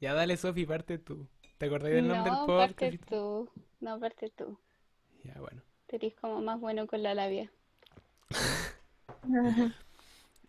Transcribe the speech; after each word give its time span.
Ya 0.00 0.14
dale, 0.14 0.36
Sofi, 0.36 0.66
parte 0.66 0.98
tú. 0.98 1.28
¿Te 1.58 1.66
acordás 1.66 1.92
del 1.92 2.08
nombre 2.08 2.30
del 2.30 2.40
No, 2.40 2.46
parte 2.56 2.92
podcast? 2.92 3.04
tú. 3.08 3.50
No, 3.80 3.98
parte 4.00 4.30
tú. 4.30 4.58
Ya, 5.24 5.34
bueno. 5.40 5.62
Tú 5.88 5.96
eres 5.96 6.14
como 6.14 6.40
más 6.40 6.58
bueno 6.58 6.86
con 6.86 7.02
la 7.02 7.12
labia. 7.14 7.52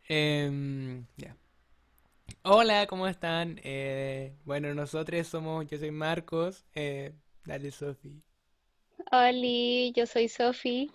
Em, 0.07 1.05
ya. 1.17 1.35
Hola, 2.43 2.85
¿cómo 2.87 3.07
están? 3.07 3.59
Eh, 3.63 4.35
bueno, 4.45 4.73
nosotros 4.73 5.27
somos, 5.27 5.65
yo 5.67 5.77
soy 5.77 5.91
Marcos. 5.91 6.65
eh, 6.75 7.13
dale, 7.45 7.71
Sofi. 7.71 8.21
Oli, 9.11 9.91
yo 9.95 10.07
soy 10.07 10.27
Sofi. 10.27 10.89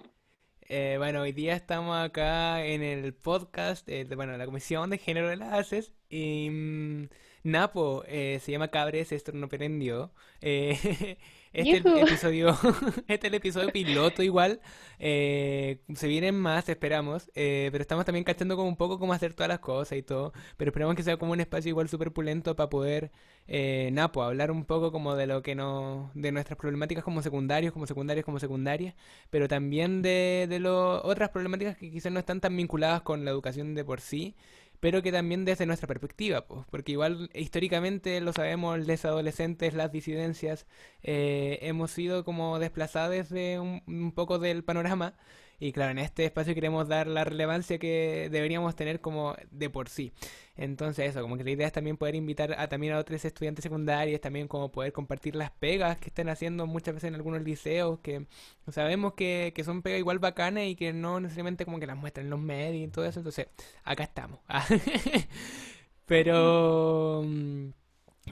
Eh, 0.69 0.97
bueno, 0.99 1.23
hoy 1.23 1.33
día 1.33 1.55
estamos 1.55 1.97
acá 1.97 2.65
en 2.65 2.83
el 2.83 3.15
podcast 3.15 3.89
eh, 3.89 4.05
de, 4.05 4.17
bueno, 4.17 4.37
la 4.37 4.47
Comisión 4.47 4.91
de 4.91 4.99
Género 4.99 5.29
de 5.29 5.37
las 5.37 5.53
ACES 5.53 5.93
y 6.09 6.51
mm, 6.51 7.09
Napo, 7.47 8.05
eh, 8.07 8.41
se 8.43 8.53
llama 8.53 8.69
Cabres, 8.69 9.13
esto 9.13 9.33
no 9.33 9.49
prendió. 9.49 10.13
Eh, 10.41 11.17
este 11.53 11.77
el 11.79 11.97
episodio, 11.97 12.51
este 13.09 13.27
es 13.29 13.33
el 13.33 13.35
episodio 13.35 13.73
piloto 13.73 14.23
igual. 14.23 14.61
eh, 14.99 15.81
se 15.95 16.09
vienen 16.09 16.35
más, 16.39 16.69
esperamos, 16.69 17.31
eh, 17.35 17.69
pero 17.73 17.83
estamos 17.83 18.05
también 18.05 18.25
cachando 18.25 18.57
como 18.57 18.69
un 18.69 18.77
poco 18.77 18.99
cómo 18.99 19.13
hacer 19.13 19.35
todas 19.35 19.49
las 19.49 19.61
cosas 19.61 19.99
y 19.99 20.03
todo, 20.03 20.33
pero 20.57 20.71
esperamos 20.71 20.95
que 20.97 21.03
sea 21.03 21.17
como 21.19 21.33
un 21.33 21.41
espacio 21.41 21.69
igual 21.71 21.89
súper 21.89 22.13
pulento 22.13 22.57
para 22.57 22.69
poder, 22.71 23.11
eh, 23.49 23.91
Napo, 23.93 24.23
hablar 24.23 24.51
un 24.51 24.65
poco 24.65 24.93
como 24.93 25.15
de 25.17 25.27
lo 25.27 25.43
que 25.43 25.55
no, 25.55 26.11
de 26.15 26.33
nuestras 26.33 26.59
problemáticas 26.59 27.05
como 27.05 27.23
secundarios, 27.23 27.73
como 27.73 27.87
secundarias, 27.87 28.25
como 28.25 28.39
secundarias. 28.41 28.95
Pero 29.31 29.49
también 29.49 30.03
de, 30.03 30.47
de 30.49 30.59
lo- 30.61 31.03
otras 31.05 31.31
problemáticas 31.31 31.77
que 31.77 31.91
quizás 31.91 32.13
no 32.13 32.19
están 32.21 32.41
tan 32.41 32.57
vinculadas 32.57 33.03
con 33.03 33.25
la 33.25 33.31
educación 33.31 33.75
de 33.75 33.85
por 33.85 34.01
sí, 34.01 34.35
pero 34.81 35.03
que 35.03 35.13
también 35.13 35.45
desde 35.45 35.67
nuestra 35.67 35.87
perspectiva, 35.89 36.47
pues, 36.47 36.67
porque 36.71 36.93
igual 36.93 37.31
históricamente 37.35 38.21
lo 38.21 38.33
sabemos, 38.33 38.87
los 38.87 39.05
adolescentes, 39.05 39.75
las 39.75 39.93
disidencias, 39.93 40.67
eh, 41.03 41.59
hemos 41.63 41.91
sido 41.91 42.25
como 42.25 42.59
desplazados 42.59 43.29
de 43.31 43.59
un, 43.61 43.83
un 43.87 44.13
poco 44.13 44.39
del 44.39 44.65
panorama. 44.65 45.15
Y 45.59 45.73
claro, 45.73 45.93
en 45.93 45.99
este 45.99 46.25
espacio 46.25 46.55
queremos 46.55 46.89
dar 46.89 47.07
la 47.07 47.25
relevancia 47.25 47.79
que 47.79 48.29
deberíamos 48.31 48.77
tener 48.77 49.01
como 49.01 49.35
de 49.51 49.71
por 49.71 49.89
sí. 49.89 50.13
Entonces 50.57 51.11
eso, 51.11 51.23
como 51.23 51.37
que 51.37 51.45
la 51.45 51.51
idea 51.51 51.67
es 51.67 51.73
también 51.73 51.97
poder 51.97 52.15
invitar 52.15 52.55
a 52.59 52.69
también 52.69 52.95
a 52.95 52.99
otros 52.99 53.25
estudiantes 53.25 53.63
secundarios, 53.63 54.21
también 54.21 54.49
como 54.49 54.71
poder 54.73 54.93
compartir 54.93 55.37
las 55.37 55.51
pegas 55.51 55.99
que 55.99 56.09
están 56.09 56.29
haciendo 56.29 56.67
muchas 56.67 56.95
veces 56.95 57.09
en 57.09 57.15
algunos 57.15 57.43
liceos, 57.43 58.01
que 58.01 58.27
sabemos 58.71 59.15
que, 59.15 59.53
que 59.55 59.65
son 59.65 59.83
pegas 59.83 59.99
igual 60.01 60.19
bacanas 60.19 60.65
y 60.65 60.77
que 60.77 60.93
no 60.93 61.21
necesariamente 61.21 61.65
como 61.65 61.79
que 61.81 61.87
las 61.87 61.97
muestran 61.97 62.31
los 62.31 62.41
medios 62.41 62.89
y 62.89 62.91
todo 62.91 63.05
eso, 63.05 63.21
entonces 63.21 63.49
acá 63.85 64.05
estamos. 64.05 64.41
Pero 66.07 67.23
mm, 67.25 67.69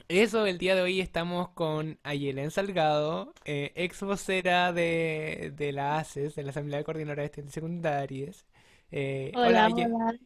eso, 0.07 0.45
el 0.45 0.57
día 0.57 0.75
de 0.75 0.81
hoy 0.81 1.01
estamos 1.01 1.49
con 1.49 1.99
Ayelen 2.03 2.51
Salgado, 2.51 3.33
eh, 3.45 3.71
ex 3.75 4.01
vocera 4.01 4.73
de, 4.73 5.51
de 5.55 5.71
la 5.71 5.97
ACES, 5.99 6.35
de 6.35 6.43
la 6.43 6.49
Asamblea 6.51 6.83
Coordinadora 6.83 7.21
de 7.23 7.25
Estudiantes 7.27 7.53
Secundarios. 7.53 8.45
Eh, 8.91 9.37
hola, 9.43 9.67
Hola, 9.67 9.75
hola, 9.75 10.19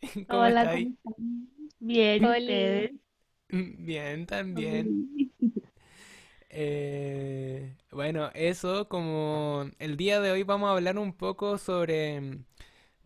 ¿cómo 0.28 0.46
hola, 0.46 0.64
estáis? 0.64 0.88
Bien, 1.80 2.24
¿y 2.24 2.26
Oli. 2.26 2.32
ustedes? 2.32 2.92
Bien, 3.50 4.26
también. 4.26 5.02
Eh, 6.50 7.76
bueno, 7.90 8.30
eso 8.34 8.88
como 8.88 9.66
el 9.78 9.96
día 9.96 10.20
de 10.20 10.30
hoy 10.32 10.42
vamos 10.44 10.68
a 10.68 10.72
hablar 10.72 10.98
un 10.98 11.12
poco 11.16 11.58
sobre, 11.58 12.38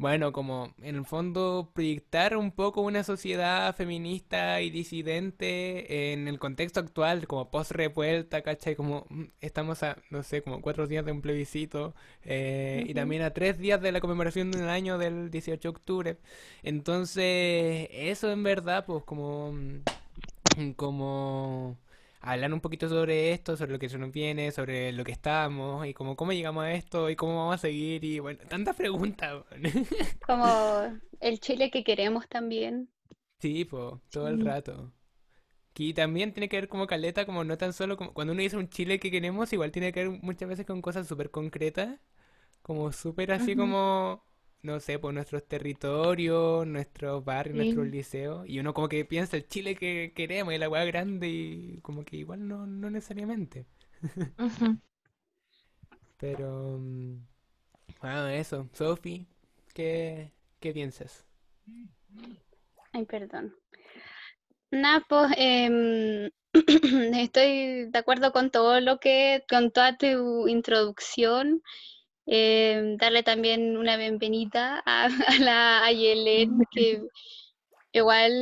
bueno, 0.01 0.33
como 0.33 0.73
en 0.81 0.97
el 0.97 1.05
fondo 1.05 1.73
proyectar 1.75 2.35
un 2.39 2.53
poco 2.53 2.81
una 2.81 3.05
sociedad 3.05 3.77
feminista 3.77 4.63
y 4.63 4.71
disidente 4.71 6.13
en 6.15 6.27
el 6.27 6.39
contexto 6.39 6.81
actual, 6.81 7.27
como 7.27 7.51
post-revuelta, 7.51 8.41
¿cachai? 8.41 8.77
Como 8.77 9.05
mm, 9.11 9.25
estamos 9.43 9.83
a, 9.83 9.99
no 10.09 10.23
sé, 10.23 10.41
como 10.41 10.63
cuatro 10.63 10.87
días 10.87 11.05
de 11.05 11.13
un 11.13 11.21
plebiscito 11.21 11.95
eh, 12.25 12.83
y 12.89 12.95
también 12.95 13.21
a 13.21 13.35
tres 13.35 13.59
días 13.59 13.83
de 13.83 13.93
la 13.93 14.01
conmemoración 14.01 14.51
del 14.51 14.71
año 14.71 14.97
del 14.97 15.31
18 15.31 15.61
de 15.61 15.69
octubre. 15.69 16.17
Entonces, 16.63 17.89
eso 17.93 18.33
en 18.33 18.43
verdad, 18.43 18.87
pues 18.87 19.05
como... 19.05 19.53
mm, 19.53 20.71
como 20.77 21.77
hablar 22.21 22.53
un 22.53 22.61
poquito 22.61 22.89
sobre 22.89 23.33
esto, 23.33 23.57
sobre 23.57 23.73
lo 23.73 23.79
que 23.79 23.89
se 23.89 23.99
nos 23.99 24.13
viene, 24.13 24.53
sobre 24.53 24.93
lo 24.93 25.05
que 25.05 25.13
estamos 25.13 25.87
y 25.87 25.95
como 25.95 26.17
cómo 26.17 26.33
llegamos 26.33 26.65
a 26.65 26.73
esto 26.73 27.11
y 27.11 27.17
cómo 27.17 27.37
vamos 27.37 27.57
a 27.57 27.59
seguir 27.59 28.05
y 28.05 28.19
bueno, 28.19 28.41
tantas 28.49 28.77
preguntas. 28.77 29.45
Como 30.27 31.01
el 31.21 31.41
Chile 31.41 31.71
que 31.71 31.85
queremos 31.85 32.29
también. 32.29 32.91
Sí, 33.39 33.65
pues, 33.65 33.95
todo 34.11 34.29
el 34.29 34.45
rato. 34.45 34.93
Y 35.77 35.95
también 35.95 36.33
tiene 36.35 36.51
que 36.51 36.59
ver 36.59 36.69
como 36.69 36.87
caleta, 36.87 37.25
como 37.25 37.43
no 37.43 37.57
tan 37.57 37.73
solo 37.73 37.97
como 37.97 38.13
cuando 38.13 38.35
uno 38.35 38.43
dice 38.43 38.59
un 38.59 38.69
Chile 38.69 39.01
que 39.01 39.11
queremos, 39.11 39.51
igual 39.55 39.73
tiene 39.73 39.93
que 39.93 40.07
ver 40.07 40.21
muchas 40.23 40.47
veces 40.49 40.67
con 40.67 40.83
cosas 40.83 41.07
súper 41.09 41.31
concretas, 41.31 41.99
como 42.63 42.93
súper 42.93 43.33
así 43.33 43.57
como, 43.57 44.23
no 44.63 44.81
sé, 44.81 44.99
por 44.99 45.15
nuestros 45.15 45.47
territorios, 45.47 46.67
nuestros 46.67 47.25
barrios, 47.25 47.57
nuestros 47.57 47.87
liceos, 47.87 48.49
y 48.49 48.59
uno 48.61 48.75
como 48.75 48.89
que 48.89 49.05
piensa 49.05 49.37
el 49.37 49.47
Chile 49.47 49.75
que 49.77 50.13
queremos 50.15 50.55
y 50.55 50.59
la 50.59 50.69
weá 50.69 50.85
grande 50.85 51.29
y 51.29 51.79
como 51.83 52.05
que 52.05 52.17
igual 52.17 52.47
no, 52.47 52.67
no 52.67 52.91
necesariamente. 52.91 53.67
Pero, 56.19 56.79
mm, 56.79 57.17
bueno, 58.01 58.29
eso. 58.29 58.69
Sophie, 58.73 59.27
¿qué, 59.75 60.33
qué 60.61 60.73
piensas? 60.73 61.25
Ay, 62.93 63.05
perdón. 63.07 63.55
Nada, 64.71 65.05
pues 65.09 65.33
em, 65.37 66.31
estoy 67.17 67.91
de 67.91 67.99
acuerdo 67.99 68.33
con 68.33 68.51
todo 68.51 68.81
lo 68.81 68.99
que, 68.99 69.45
con 69.49 69.71
toda 69.71 69.97
tu 69.97 70.49
introducción. 70.49 71.63
Em, 72.33 72.97
darle 72.97 73.25
también 73.25 73.77
una 73.77 73.97
bienvenida 73.97 74.81
a, 74.87 75.07
a 75.27 75.39
la 75.41 75.85
Ayelen, 75.85 76.61
que 76.71 77.03
igual 77.91 78.33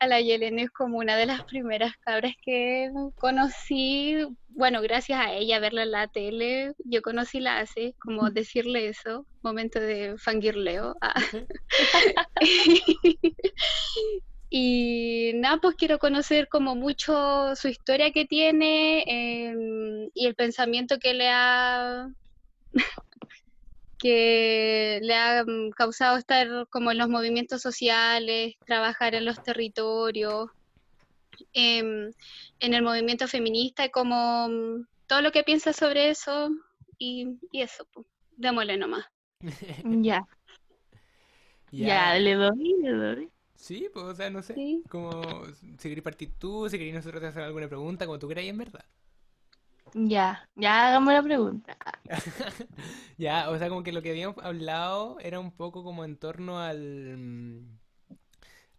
a 0.00 0.06
la 0.06 0.16
Ayelen 0.16 0.58
es 0.58 0.70
como 0.70 0.96
una 0.96 1.14
de 1.18 1.26
las 1.26 1.44
primeras 1.44 1.92
cabras 1.98 2.32
que 2.42 2.90
conocí. 3.16 4.16
Bueno, 4.48 4.80
gracias 4.80 5.20
a 5.20 5.34
ella, 5.34 5.58
verla 5.60 5.82
en 5.82 5.90
la 5.90 6.08
tele, 6.08 6.72
yo 6.86 7.02
conocí 7.02 7.38
la 7.38 7.58
ACE, 7.58 7.94
como 7.98 8.30
decirle 8.30 8.88
eso, 8.88 9.26
momento 9.42 9.78
de 9.78 10.16
fangirleo. 10.16 10.96
ah. 11.02 11.14
Y 14.56 15.32
nada, 15.34 15.58
pues 15.60 15.74
quiero 15.74 15.98
conocer 15.98 16.48
como 16.48 16.76
mucho 16.76 17.56
su 17.56 17.66
historia 17.66 18.12
que 18.12 18.24
tiene 18.24 19.02
em, 19.04 20.10
y 20.14 20.26
el 20.26 20.36
pensamiento 20.36 20.98
que 21.00 21.12
le 21.12 21.28
ha, 21.28 22.08
que 24.04 25.00
le 25.02 25.16
ha 25.16 25.44
causado 25.76 26.18
estar 26.18 26.68
como 26.70 26.92
en 26.92 26.98
los 26.98 27.08
movimientos 27.08 27.62
sociales, 27.62 28.54
trabajar 28.66 29.16
en 29.16 29.24
los 29.26 29.42
territorios, 29.42 30.50
em, 31.52 32.12
en 32.60 32.74
el 32.74 32.82
movimiento 32.82 33.28
feminista 33.28 33.84
y 33.84 33.90
como 33.90 34.48
mm, 34.48 34.86
todo 35.06 35.22
lo 35.22 35.32
que 35.32 35.42
piensa 35.44 35.72
sobre 35.72 36.10
eso 36.10 36.50
y, 36.98 37.38
y 37.52 37.62
eso, 37.62 37.86
pues, 37.92 38.06
démosle 38.36 38.76
nomás. 38.76 39.04
Ya, 40.02 40.26
ya, 41.72 41.88
Ya, 41.88 42.18
le 42.18 42.34
doy, 42.34 42.74
le 42.82 42.92
doy. 42.92 43.30
sí, 43.54 43.88
pues, 43.92 44.04
o 44.06 44.14
sea, 44.14 44.30
no 44.30 44.42
sé, 44.42 44.60
Sí. 44.60 44.84
como 44.88 45.44
si 45.78 45.88
querés 45.88 46.04
partir 46.04 46.32
tú, 46.38 46.68
si 46.68 46.78
querés 46.78 46.94
nosotros 46.94 47.20
te 47.22 47.28
hacer 47.28 47.42
alguna 47.42 47.68
pregunta, 47.68 48.06
como 48.06 48.18
tú 48.18 48.28
queráis 48.28 48.50
en 48.50 48.58
verdad. 48.58 48.84
Ya, 49.94 50.48
ya 50.56 50.88
hagamos 50.88 51.12
la 51.14 51.22
pregunta. 51.22 51.76
Ya, 53.18 53.50
o 53.50 53.58
sea, 53.58 53.68
como 53.68 53.82
que 53.82 53.92
lo 53.92 54.02
que 54.02 54.10
habíamos 54.10 54.38
hablado 54.44 55.18
era 55.20 55.40
un 55.40 55.52
poco 55.52 55.82
como 55.84 56.04
en 56.04 56.16
torno 56.16 56.60
al, 56.60 57.16
mm, 57.16 57.78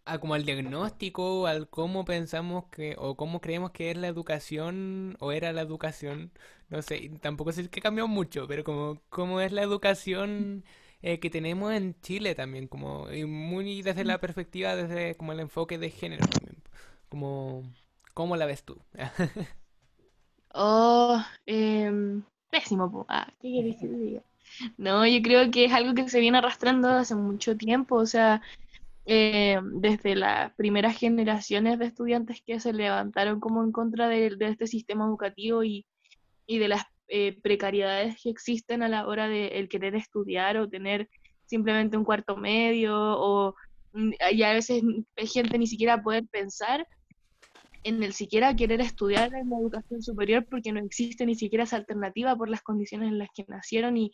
a 0.04 0.18
como 0.20 0.34
al 0.34 0.44
diagnóstico, 0.44 1.46
al 1.46 1.68
cómo 1.68 2.04
pensamos 2.04 2.66
que, 2.70 2.94
o 2.98 3.16
cómo 3.16 3.40
creemos 3.40 3.72
que 3.72 3.90
es 3.90 3.96
la 3.96 4.06
educación, 4.08 5.16
o 5.20 5.32
era 5.32 5.52
la 5.52 5.62
educación, 5.62 6.32
no 6.68 6.80
sé, 6.82 7.10
tampoco 7.20 7.52
sé 7.52 7.68
que 7.70 7.80
cambió 7.80 8.06
mucho, 8.08 8.46
pero 8.46 8.62
como 8.64 9.02
cómo 9.08 9.40
es 9.40 9.50
la 9.52 9.62
educación 9.62 10.64
eh, 11.02 11.18
que 11.20 11.30
tenemos 11.30 11.72
en 11.72 12.00
Chile 12.02 12.34
también, 12.36 12.68
como 12.68 13.10
y 13.12 13.24
muy 13.24 13.82
desde 13.82 14.04
la 14.04 14.20
perspectiva, 14.20 14.76
desde 14.76 15.16
como 15.16 15.32
el 15.32 15.40
enfoque 15.40 15.78
de 15.78 15.90
género 15.90 16.26
también, 16.28 16.62
como, 17.08 17.64
¿cómo 18.14 18.36
la 18.36 18.46
ves 18.46 18.64
tú? 18.64 18.78
Oh, 20.58 21.22
em, 21.44 22.22
pésimo, 22.50 22.90
po. 22.90 23.04
Ah, 23.08 23.28
¿qué 23.42 23.52
querés 23.52 23.76
que 23.78 23.88
diga? 23.88 24.22
No, 24.78 25.06
yo 25.06 25.20
creo 25.20 25.50
que 25.50 25.66
es 25.66 25.72
algo 25.72 25.94
que 25.94 26.08
se 26.08 26.18
viene 26.18 26.38
arrastrando 26.38 26.88
hace 26.88 27.14
mucho 27.14 27.58
tiempo, 27.58 27.96
o 27.96 28.06
sea, 28.06 28.40
eh, 29.04 29.60
desde 29.62 30.14
las 30.14 30.54
primeras 30.54 30.96
generaciones 30.96 31.78
de 31.78 31.86
estudiantes 31.86 32.40
que 32.44 32.58
se 32.58 32.72
levantaron 32.72 33.38
como 33.38 33.62
en 33.62 33.70
contra 33.70 34.08
de, 34.08 34.34
de 34.36 34.48
este 34.48 34.66
sistema 34.66 35.04
educativo 35.04 35.62
y, 35.62 35.84
y 36.46 36.58
de 36.58 36.68
las 36.68 36.84
eh, 37.08 37.38
precariedades 37.42 38.20
que 38.22 38.30
existen 38.30 38.82
a 38.82 38.88
la 38.88 39.06
hora 39.06 39.28
de 39.28 39.48
el 39.48 39.68
querer 39.68 39.94
estudiar 39.94 40.56
o 40.56 40.68
tener 40.68 41.08
simplemente 41.44 41.98
un 41.98 42.04
cuarto 42.04 42.36
medio 42.36 42.96
o 42.96 43.54
mm, 43.92 44.12
y 44.32 44.42
a 44.42 44.54
veces 44.54 44.82
gente 45.16 45.58
ni 45.58 45.66
siquiera 45.66 46.02
poder 46.02 46.24
pensar 46.28 46.88
en 47.86 48.02
el 48.02 48.12
siquiera 48.12 48.56
querer 48.56 48.80
estudiar 48.80 49.32
en 49.34 49.48
la 49.48 49.58
educación 49.58 50.02
superior 50.02 50.44
porque 50.50 50.72
no 50.72 50.80
existe 50.80 51.24
ni 51.24 51.36
siquiera 51.36 51.64
esa 51.64 51.76
alternativa 51.76 52.34
por 52.34 52.48
las 52.48 52.62
condiciones 52.62 53.08
en 53.08 53.18
las 53.18 53.28
que 53.32 53.44
nacieron 53.46 53.96
y, 53.96 54.12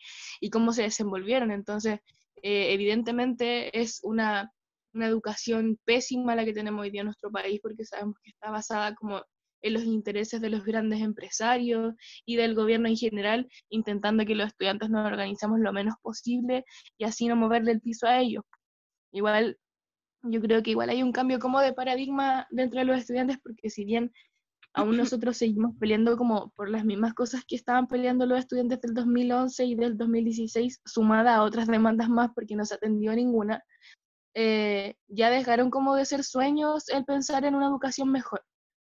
cómo 0.52 0.72
se 0.72 0.82
desenvolvieron. 0.82 1.50
Entonces, 1.50 2.00
eh, 2.42 2.74
evidentemente 2.74 3.80
es 3.80 4.00
una, 4.02 4.52
una, 4.92 5.06
educación 5.06 5.78
pésima 5.86 6.36
la 6.36 6.44
que 6.44 6.52
tenemos 6.52 6.82
hoy 6.82 6.90
día 6.90 7.00
en 7.00 7.06
nuestro 7.06 7.30
país 7.30 7.60
porque 7.62 7.84
sabemos 7.86 8.16
que 8.22 8.30
está 8.30 8.50
basada 8.50 8.94
como 8.94 9.22
en 9.62 9.72
los 9.72 9.84
intereses 9.84 10.40
de 10.42 10.50
los 10.50 10.64
grandes 10.64 11.00
empresarios 11.00 11.94
y 12.26 12.36
del 12.36 12.54
gobierno 12.54 12.88
en 12.88 12.96
general, 12.96 13.48
intentando 13.70 14.26
que 14.26 14.34
los 14.34 14.48
estudiantes 14.48 14.90
nos 14.90 15.06
organizamos 15.06 15.60
lo 15.60 15.72
menos 15.72 15.94
posible 16.02 16.64
y 16.98 17.04
así 17.04 17.26
no 17.26 17.36
moverle 17.36 17.72
el 17.72 17.80
piso 17.80 18.06
a 18.06 18.20
ellos. 18.20 18.44
Igual 19.12 19.56
yo 20.22 20.40
creo 20.40 20.62
que 20.62 20.70
igual 20.70 20.90
hay 20.90 21.02
un 21.02 21.12
cambio 21.12 21.38
como 21.38 21.60
de 21.60 21.72
paradigma 21.72 22.46
dentro 22.50 22.80
de 22.80 22.86
los 22.86 22.98
estudiantes, 22.98 23.38
porque 23.42 23.70
si 23.70 23.84
bien 23.84 24.12
aún 24.74 24.96
nosotros 24.96 25.36
seguimos 25.36 25.74
peleando 25.78 26.16
como 26.16 26.50
por 26.56 26.70
las 26.70 26.84
mismas 26.84 27.12
cosas 27.14 27.44
que 27.46 27.56
estaban 27.56 27.86
peleando 27.86 28.24
los 28.24 28.38
estudiantes 28.38 28.80
del 28.80 28.94
2011 28.94 29.64
y 29.64 29.74
del 29.74 29.96
2016, 29.98 30.80
sumada 30.84 31.36
a 31.36 31.42
otras 31.42 31.66
demandas 31.66 32.08
más 32.08 32.30
porque 32.34 32.56
no 32.56 32.64
se 32.64 32.74
atendió 32.74 33.14
ninguna, 33.14 33.62
eh, 34.34 34.94
ya 35.08 35.28
dejaron 35.30 35.70
como 35.70 35.94
de 35.94 36.06
ser 36.06 36.24
sueños 36.24 36.88
el 36.88 37.04
pensar 37.04 37.44
en 37.44 37.54
una 37.54 37.66
educación 37.66 38.10
mejor. 38.10 38.42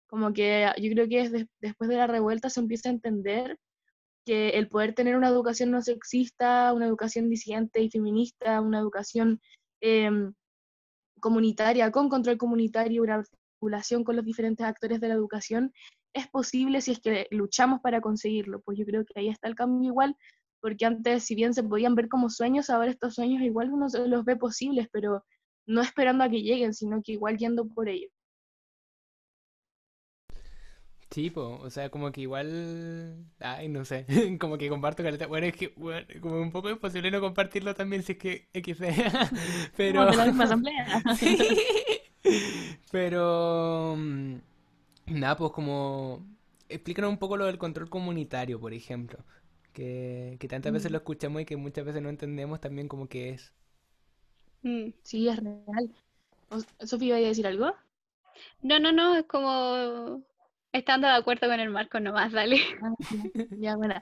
Como 0.08 0.32
que 0.32 0.70
yo 0.80 0.90
creo 0.92 1.08
que 1.08 1.48
después 1.60 1.90
de 1.90 1.96
la 1.96 2.06
revuelta 2.06 2.48
se 2.48 2.60
empieza 2.60 2.88
a 2.88 2.92
entender 2.92 3.58
que 4.24 4.50
el 4.50 4.68
poder 4.68 4.94
tener 4.94 5.16
una 5.16 5.28
educación 5.28 5.70
no 5.70 5.82
sexista, 5.82 6.72
una 6.72 6.86
educación 6.86 7.28
disidente 7.28 7.82
y 7.82 7.90
feminista, 7.90 8.60
una 8.62 8.78
educación 8.78 9.40
em, 9.82 10.32
comunitaria, 11.24 11.90
con 11.90 12.10
control 12.10 12.36
comunitario, 12.36 13.02
una 13.02 13.14
articulación 13.14 14.04
con 14.04 14.14
los 14.16 14.26
diferentes 14.26 14.66
actores 14.66 15.00
de 15.00 15.08
la 15.08 15.14
educación, 15.14 15.72
es 16.12 16.28
posible 16.28 16.82
si 16.82 16.90
es 16.92 17.00
que 17.00 17.26
luchamos 17.30 17.80
para 17.80 18.02
conseguirlo. 18.02 18.60
Pues 18.60 18.76
yo 18.78 18.84
creo 18.84 19.06
que 19.06 19.18
ahí 19.18 19.30
está 19.30 19.48
el 19.48 19.54
cambio 19.54 19.88
igual, 19.88 20.14
porque 20.60 20.84
antes, 20.84 21.24
si 21.24 21.34
bien 21.34 21.54
se 21.54 21.62
podían 21.62 21.94
ver 21.94 22.08
como 22.10 22.28
sueños, 22.28 22.68
ahora 22.68 22.90
estos 22.90 23.14
sueños 23.14 23.40
igual 23.40 23.72
uno 23.72 23.86
los 24.06 24.24
ve 24.26 24.36
posibles, 24.36 24.86
pero 24.92 25.24
no 25.66 25.80
esperando 25.80 26.24
a 26.24 26.28
que 26.28 26.42
lleguen, 26.42 26.74
sino 26.74 27.00
que 27.02 27.12
igual 27.12 27.38
yendo 27.38 27.66
por 27.68 27.88
ellos. 27.88 28.12
Sí, 31.14 31.32
o 31.36 31.70
sea, 31.70 31.90
como 31.90 32.10
que 32.10 32.22
igual, 32.22 33.24
ay, 33.38 33.68
no 33.68 33.84
sé, 33.84 34.04
como 34.40 34.58
que 34.58 34.68
comparto 34.68 35.04
caleta. 35.04 35.28
Bueno, 35.28 35.46
es 35.46 35.54
que 35.54 35.72
bueno, 35.76 36.04
como 36.20 36.40
un 36.40 36.50
poco 36.50 36.70
imposible 36.70 37.08
no 37.08 37.20
compartirlo 37.20 37.72
también 37.72 38.02
si 38.02 38.12
es 38.12 38.18
que 38.18 38.48
X 38.52 38.78
pero... 39.76 40.06
de 40.06 40.16
la 40.16 40.24
misma 40.26 40.42
asamblea. 40.46 41.04
Pero, 42.90 43.94
mm, 43.96 44.34
nada, 45.06 45.36
pues 45.36 45.52
como, 45.52 46.26
explícanos 46.68 47.12
un 47.12 47.18
poco 47.18 47.36
lo 47.36 47.44
del 47.46 47.58
control 47.58 47.88
comunitario, 47.88 48.58
por 48.58 48.74
ejemplo, 48.74 49.24
que, 49.72 50.36
que 50.40 50.48
tantas 50.48 50.72
veces 50.72 50.90
lo 50.90 50.98
mm. 50.98 51.02
escuchamos 51.02 51.42
y 51.42 51.44
que 51.44 51.56
muchas 51.56 51.84
veces 51.84 52.02
no 52.02 52.08
entendemos 52.08 52.60
también 52.60 52.88
como 52.88 53.06
que 53.06 53.28
es. 53.28 53.52
Mm, 54.62 54.88
sí, 55.04 55.28
es 55.28 55.36
real. 55.36 55.94
Sofía, 56.80 57.20
¿iba 57.20 57.26
a 57.26 57.28
decir 57.28 57.46
algo? 57.46 57.72
No, 58.62 58.80
no, 58.80 58.90
no, 58.90 59.14
es 59.14 59.26
como 59.26 60.24
Estando 60.74 61.06
de 61.06 61.14
acuerdo 61.14 61.46
con 61.46 61.60
el 61.60 61.70
marco 61.70 62.00
nomás, 62.00 62.32
dale. 62.32 62.58
Ah, 62.82 62.94
ya, 63.58 63.76
bueno. 63.76 63.94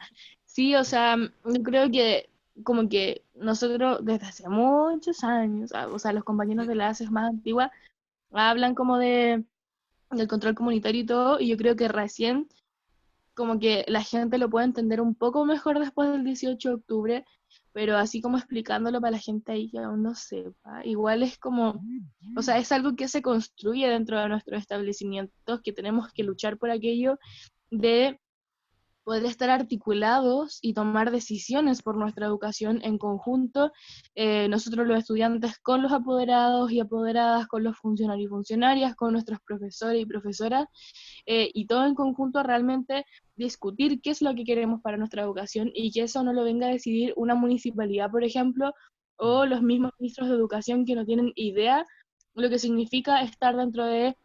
Sí, 0.46 0.74
o 0.74 0.84
sea, 0.84 1.16
yo 1.18 1.62
creo 1.62 1.90
que 1.90 2.30
como 2.64 2.88
que 2.88 3.24
nosotros 3.34 3.98
desde 4.02 4.26
hace 4.26 4.48
muchos 4.48 5.22
años, 5.22 5.72
ah, 5.74 5.88
o 5.88 5.98
sea, 5.98 6.14
los 6.14 6.24
compañeros 6.24 6.66
de 6.66 6.74
la 6.74 6.88
ACES 6.88 7.10
más 7.10 7.28
antigua 7.28 7.70
hablan 8.32 8.74
como 8.74 8.96
de 8.96 9.44
del 10.10 10.28
control 10.28 10.54
comunitario 10.54 11.02
y 11.02 11.06
todo, 11.06 11.40
y 11.40 11.48
yo 11.48 11.58
creo 11.58 11.76
que 11.76 11.88
recién 11.88 12.48
como 13.34 13.58
que 13.58 13.84
la 13.88 14.02
gente 14.02 14.38
lo 14.38 14.48
puede 14.48 14.64
entender 14.64 15.00
un 15.02 15.14
poco 15.14 15.44
mejor 15.44 15.78
después 15.78 16.10
del 16.10 16.24
18 16.24 16.68
de 16.68 16.74
octubre, 16.74 17.24
pero 17.72 17.96
así 17.96 18.20
como 18.20 18.36
explicándolo 18.36 19.00
para 19.00 19.12
la 19.12 19.18
gente 19.18 19.52
ahí 19.52 19.70
que 19.70 19.78
aún 19.78 20.02
no 20.02 20.14
sepa, 20.14 20.84
igual 20.84 21.22
es 21.22 21.38
como, 21.38 21.82
o 22.36 22.42
sea, 22.42 22.58
es 22.58 22.70
algo 22.72 22.94
que 22.96 23.08
se 23.08 23.22
construye 23.22 23.88
dentro 23.88 24.20
de 24.20 24.28
nuestros 24.28 24.60
establecimientos, 24.60 25.60
que 25.62 25.72
tenemos 25.72 26.12
que 26.12 26.22
luchar 26.22 26.58
por 26.58 26.70
aquello 26.70 27.18
de 27.70 28.20
poder 29.04 29.24
estar 29.24 29.50
articulados 29.50 30.58
y 30.62 30.74
tomar 30.74 31.10
decisiones 31.10 31.82
por 31.82 31.96
nuestra 31.96 32.26
educación 32.26 32.80
en 32.82 32.98
conjunto, 32.98 33.72
eh, 34.14 34.48
nosotros 34.48 34.86
los 34.86 34.98
estudiantes 34.98 35.58
con 35.58 35.82
los 35.82 35.92
apoderados 35.92 36.70
y 36.70 36.80
apoderadas, 36.80 37.46
con 37.46 37.64
los 37.64 37.76
funcionarios 37.78 38.26
y 38.26 38.28
funcionarias, 38.28 38.94
con 38.94 39.12
nuestros 39.12 39.40
profesores 39.46 40.02
y 40.02 40.06
profesoras, 40.06 40.66
eh, 41.26 41.50
y 41.52 41.66
todo 41.66 41.86
en 41.86 41.94
conjunto 41.94 42.42
realmente 42.42 43.04
discutir 43.36 44.00
qué 44.00 44.10
es 44.10 44.22
lo 44.22 44.34
que 44.34 44.44
queremos 44.44 44.80
para 44.82 44.96
nuestra 44.96 45.22
educación 45.22 45.70
y 45.74 45.90
que 45.90 46.02
eso 46.02 46.22
no 46.22 46.32
lo 46.32 46.44
venga 46.44 46.66
a 46.66 46.70
decidir 46.70 47.12
una 47.16 47.34
municipalidad, 47.34 48.10
por 48.10 48.24
ejemplo, 48.24 48.72
o 49.16 49.46
los 49.46 49.62
mismos 49.62 49.92
ministros 49.98 50.28
de 50.28 50.34
educación 50.34 50.84
que 50.84 50.94
no 50.94 51.04
tienen 51.04 51.32
idea 51.34 51.86
lo 52.34 52.48
que 52.48 52.58
significa 52.58 53.22
estar 53.22 53.56
dentro 53.56 53.84
de 53.84 54.16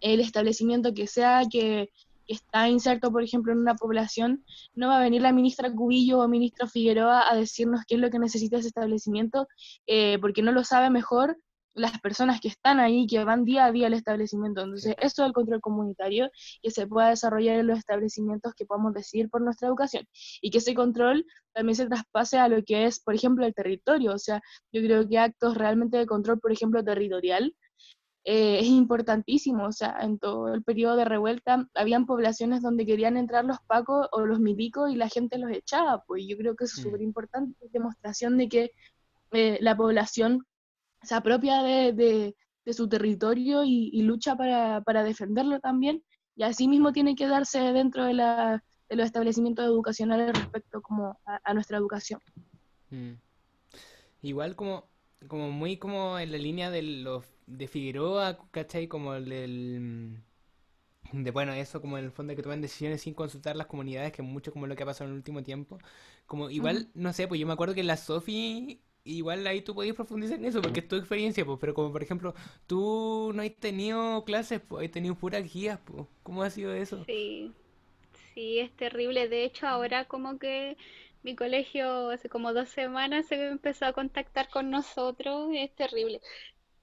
el 0.00 0.20
establecimiento 0.20 0.94
que 0.94 1.06
sea, 1.06 1.42
que 1.50 1.90
está 2.32 2.68
inserto, 2.68 3.10
por 3.12 3.22
ejemplo, 3.22 3.52
en 3.52 3.58
una 3.58 3.74
población, 3.74 4.44
no 4.74 4.88
va 4.88 4.98
a 4.98 5.02
venir 5.02 5.22
la 5.22 5.32
ministra 5.32 5.72
Cubillo 5.72 6.20
o 6.20 6.28
ministro 6.28 6.66
Figueroa 6.66 7.30
a 7.30 7.36
decirnos 7.36 7.82
qué 7.86 7.96
es 7.96 8.00
lo 8.00 8.10
que 8.10 8.18
necesita 8.18 8.58
ese 8.58 8.68
establecimiento, 8.68 9.48
eh, 9.86 10.18
porque 10.20 10.42
no 10.42 10.52
lo 10.52 10.64
sabe 10.64 10.90
mejor 10.90 11.36
las 11.74 11.98
personas 12.00 12.40
que 12.40 12.48
están 12.48 12.80
ahí, 12.80 13.06
que 13.06 13.24
van 13.24 13.44
día 13.44 13.64
a 13.66 13.72
día 13.72 13.86
al 13.86 13.94
establecimiento. 13.94 14.62
Entonces, 14.62 14.94
esto 15.00 15.22
es 15.22 15.28
el 15.28 15.32
control 15.32 15.60
comunitario 15.60 16.30
que 16.62 16.70
se 16.70 16.86
pueda 16.86 17.08
desarrollar 17.08 17.58
en 17.58 17.66
los 17.66 17.78
establecimientos 17.78 18.54
que 18.54 18.66
podamos 18.66 18.94
decidir 18.94 19.30
por 19.30 19.42
nuestra 19.42 19.68
educación 19.68 20.06
y 20.40 20.50
que 20.50 20.58
ese 20.58 20.74
control 20.74 21.24
también 21.52 21.76
se 21.76 21.86
traspase 21.86 22.38
a 22.38 22.48
lo 22.48 22.62
que 22.64 22.86
es, 22.86 23.00
por 23.00 23.14
ejemplo, 23.14 23.46
el 23.46 23.54
territorio. 23.54 24.12
O 24.12 24.18
sea, 24.18 24.42
yo 24.72 24.82
creo 24.82 25.08
que 25.08 25.18
actos 25.18 25.56
realmente 25.56 25.96
de 25.96 26.06
control, 26.06 26.40
por 26.40 26.52
ejemplo, 26.52 26.84
territorial, 26.84 27.54
eh, 28.24 28.60
es 28.60 28.66
importantísimo. 28.66 29.66
O 29.66 29.72
sea, 29.72 29.96
en 30.00 30.18
todo 30.18 30.54
el 30.54 30.62
periodo 30.62 30.96
de 30.96 31.04
revuelta 31.04 31.68
habían 31.74 32.06
poblaciones 32.06 32.62
donde 32.62 32.86
querían 32.86 33.16
entrar 33.16 33.44
los 33.44 33.58
pacos 33.66 34.08
o 34.12 34.24
los 34.24 34.40
milicos 34.40 34.90
y 34.90 34.96
la 34.96 35.08
gente 35.08 35.38
los 35.38 35.50
echaba. 35.50 36.04
Pues 36.06 36.24
yo 36.26 36.36
creo 36.36 36.54
que 36.54 36.64
es 36.64 36.78
mm. 36.78 36.82
súper 36.82 37.02
importante, 37.02 37.56
demostración 37.72 38.38
de 38.38 38.48
que 38.48 38.70
eh, 39.32 39.58
la 39.60 39.76
población 39.76 40.46
se 41.02 41.14
apropia 41.14 41.62
de, 41.62 42.34
su 42.70 42.88
territorio 42.88 43.64
y, 43.64 44.02
lucha 44.02 44.36
para, 44.36 45.04
defenderlo 45.04 45.58
también. 45.58 46.04
Y 46.36 46.44
así 46.44 46.68
mismo 46.68 46.92
tiene 46.92 47.16
que 47.16 47.26
darse 47.26 47.58
dentro 47.72 48.04
de, 48.04 48.14
la, 48.14 48.62
de 48.88 48.96
los 48.96 49.06
establecimientos 49.06 49.64
educacionales 49.64 50.32
respecto 50.38 50.80
como 50.80 51.18
a, 51.24 51.54
nuestra 51.54 51.76
educación. 51.76 52.20
Mm. 52.90 53.14
Igual 54.22 54.54
como, 54.54 54.84
como 55.26 55.50
muy 55.50 55.76
como 55.76 56.20
en 56.20 56.30
la 56.30 56.38
línea 56.38 56.70
de 56.70 56.82
los 56.82 57.31
de 57.46 57.68
Figueroa, 57.68 58.38
¿cachai? 58.50 58.88
Como 58.88 59.14
el 59.14 59.28
del... 59.28 60.22
De, 61.12 61.30
bueno, 61.30 61.52
eso 61.52 61.80
como 61.80 61.98
en 61.98 62.04
el 62.06 62.12
fondo 62.12 62.30
de 62.30 62.36
que 62.36 62.42
toman 62.42 62.62
decisiones 62.62 63.02
sin 63.02 63.14
consultar 63.14 63.56
las 63.56 63.66
comunidades, 63.66 64.12
que 64.12 64.22
es 64.22 64.28
mucho 64.28 64.52
como 64.52 64.66
lo 64.66 64.76
que 64.76 64.82
ha 64.84 64.86
pasado 64.86 65.06
en 65.06 65.12
el 65.12 65.16
último 65.18 65.42
tiempo. 65.42 65.78
Como 66.26 66.48
igual, 66.50 66.88
no 66.94 67.12
sé, 67.12 67.28
pues 67.28 67.40
yo 67.40 67.46
me 67.46 67.52
acuerdo 67.52 67.74
que 67.74 67.82
la 67.82 67.96
Sofi, 67.98 68.80
igual 69.04 69.46
ahí 69.46 69.60
tú 69.62 69.74
podías 69.74 69.96
profundizar 69.96 70.38
en 70.38 70.46
eso, 70.46 70.62
porque 70.62 70.80
es 70.80 70.88
tu 70.88 70.96
experiencia, 70.96 71.44
pues, 71.44 71.58
pero 71.60 71.74
como 71.74 71.92
por 71.92 72.02
ejemplo, 72.02 72.34
tú 72.66 73.32
no 73.34 73.42
has 73.42 73.54
tenido 73.56 74.24
clases, 74.24 74.60
pues, 74.60 74.86
has 74.86 74.92
tenido 74.92 75.14
puras 75.16 75.44
guías, 75.52 75.80
pues, 75.84 76.06
¿cómo 76.22 76.42
ha 76.42 76.50
sido 76.50 76.72
eso? 76.74 77.06
Sí, 77.06 77.52
sí, 78.34 78.58
es 78.60 78.74
terrible. 78.76 79.28
De 79.28 79.44
hecho, 79.44 79.66
ahora 79.66 80.06
como 80.06 80.38
que 80.38 80.76
mi 81.22 81.36
colegio 81.36 82.10
hace 82.10 82.28
como 82.28 82.52
dos 82.52 82.68
semanas 82.70 83.26
se 83.28 83.48
empezó 83.48 83.86
a 83.86 83.92
contactar 83.92 84.48
con 84.50 84.70
nosotros, 84.70 85.50
es 85.54 85.74
terrible 85.74 86.20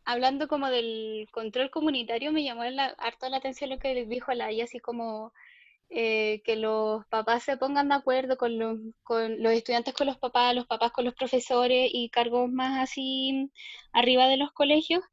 hablando 0.10 0.48
como 0.48 0.70
del 0.70 1.28
control 1.32 1.70
comunitario, 1.70 2.32
me 2.32 2.44
llamó 2.44 2.64
la, 2.66 2.88
harto 2.98 3.30
la 3.30 3.38
atención 3.38 3.70
lo 3.70 3.78
que 3.78 4.06
dijo 4.06 4.34
Laia, 4.34 4.64
así 4.64 4.80
como 4.80 5.34
eh, 5.92 6.42
que 6.44 6.56
los 6.56 7.06
papás 7.08 7.44
se 7.44 7.58
pongan 7.58 7.90
de 7.90 7.96
acuerdo 7.96 8.36
con 8.38 8.58
los, 8.58 8.80
con 9.04 9.42
los 9.44 9.54
estudiantes 9.54 9.94
con 9.94 10.08
los 10.08 10.18
papás, 10.18 10.56
los 10.56 10.66
papás 10.66 10.92
con 10.92 11.06
los 11.06 11.14
profesores 11.14 11.92
y 11.94 12.10
cargos 12.10 12.50
más 12.52 12.80
así 12.82 13.52
arriba 13.94 14.28
de 14.28 14.38
los 14.38 14.52
colegios. 14.52 15.04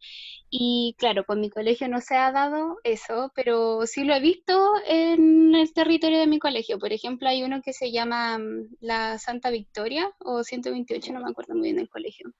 Y 0.48 0.94
claro, 0.98 1.24
con 1.26 1.40
mi 1.40 1.50
colegio 1.50 1.88
no 1.88 2.00
se 2.00 2.16
ha 2.16 2.32
dado 2.32 2.78
eso, 2.82 3.32
pero 3.34 3.86
sí 3.86 4.04
lo 4.04 4.14
he 4.14 4.20
visto 4.20 4.72
en 4.86 5.54
el 5.54 5.74
territorio 5.74 6.18
de 6.18 6.26
mi 6.26 6.38
colegio. 6.38 6.78
Por 6.78 6.92
ejemplo, 6.94 7.28
hay 7.28 7.42
uno 7.42 7.60
que 7.60 7.74
se 7.74 7.92
llama 7.92 8.38
mm, 8.38 8.76
la 8.80 9.18
Santa 9.18 9.50
Victoria 9.50 10.10
o 10.20 10.42
128, 10.42 11.12
no 11.12 11.20
me 11.20 11.30
acuerdo 11.30 11.54
muy 11.54 11.64
bien 11.64 11.76
del 11.76 11.90
colegio 11.90 12.32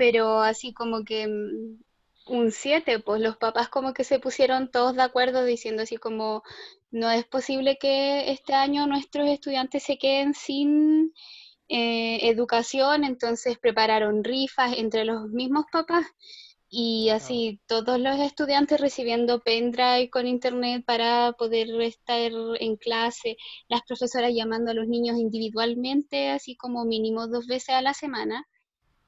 pero 0.00 0.40
así 0.40 0.72
como 0.72 1.04
que 1.04 1.28
mm, 1.28 2.32
un 2.32 2.52
7, 2.52 3.00
pues 3.00 3.20
los 3.20 3.36
papás 3.36 3.68
como 3.68 3.92
que 3.92 4.02
se 4.02 4.18
pusieron 4.18 4.70
todos 4.70 4.96
de 4.96 5.02
acuerdo 5.02 5.44
diciendo 5.44 5.82
así 5.82 5.98
como 5.98 6.42
no 6.90 7.10
es 7.10 7.26
posible 7.26 7.76
que 7.78 8.30
este 8.30 8.54
año 8.54 8.86
nuestros 8.86 9.28
estudiantes 9.28 9.82
se 9.82 9.98
queden 9.98 10.32
sin 10.32 11.12
eh, 11.68 12.30
educación, 12.30 13.04
entonces 13.04 13.58
prepararon 13.58 14.24
rifas 14.24 14.72
entre 14.78 15.04
los 15.04 15.28
mismos 15.28 15.66
papás 15.70 16.06
y 16.70 17.10
así 17.10 17.60
todos 17.66 18.00
los 18.00 18.18
estudiantes 18.20 18.80
recibiendo 18.80 19.40
pendrive 19.40 20.08
con 20.08 20.26
internet 20.26 20.82
para 20.86 21.32
poder 21.32 21.68
estar 21.82 22.32
en 22.58 22.76
clase, 22.76 23.36
las 23.68 23.82
profesoras 23.82 24.32
llamando 24.32 24.70
a 24.70 24.74
los 24.74 24.88
niños 24.88 25.18
individualmente, 25.18 26.30
así 26.30 26.56
como 26.56 26.86
mínimo 26.86 27.26
dos 27.26 27.46
veces 27.46 27.74
a 27.74 27.82
la 27.82 27.92
semana. 27.92 28.46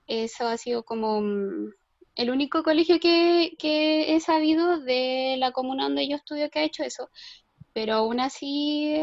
Eso 0.07 0.47
ha 0.47 0.57
sido 0.57 0.85
como 0.85 1.21
mm, 1.21 1.73
el 2.17 2.31
único 2.31 2.63
colegio 2.63 3.01
que, 3.01 3.53
que 3.59 4.15
he 4.15 4.21
sabido 4.21 4.81
de 4.81 5.37
la 5.39 5.53
comuna 5.53 5.85
donde 5.85 6.09
yo 6.09 6.17
estudio 6.17 6.51
que 6.51 6.61
ha 6.61 6.65
hecho 6.65 6.83
eso. 6.83 7.11
Pero 7.73 7.95
aún 7.95 8.21
así, 8.21 8.95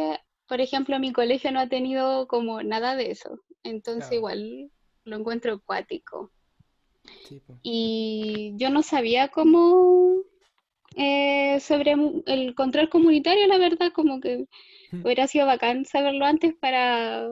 por 0.47 0.61
ejemplo, 0.61 0.99
mi 0.99 1.11
colegio 1.11 1.51
no 1.51 1.59
ha 1.59 1.67
tenido 1.67 2.27
como 2.27 2.61
nada 2.61 2.95
de 2.95 3.11
eso. 3.11 3.39
Entonces 3.63 4.09
Claro. 4.09 4.15
igual 4.15 4.71
lo 5.05 5.17
encuentro 5.17 5.53
acuático. 5.53 6.31
Sí. 7.27 7.41
Y 7.63 8.53
yo 8.57 8.69
no 8.69 8.83
sabía 8.83 9.29
cómo 9.29 10.15
eh, 10.95 11.59
sobre 11.59 11.95
el 12.25 12.55
control 12.55 12.89
comunitario, 12.89 13.47
la 13.47 13.57
verdad, 13.57 13.91
como 13.93 14.19
que 14.19 14.47
Mm. 14.91 15.05
hubiera 15.05 15.27
sido 15.27 15.45
bacán 15.45 15.85
saberlo 15.85 16.25
antes 16.25 16.55
para 16.55 17.29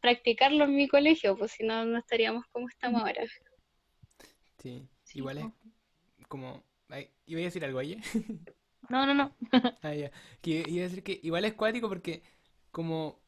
practicarlo 0.00 0.64
en 0.64 0.76
mi 0.76 0.88
colegio, 0.88 1.36
pues 1.36 1.52
si 1.52 1.64
no, 1.64 1.84
no 1.84 1.98
estaríamos 1.98 2.46
como 2.52 2.68
estamos 2.68 3.02
ahora. 3.02 3.22
Sí. 4.58 4.88
Sí, 5.04 5.18
Igual 5.18 5.38
es 6.18 6.26
como... 6.28 6.62
ay, 6.88 7.10
iba 7.26 7.40
a 7.40 7.44
decir 7.44 7.64
algo, 7.64 7.78
oye. 7.78 7.98
No, 8.88 9.06
no, 9.06 9.14
no. 9.14 9.36
Ah, 9.82 9.94
ya. 9.94 10.10
Que 10.42 10.64
iba 10.66 10.84
a 10.84 10.88
decir 10.88 11.02
que 11.02 11.20
igual 11.22 11.44
es 11.44 11.54
cuático 11.54 11.88
porque 11.88 12.22
como 12.70 13.20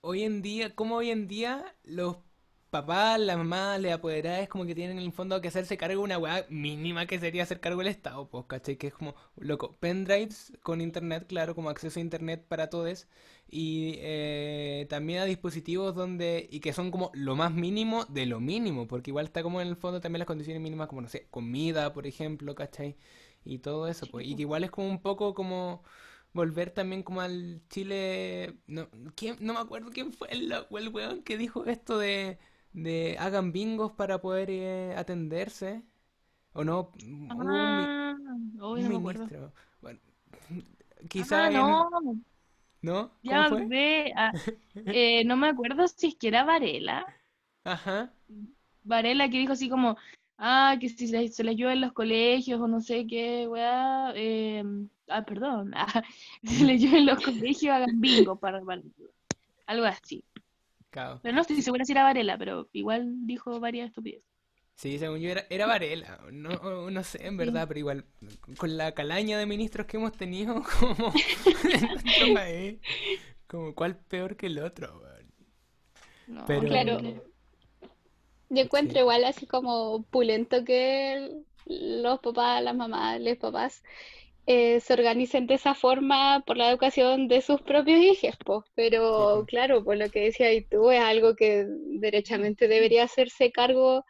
hoy 0.00 0.22
en 0.22 0.42
día, 0.42 0.74
como 0.74 0.96
hoy 0.96 1.10
en 1.10 1.26
día 1.28 1.74
los 1.84 2.18
papás, 2.74 3.20
las 3.20 3.36
mamás, 3.36 3.80
las 3.80 3.92
apoderadas 3.92 4.48
como 4.48 4.66
que 4.66 4.74
tienen 4.74 4.98
en 4.98 5.04
el 5.04 5.12
fondo 5.12 5.40
que 5.40 5.46
hacerse 5.46 5.76
cargo 5.76 6.00
de 6.00 6.04
una 6.04 6.18
weá 6.18 6.44
mínima 6.50 7.06
que 7.06 7.20
sería 7.20 7.44
hacer 7.44 7.60
cargo 7.60 7.78
del 7.78 7.86
Estado, 7.88 8.28
pues, 8.28 8.46
¿cachai? 8.48 8.76
Que 8.76 8.88
es 8.88 8.94
como, 8.94 9.14
loco, 9.36 9.76
pendrives 9.78 10.52
con 10.62 10.80
internet, 10.80 11.26
claro, 11.28 11.54
como 11.54 11.70
acceso 11.70 12.00
a 12.00 12.02
internet 12.02 12.44
para 12.48 12.70
todos 12.70 13.06
y 13.48 13.94
eh, 13.98 14.86
también 14.90 15.20
a 15.20 15.24
dispositivos 15.24 15.94
donde, 15.94 16.48
y 16.50 16.58
que 16.60 16.72
son 16.72 16.90
como 16.90 17.12
lo 17.14 17.36
más 17.36 17.52
mínimo 17.52 18.06
de 18.06 18.26
lo 18.26 18.40
mínimo, 18.40 18.88
porque 18.88 19.10
igual 19.12 19.26
está 19.26 19.44
como 19.44 19.60
en 19.60 19.68
el 19.68 19.76
fondo 19.76 20.00
también 20.00 20.18
las 20.20 20.26
condiciones 20.26 20.60
mínimas 20.60 20.88
como, 20.88 21.00
no 21.02 21.08
sé, 21.08 21.28
comida, 21.30 21.92
por 21.92 22.06
ejemplo, 22.08 22.56
¿cachai? 22.56 22.96
Y 23.44 23.58
todo 23.58 23.86
eso, 23.88 24.06
pues, 24.06 24.26
y 24.26 24.34
que 24.34 24.42
igual 24.42 24.64
es 24.64 24.70
como 24.72 24.88
un 24.88 25.00
poco 25.00 25.34
como 25.34 25.84
volver 26.32 26.70
también 26.70 27.02
como 27.04 27.20
al 27.20 27.62
Chile, 27.70 28.56
no, 28.66 28.88
¿quién? 29.14 29.36
no 29.40 29.52
me 29.54 29.60
acuerdo 29.60 29.90
quién 29.92 30.12
fue 30.12 30.28
el, 30.32 30.52
el 30.52 30.88
weón 30.88 31.22
que 31.22 31.38
dijo 31.38 31.66
esto 31.66 31.98
de, 31.98 32.38
de 32.74 33.16
hagan 33.20 33.52
bingos 33.52 33.92
para 33.94 34.20
poder 34.22 34.50
eh, 34.50 34.94
atenderse, 34.96 35.84
o 36.54 36.64
no, 36.64 36.92
un, 37.04 37.30
Ah, 37.30 38.36
hoy 38.60 38.82
un 38.82 38.88
no 38.88 39.00
me 39.00 39.00
ministro, 39.02 39.52
bueno, 39.82 40.00
quizá 41.08 41.44
Ah, 41.44 41.46
había, 41.46 41.62
no, 41.62 42.20
¿no? 42.82 43.10
ya. 43.22 43.46
Ah, 44.16 44.34
eh, 44.86 45.24
no 45.24 45.36
me 45.36 45.48
acuerdo 45.48 45.88
si 45.88 46.08
es 46.08 46.16
que 46.16 46.28
era 46.28 46.44
Varela. 46.44 47.06
Ajá, 47.64 48.14
Varela 48.82 49.28
que 49.30 49.38
dijo 49.38 49.52
así 49.52 49.68
como, 49.68 49.96
ah, 50.38 50.76
que 50.80 50.88
si 50.88 51.08
se, 51.08 51.28
se 51.28 51.44
les 51.44 51.56
llueve 51.56 51.74
en 51.74 51.80
los 51.82 51.92
colegios 51.92 52.60
o 52.60 52.68
no 52.68 52.80
sé 52.80 53.06
qué, 53.06 53.48
weá. 53.48 54.12
eh, 54.16 54.62
ah, 55.08 55.24
perdón. 55.24 55.72
ah, 55.74 56.02
si 56.42 56.56
se 56.58 56.64
les 56.64 56.80
llueve 56.82 56.98
en 56.98 57.06
los 57.06 57.20
colegios, 57.20 57.74
hagan 57.74 58.00
bingo 58.00 58.36
para, 58.38 58.60
para- 58.64 58.82
algo 59.66 59.86
así. 59.86 60.24
Claro. 60.94 61.20
Pero 61.22 61.34
no 61.34 61.40
estoy 61.42 61.60
segura 61.62 61.84
si 61.84 61.92
era 61.92 62.04
Varela, 62.04 62.38
pero 62.38 62.68
igual 62.72 63.26
dijo 63.26 63.58
varias 63.60 63.88
estupideces. 63.88 64.28
Sí, 64.76 64.98
según 64.98 65.18
yo 65.20 65.30
era, 65.30 65.44
era 65.50 65.66
Varela, 65.66 66.18
no, 66.32 66.90
no 66.90 67.04
sé 67.04 67.24
en 67.26 67.32
Sí. 67.32 67.36
verdad, 67.36 67.66
pero 67.68 67.78
igual, 67.80 68.04
con 68.58 68.76
la 68.76 68.92
calaña 68.92 69.38
de 69.38 69.46
ministros 69.46 69.86
que 69.86 69.96
hemos 69.98 70.12
tenido, 70.12 70.54
como 70.80 71.12
país, 72.34 72.78
como 73.46 73.74
cuál 73.74 73.96
peor 73.98 74.36
que 74.36 74.46
el 74.46 74.58
otro. 74.58 75.00
No, 76.26 76.44
Pero- 76.46 76.62
Claro. 76.68 76.98
Yo 78.50 78.62
encuentro 78.62 78.94
Sí. 78.94 79.00
igual 79.00 79.24
así 79.24 79.46
como 79.46 80.02
pulento 80.04 80.64
que 80.64 81.42
los 81.66 82.20
papás, 82.20 82.62
las 82.62 82.76
mamás, 82.76 83.20
los 83.20 83.36
papás 83.38 83.82
eh, 84.46 84.80
se 84.80 84.92
organicen 84.92 85.46
de 85.46 85.54
esa 85.54 85.74
forma 85.74 86.42
por 86.46 86.56
la 86.56 86.70
educación 86.70 87.28
de 87.28 87.40
sus 87.40 87.62
propios 87.62 88.00
hijos, 88.00 88.36
pues. 88.44 88.62
Pero 88.74 89.44
claro, 89.46 89.82
por 89.82 89.96
lo 89.96 90.10
que 90.10 90.20
decías 90.20 90.52
y 90.52 90.62
tú, 90.62 90.90
es 90.90 91.00
algo 91.00 91.34
que 91.34 91.66
derechamente 91.66 92.68
debería 92.68 93.04
hacerse 93.04 93.50
cargo 93.50 94.04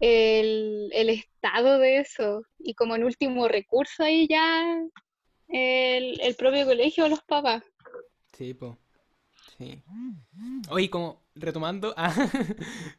el, 0.00 0.90
el 0.92 1.10
Estado 1.10 1.78
de 1.78 1.98
eso. 1.98 2.42
Y 2.58 2.74
como 2.74 2.96
en 2.96 3.04
último 3.04 3.46
recurso 3.46 4.02
ahí 4.02 4.26
ya 4.28 4.76
el, 5.48 6.20
el 6.20 6.34
propio 6.34 6.66
colegio 6.66 7.04
o 7.04 7.08
los 7.08 7.22
papás. 7.22 7.62
Sí, 8.36 8.54
po. 8.54 8.76
Sí. 9.56 9.82
Oye, 10.70 10.90
como 10.90 11.22
retomando, 11.34 11.94
ah, 11.96 12.12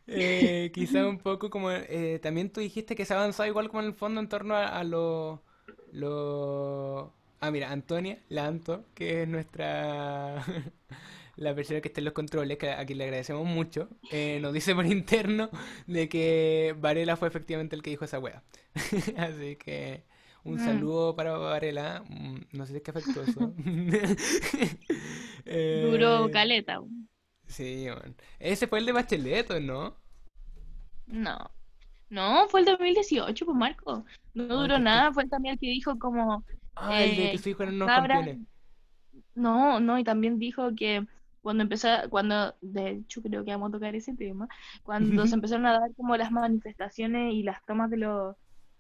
eh, 0.08 0.72
quizá 0.74 1.08
un 1.08 1.18
poco 1.18 1.50
como 1.50 1.72
eh, 1.72 2.20
también 2.22 2.52
tú 2.52 2.62
dijiste 2.62 2.96
que 2.96 3.06
se 3.06 3.14
ha 3.14 3.18
avanzado 3.18 3.50
igual 3.50 3.68
como 3.68 3.82
en 3.82 3.88
el 3.88 3.94
fondo 3.94 4.22
en 4.22 4.30
torno 4.30 4.56
a, 4.56 4.68
a 4.68 4.84
lo, 4.84 5.44
lo... 5.92 7.14
Ah, 7.40 7.52
mira, 7.52 7.72
Antonia, 7.72 8.20
la 8.30 8.48
Anto, 8.48 8.86
que 8.94 9.24
es 9.24 9.28
nuestra... 9.28 10.44
la 11.38 11.56
persona 11.56 11.82
que 11.82 11.88
está 11.88 12.02
en 12.02 12.06
los 12.06 12.14
controles, 12.14 12.58
que 12.58 12.70
a 12.72 12.86
quien 12.86 12.98
le 13.00 13.06
agradecemos 13.06 13.46
mucho, 13.48 13.90
eh, 14.12 14.40
nos 14.42 14.54
dice 14.54 14.76
por 14.76 14.86
interno 14.86 15.50
de 15.88 16.08
que 16.10 16.76
Varela 16.80 17.18
fue 17.18 17.28
efectivamente 17.30 17.76
el 17.76 17.82
que 17.82 17.90
dijo 17.92 18.06
esa 18.06 18.20
wea. 18.20 18.44
Así 19.18 19.56
que 19.58 20.04
un 20.44 20.58
Mm. 20.58 20.60
saludo 20.60 21.16
para 21.16 21.38
Varela, 21.38 22.04
mm, 22.10 22.38
no 22.54 22.66
sé 22.66 22.72
si 22.74 22.78
es 22.78 22.84
que 22.84 22.92
afectuoso. 22.92 23.54
Eh, 25.46 26.30
caleta. 26.32 26.80
Sí, 27.48 27.88
man. 27.90 28.16
Ese 28.40 28.68
fue 28.68 28.80
el 28.80 28.86
de 28.86 28.92
Bachelet, 28.94 29.52
¿o 29.52 29.60
¿no? 29.60 29.96
No. 31.08 31.38
No, 32.12 32.48
fue 32.50 32.60
el 32.62 32.66
2018, 32.68 33.46
pues 33.46 33.58
Marco. 33.58 34.06
No 34.34 34.44
duró 34.46 34.78
nada, 34.80 35.12
fue 35.14 35.28
también 35.28 35.54
el 35.54 35.60
que 35.60 35.68
dijo 35.68 35.98
como, 35.98 36.44
Ah, 36.76 37.04
el 37.04 37.16
de 37.16 37.26
eh, 37.26 37.32
que 37.32 37.38
su 37.38 37.50
hijo 37.50 37.64
cabras. 37.86 37.88
campeones. 38.20 38.48
No, 39.36 39.80
no, 39.80 39.98
y 39.98 40.04
también 40.04 40.40
dijo 40.40 40.74
que 40.76 41.06
cuando 41.42 41.64
empezó, 41.64 41.88
cuando, 42.10 42.56
de 42.62 42.92
hecho 42.92 43.22
creo 43.22 43.44
que 43.44 43.52
vamos 43.52 43.70
a 43.70 43.72
tocar 43.74 43.96
ese 43.96 44.16
tema, 44.16 44.48
cuando 44.84 45.26
se 45.28 45.36
empezaron 45.36 45.66
a 45.66 45.80
dar 45.80 45.94
como 45.96 46.16
las 46.18 46.32
manifestaciones 46.32 47.34
y 47.34 47.44
las 47.44 47.64
tomas 47.66 47.90
de 47.90 47.98
los, 47.98 48.36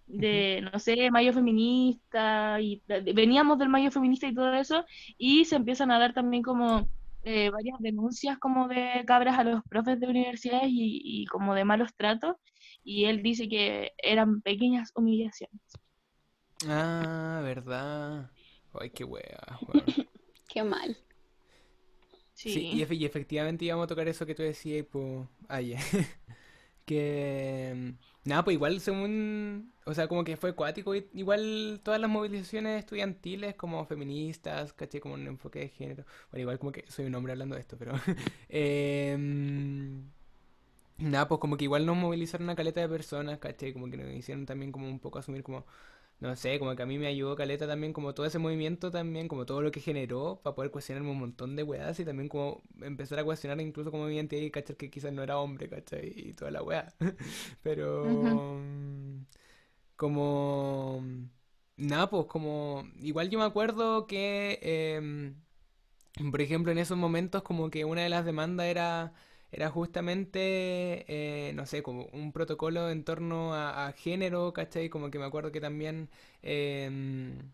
de, 0.07 0.61
no 0.71 0.79
sé, 0.79 1.09
Mayo 1.11 1.33
Feminista, 1.33 2.59
y 2.61 2.81
de- 2.87 3.13
veníamos 3.13 3.57
del 3.59 3.69
Mayo 3.69 3.91
Feminista 3.91 4.27
y 4.27 4.35
todo 4.35 4.53
eso, 4.53 4.85
y 5.17 5.45
se 5.45 5.55
empiezan 5.55 5.91
a 5.91 5.99
dar 5.99 6.13
también 6.13 6.43
como 6.43 6.87
eh, 7.23 7.49
varias 7.49 7.79
denuncias 7.79 8.37
como 8.39 8.67
de 8.67 9.03
cabras 9.05 9.37
a 9.39 9.43
los 9.43 9.61
profes 9.69 9.99
de 9.99 10.07
universidades 10.07 10.67
y, 10.69 11.01
y 11.03 11.25
como 11.27 11.55
de 11.55 11.65
malos 11.65 11.91
tratos, 11.95 12.35
y 12.83 13.05
él 13.05 13.23
dice 13.23 13.47
que 13.49 13.91
eran 13.97 14.41
pequeñas 14.41 14.91
humillaciones. 14.95 15.61
Ah, 16.67 17.41
verdad. 17.43 18.31
Ay, 18.73 18.89
qué 18.91 19.03
wea, 19.03 19.59
weón. 19.67 19.85
Qué 20.47 20.63
mal. 20.63 20.97
Sí, 22.33 22.49
Sí. 22.49 22.67
y, 22.73 22.81
efe- 22.83 22.95
y 22.97 23.05
efectivamente 23.05 23.65
íbamos 23.65 23.85
a 23.85 23.87
tocar 23.87 24.07
eso 24.07 24.25
que 24.25 24.35
tú 24.35 24.43
decías, 24.43 24.85
pues, 24.91 25.27
ayer. 25.47 25.79
Que, 26.85 27.73
mm, 27.75 28.29
nada, 28.29 28.43
pues 28.43 28.55
igual 28.55 28.81
según, 28.81 29.73
o 29.85 29.93
sea, 29.93 30.07
como 30.09 30.23
que 30.25 30.37
fue 30.37 30.51
acuático, 30.51 30.95
igual 30.95 31.81
todas 31.83 32.01
las 32.01 32.09
movilizaciones 32.09 32.79
estudiantiles 32.79 33.55
como 33.55 33.85
feministas, 33.85 34.73
caché, 34.73 34.99
como 34.99 35.13
un 35.15 35.27
enfoque 35.27 35.59
de 35.59 35.69
género. 35.69 36.05
Bueno, 36.31 36.41
igual 36.41 36.59
como 36.59 36.71
que 36.73 36.85
soy 36.91 37.05
un 37.05 37.15
hombre 37.15 37.33
hablando 37.33 37.55
de 37.55 37.61
esto, 37.61 37.77
pero... 37.77 37.93
em, 38.49 40.11
nada, 41.01 41.27
pues 41.27 41.39
como 41.39 41.57
que 41.57 41.65
igual 41.65 41.85
nos 41.85 41.97
movilizaron 41.97 42.45
una 42.45 42.55
caleta 42.55 42.81
de 42.81 42.89
personas, 42.89 43.39
caché, 43.39 43.73
como 43.73 43.89
que 43.89 43.97
nos 43.97 44.11
hicieron 44.13 44.45
también 44.45 44.71
como 44.71 44.87
un 44.87 44.99
poco 44.99 45.19
asumir 45.19 45.43
como... 45.43 45.65
No 46.19 46.35
sé, 46.37 46.59
como 46.59 46.75
que 46.75 46.83
a 46.83 46.85
mí 46.85 46.99
me 46.99 47.07
ayudó 47.07 47.35
Caleta 47.35 47.67
también, 47.67 47.93
como 47.93 48.13
todo 48.15 48.25
ese 48.27 48.39
movimiento 48.39 48.91
también, 48.91 49.27
como 49.27 49.45
todo 49.45 49.61
lo 49.61 49.71
que 49.71 49.81
generó 49.81 50.39
para 50.43 50.55
poder 50.55 50.71
cuestionarme 50.71 51.11
un 51.11 51.19
montón 51.19 51.55
de 51.57 51.63
weas 51.63 51.99
y 51.99 52.05
también 52.05 52.29
como 52.29 52.61
empezar 52.81 53.19
a 53.19 53.25
cuestionar 53.25 53.59
incluso 53.61 53.91
como 53.91 54.05
mi 54.05 54.15
identidad 54.15 54.41
y 54.41 54.51
cachar 54.51 54.77
que 54.77 54.89
quizás 54.91 55.11
no 55.13 55.23
era 55.23 55.39
hombre, 55.39 55.69
¿cachai? 55.69 56.13
Y 56.15 56.33
toda 56.33 56.51
la 56.51 56.63
wea. 56.63 56.93
Pero... 57.63 58.59
Mm, 58.61 59.25
Como... 59.97 61.03
Nada, 61.77 62.09
pues 62.09 62.25
como... 62.27 62.85
Igual 63.01 63.29
yo 63.29 63.39
me 63.39 63.45
acuerdo 63.45 64.07
que... 64.07 64.59
em, 64.61 65.35
por 66.31 66.41
ejemplo, 66.41 66.71
en 66.71 66.77
esos 66.77 66.97
momentos 66.97 67.43
como 67.43 67.69
que 67.69 67.85
una 67.85 68.01
de 68.03 68.09
las 68.09 68.25
demandas 68.25 68.67
era, 68.67 69.13
era 69.51 69.69
justamente, 69.69 71.05
eh, 71.49 71.53
no 71.53 71.65
sé, 71.65 71.83
como 71.83 72.05
un 72.13 72.31
protocolo 72.31 72.89
en 72.89 73.03
torno 73.03 73.53
a, 73.53 73.87
a 73.87 73.93
género, 73.93 74.53
¿cachai? 74.53 74.89
Como 74.89 75.11
que 75.11 75.19
me 75.19 75.25
acuerdo 75.25 75.51
que 75.51 75.61
también, 75.61 76.09
em, 76.41 77.51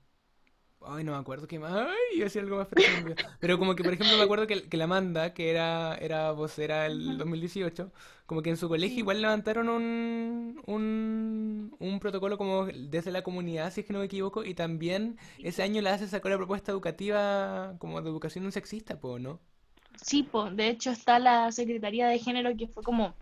Ay, 0.81 1.03
no 1.03 1.11
me 1.13 1.17
acuerdo 1.17 1.47
qué 1.47 1.59
más. 1.59 1.73
Ay, 1.73 1.87
iba 2.15 2.23
a 2.23 2.25
decir 2.25 2.41
algo 2.43 2.57
más 2.57 2.67
pero 2.69 3.15
Pero 3.39 3.57
como 3.59 3.75
que, 3.75 3.83
por 3.83 3.93
ejemplo, 3.93 4.15
me 4.17 4.23
acuerdo 4.23 4.47
que, 4.47 4.69
que 4.69 4.77
la 4.77 4.85
Amanda, 4.85 5.33
que 5.33 5.49
era, 5.49 5.95
era 5.97 6.31
vocera 6.31 6.85
el 6.85 7.17
2018, 7.17 7.91
como 8.25 8.41
que 8.41 8.51
en 8.51 8.57
su 8.57 8.69
colegio 8.69 8.99
igual 8.99 9.21
levantaron 9.21 9.69
un, 9.69 10.61
un, 10.67 11.75
un 11.79 11.99
protocolo 11.99 12.37
como 12.37 12.67
desde 12.67 13.11
la 13.11 13.23
comunidad, 13.23 13.71
si 13.73 13.81
es 13.81 13.87
que 13.87 13.93
no 13.93 13.99
me 13.99 14.05
equivoco, 14.05 14.45
y 14.45 14.53
también 14.53 15.17
ese 15.41 15.63
año 15.63 15.81
la 15.81 15.93
hace 15.93 16.07
sacó 16.07 16.29
la 16.29 16.37
propuesta 16.37 16.71
educativa 16.71 17.75
como 17.79 18.01
de 18.01 18.09
educación 18.09 18.43
no 18.45 18.51
sexista, 18.51 18.99
¿no? 19.19 19.41
Sí, 20.01 20.23
pues, 20.23 20.55
de 20.55 20.69
hecho 20.69 20.91
está 20.91 21.19
la 21.19 21.51
Secretaría 21.51 22.07
de 22.07 22.19
Género 22.19 22.55
que 22.55 22.67
fue 22.67 22.83
como 22.83 23.15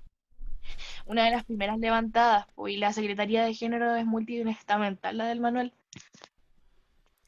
una 1.05 1.25
de 1.25 1.31
las 1.31 1.45
primeras 1.45 1.79
levantadas, 1.79 2.47
pues, 2.55 2.73
y 2.73 2.77
la 2.77 2.93
Secretaría 2.93 3.43
de 3.43 3.53
Género 3.53 3.95
es 3.95 4.05
multiestamental, 4.05 5.17
la 5.17 5.27
del 5.27 5.39
Manuel. 5.39 5.73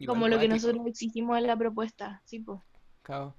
como 0.05 0.27
lo 0.27 0.39
que 0.39 0.47
nosotros 0.47 0.85
exigimos 0.87 1.37
en 1.37 1.47
la 1.47 1.57
propuesta, 1.57 2.21
sí, 2.25 2.39
pues. 2.39 2.59
Claro. 3.03 3.35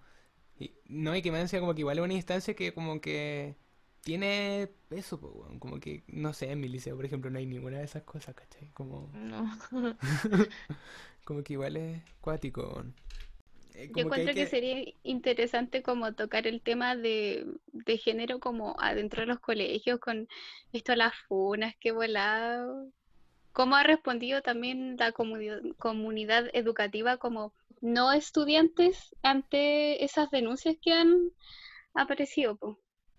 Y, 0.59 0.73
no, 0.87 1.15
y 1.15 1.23
que 1.23 1.31
me 1.31 1.39
decía 1.39 1.61
como 1.61 1.75
que 1.75 1.83
igual 1.83 1.99
es 1.99 2.05
una 2.05 2.15
instancia 2.15 2.55
que 2.55 2.73
como 2.73 3.01
que 3.01 3.57
tiene 4.03 4.69
peso, 4.89 5.21
pues, 5.21 5.35
como 5.59 5.79
que, 5.79 6.05
no 6.09 6.33
sé, 6.33 6.51
en 6.51 6.61
mi 6.61 6.69
liceo, 6.69 6.97
por 6.97 7.05
ejemplo, 7.05 7.31
no 7.31 7.39
hay 7.39 7.47
ninguna 7.47 7.79
de 7.79 7.85
esas 7.85 8.03
cosas, 8.05 8.35
¿cachai? 8.35 8.71
Como... 8.73 9.11
No. 9.13 9.51
como 11.25 11.43
que 11.43 11.53
igual 11.53 11.77
es 11.77 12.03
cuático. 12.21 12.85
Eh, 13.79 13.93
Yo 13.95 14.03
encuentro 14.03 14.35
que, 14.35 14.47
sería 14.47 14.93
interesante 15.05 15.83
como 15.85 16.13
tocar 16.13 16.49
el 16.49 16.61
tema 16.61 16.97
de, 16.97 17.47
género 18.03 18.41
como 18.41 18.75
adentro 18.81 19.21
de 19.21 19.29
los 19.29 19.39
colegios 19.39 20.01
con 20.01 20.29
esto 20.73 20.97
las 20.97 21.15
funas 21.29 21.77
que 21.77 21.93
volado. 21.93 22.91
¿Cómo 23.53 23.77
ha 23.77 23.85
respondido 23.85 24.43
también 24.43 24.97
la 24.99 25.13
comunidad, 25.13 25.61
comunidad 25.79 26.51
educativa 26.55 27.19
como 27.19 27.53
no 27.81 28.13
estudiantes 28.13 29.15
ante 29.23 30.05
esas 30.05 30.29
denuncias 30.33 30.75
que 30.83 30.93
han 30.93 31.31
aparecido? 31.95 32.59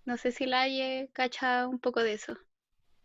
No 0.03 0.17
sé 0.17 0.33
si 0.33 0.45
la 0.45 0.63
haya 0.63 1.07
cachado 1.13 1.69
un 1.69 1.79
poco 1.79 2.03
de 2.03 2.13
eso. 2.13 2.37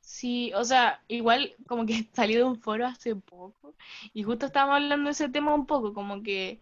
Sí, 0.00 0.52
o 0.54 0.64
sea, 0.64 1.00
igual 1.06 1.54
como 1.68 1.86
que 1.86 2.08
salió 2.14 2.38
de 2.38 2.44
un 2.44 2.60
foro 2.60 2.84
hace 2.84 3.14
poco 3.14 3.76
y 4.12 4.24
justo 4.24 4.46
estábamos 4.46 4.82
hablando 4.82 5.04
de 5.04 5.12
ese 5.12 5.28
tema 5.28 5.54
un 5.54 5.66
poco, 5.66 5.94
como 5.94 6.20
que 6.20 6.60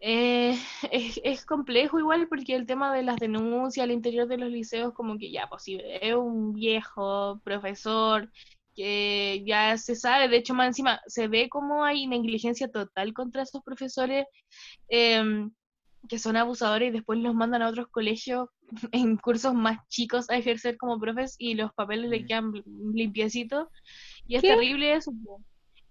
eh, 0.00 0.58
es, 1.24 1.44
complejo 1.44 1.98
igual 1.98 2.28
porque 2.28 2.54
el 2.54 2.66
tema 2.66 2.94
de 2.94 3.02
las 3.02 3.16
denuncias 3.16 3.84
al 3.84 3.92
interior 3.92 4.28
de 4.28 4.38
los 4.38 4.50
liceos 4.50 4.92
como 4.92 5.18
que 5.18 5.30
ya 5.30 5.48
posible 5.48 5.84
pues, 5.84 5.98
es 6.02 6.14
un 6.14 6.52
viejo 6.52 7.40
profesor 7.44 8.30
que 8.74 9.42
ya 9.46 9.78
se 9.78 9.96
sabe, 9.96 10.28
de 10.28 10.36
hecho 10.36 10.52
más 10.52 10.66
encima 10.68 11.00
se 11.06 11.28
ve 11.28 11.48
como 11.48 11.82
hay 11.82 12.06
negligencia 12.06 12.68
total 12.68 13.14
contra 13.14 13.42
esos 13.42 13.62
profesores 13.62 14.26
em, 14.88 15.50
que 16.08 16.18
son 16.18 16.36
abusadores 16.36 16.90
y 16.90 16.92
después 16.92 17.18
los 17.18 17.34
mandan 17.34 17.62
a 17.62 17.68
otros 17.68 17.88
colegios 17.88 18.50
en 18.92 19.16
cursos 19.16 19.54
más 19.54 19.78
chicos 19.88 20.28
a 20.28 20.36
ejercer 20.36 20.76
como 20.76 21.00
profes 21.00 21.36
y 21.38 21.54
los 21.54 21.72
papeles 21.72 22.10
le 22.10 22.20
mm. 22.20 22.26
quedan 22.26 22.52
limpiecitos 22.92 23.68
y 24.26 24.36
es 24.36 24.42
terrible 24.42 24.92
eso. 24.92 25.12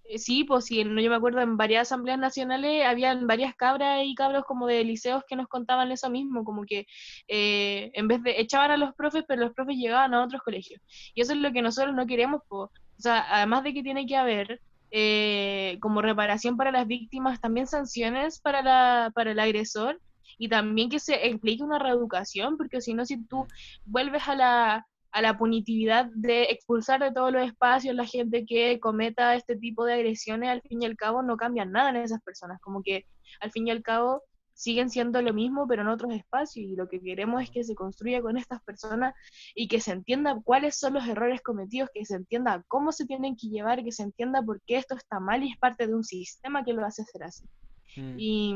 Eh, 0.08 0.20
sí, 0.20 0.44
pues 0.44 0.66
sí, 0.66 0.84
no, 0.84 1.02
yo 1.02 1.10
me 1.10 1.16
acuerdo 1.16 1.42
en 1.42 1.58
varias 1.58 1.88
asambleas 1.88 2.20
nacionales 2.20 2.86
habían 2.86 3.28
varias 3.28 3.56
cabras 3.56 4.04
y 4.06 4.14
cabros 4.16 4.44
como 4.46 4.68
de 4.68 4.84
liceos 4.84 5.24
que 5.28 5.36
nos 5.36 5.48
contaban 5.48 5.92
eso 5.92 6.10
mismo, 6.10 6.44
como 6.44 6.64
que 6.66 6.86
eh, 7.28 7.92
en 7.94 8.08
vez 8.08 8.22
de 8.24 8.40
echaban 8.40 8.72
a 8.72 8.78
los 8.78 8.94
profes, 8.96 9.24
pero 9.28 9.42
los 9.42 9.54
profes 9.54 9.78
llegaban 9.78 10.14
a 10.14 10.24
otros 10.24 10.42
colegios. 10.42 10.82
Y 11.14 11.22
eso 11.22 11.34
es 11.34 11.40
lo 11.40 11.52
que 11.52 11.62
nosotros 11.62 11.96
no 11.96 12.06
queremos, 12.06 12.42
pues. 12.48 12.70
O 12.98 13.02
sea, 13.02 13.26
además 13.30 13.64
de 13.64 13.74
que 13.74 13.84
tiene 13.84 14.06
que 14.06 14.16
haber 14.16 14.62
eh, 14.92 15.78
como 15.82 16.02
reparación 16.02 16.56
para 16.58 16.72
las 16.72 16.88
víctimas, 16.88 17.42
también 17.42 17.68
sanciones 17.68 18.40
para, 18.40 18.62
la, 18.62 19.12
para 19.14 19.32
el 19.32 19.40
agresor 19.40 20.00
y 20.38 20.50
también 20.50 20.90
que 20.90 21.00
se 21.00 21.28
implique 21.28 21.64
una 21.64 21.80
reeducación, 21.80 22.58
porque 22.58 22.82
si 22.82 22.94
no, 22.94 23.06
si 23.06 23.24
tú 23.26 23.48
vuelves 23.86 24.28
a 24.28 24.36
la, 24.36 24.88
a 25.16 25.22
la 25.22 25.38
punitividad 25.38 26.10
de 26.14 26.44
expulsar 26.44 27.02
de 27.02 27.14
todos 27.14 27.32
los 27.32 27.48
espacios 27.48 27.96
la 27.96 28.06
gente 28.06 28.46
que 28.46 28.82
cometa 28.82 29.34
este 29.34 29.56
tipo 29.56 29.86
de 29.86 29.94
agresiones, 29.94 30.50
al 30.50 30.62
fin 30.62 30.82
y 30.82 30.86
al 30.86 30.98
cabo 30.98 31.24
no 31.24 31.38
cambian 31.38 31.72
nada 31.72 31.92
en 31.92 31.96
esas 31.96 32.22
personas, 32.22 32.60
como 32.60 32.84
que 32.84 33.06
al 33.40 33.50
fin 33.50 33.66
y 33.66 33.72
al 33.72 33.82
cabo 33.82 34.24
siguen 34.54 34.90
siendo 34.90 35.22
lo 35.22 35.34
mismo 35.34 35.68
pero 35.70 35.84
en 35.84 35.88
otros 35.88 36.14
espacios 36.14 36.66
y 36.66 36.76
lo 36.76 36.90
que 36.90 37.00
queremos 37.00 37.44
es 37.44 37.50
que 37.50 37.64
se 37.64 37.76
construya 37.76 38.22
con 38.22 38.38
estas 38.38 38.62
personas 38.64 39.14
y 39.54 39.70
que 39.70 39.80
se 39.80 39.94
entienda 39.94 40.38
cuáles 40.44 40.78
son 40.78 40.96
los 40.96 41.08
errores 41.08 41.42
cometidos, 41.42 41.90
que 41.94 42.04
se 42.04 42.16
entienda 42.16 42.66
cómo 42.68 42.92
se 42.92 43.06
tienen 43.06 43.38
que 43.38 43.48
llevar, 43.48 43.86
que 43.86 43.94
se 43.94 44.04
entienda 44.04 44.42
por 44.42 44.62
qué 44.64 44.76
esto 44.76 44.96
está 44.96 45.22
mal 45.22 45.44
y 45.44 45.52
es 45.54 45.58
parte 45.58 45.88
de 45.88 45.96
un 45.96 46.04
sistema 46.04 46.66
que 46.66 46.74
lo 46.74 46.86
hace 46.86 47.06
ser 47.06 47.24
así. 47.24 47.46
Mm. 47.96 48.16
Y 48.18 48.56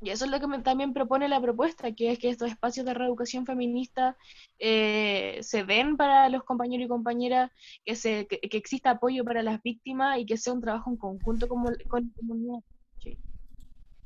y 0.00 0.10
eso 0.10 0.24
es 0.24 0.30
lo 0.30 0.38
que 0.38 0.58
también 0.62 0.92
propone 0.92 1.28
la 1.28 1.40
propuesta, 1.40 1.92
que 1.92 2.12
es 2.12 2.18
que 2.18 2.30
estos 2.30 2.50
espacios 2.50 2.86
de 2.86 2.94
reeducación 2.94 3.44
feminista 3.46 4.16
eh, 4.58 5.38
se 5.42 5.64
den 5.64 5.96
para 5.96 6.28
los 6.28 6.44
compañeros 6.44 6.86
y 6.86 6.88
compañeras, 6.88 7.50
que, 7.84 7.96
se, 7.96 8.26
que, 8.26 8.38
exista 8.42 8.90
apoyo 8.90 9.24
para 9.24 9.42
las 9.42 9.60
víctimas 9.62 10.18
y 10.18 10.26
que 10.26 10.36
sea 10.36 10.52
un 10.52 10.60
trabajo 10.60 10.90
en 10.90 10.96
conjunto 10.96 11.48
con, 11.48 11.64
con 11.88 12.04
la 12.04 12.12
comunidad. 12.16 12.60
Sí. 12.98 13.18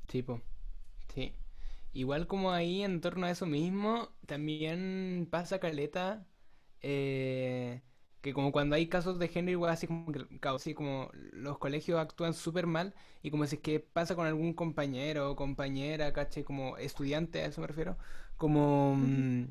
Tipo, 0.07 0.40
sí. 1.14 1.33
Igual 1.92 2.26
como 2.26 2.52
ahí 2.52 2.83
en 2.83 3.02
torno 3.02 3.26
a 3.26 3.31
eso 3.31 3.44
mismo, 3.44 4.09
también 4.26 5.28
pasa 5.31 5.61
caleta. 5.61 6.26
Eh, 6.81 7.83
que 8.22 8.32
como 8.32 8.52
cuando 8.52 8.76
hay 8.76 8.87
casos 8.88 9.18
de 9.18 9.28
género 9.28 9.52
igual 9.52 9.72
así 9.72 9.87
como 9.87 10.12
que 10.12 10.74
como 10.74 11.11
los 11.32 11.58
colegios 11.58 12.00
actúan 12.00 12.35
súper 12.35 12.66
mal 12.66 12.94
y 13.22 13.30
como 13.30 13.46
si 13.46 13.56
es 13.56 13.62
que 13.62 13.80
pasa 13.80 14.14
con 14.16 14.26
algún 14.26 14.54
compañero 14.54 15.30
o 15.30 15.37
compañera, 15.37 16.12
caché, 16.12 16.44
como 16.44 16.76
estudiante, 16.78 17.42
a 17.42 17.46
eso 17.46 17.61
me 17.61 17.66
refiero, 17.66 17.98
como 18.37 18.94
mm, 18.96 19.46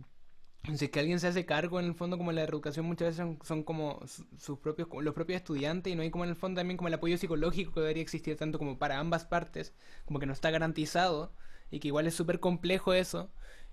si 0.76 0.86
es 0.86 0.92
que 0.92 1.00
alguien 1.00 1.20
se 1.20 1.28
hace 1.28 1.46
cargo 1.46 1.80
en 1.80 1.88
el 1.88 1.96
fondo 1.96 2.18
como 2.18 2.32
la 2.32 2.44
educación 2.44 2.86
muchas 2.86 3.18
veces 3.18 3.38
son, 3.44 3.64
como 3.64 4.00
sus 4.38 4.60
propios 4.60 4.88
los 5.02 5.14
propios 5.14 5.38
estudiantes 5.38 5.92
y 5.92 5.96
no 5.96 6.04
hay 6.04 6.12
como 6.12 6.24
en 6.24 6.30
el 6.32 6.36
fondo 6.36 6.60
también 6.60 6.78
como 6.78 6.88
el 6.88 6.94
apoyo 6.94 7.18
psicológico 7.18 7.74
que 7.74 7.82
debería 7.82 8.04
existir 8.04 8.38
tanto 8.38 8.60
como 8.60 8.78
para 8.80 9.00
ambas 9.00 9.26
partes, 9.26 9.74
como 10.06 10.20
que 10.20 10.26
no 10.28 10.34
está 10.34 10.52
garantizado 10.52 11.34
y 11.72 11.80
que 11.80 11.90
igual 11.90 12.08
es 12.08 12.16
súper 12.16 12.40
complejo 12.40 12.94
eso 12.94 13.32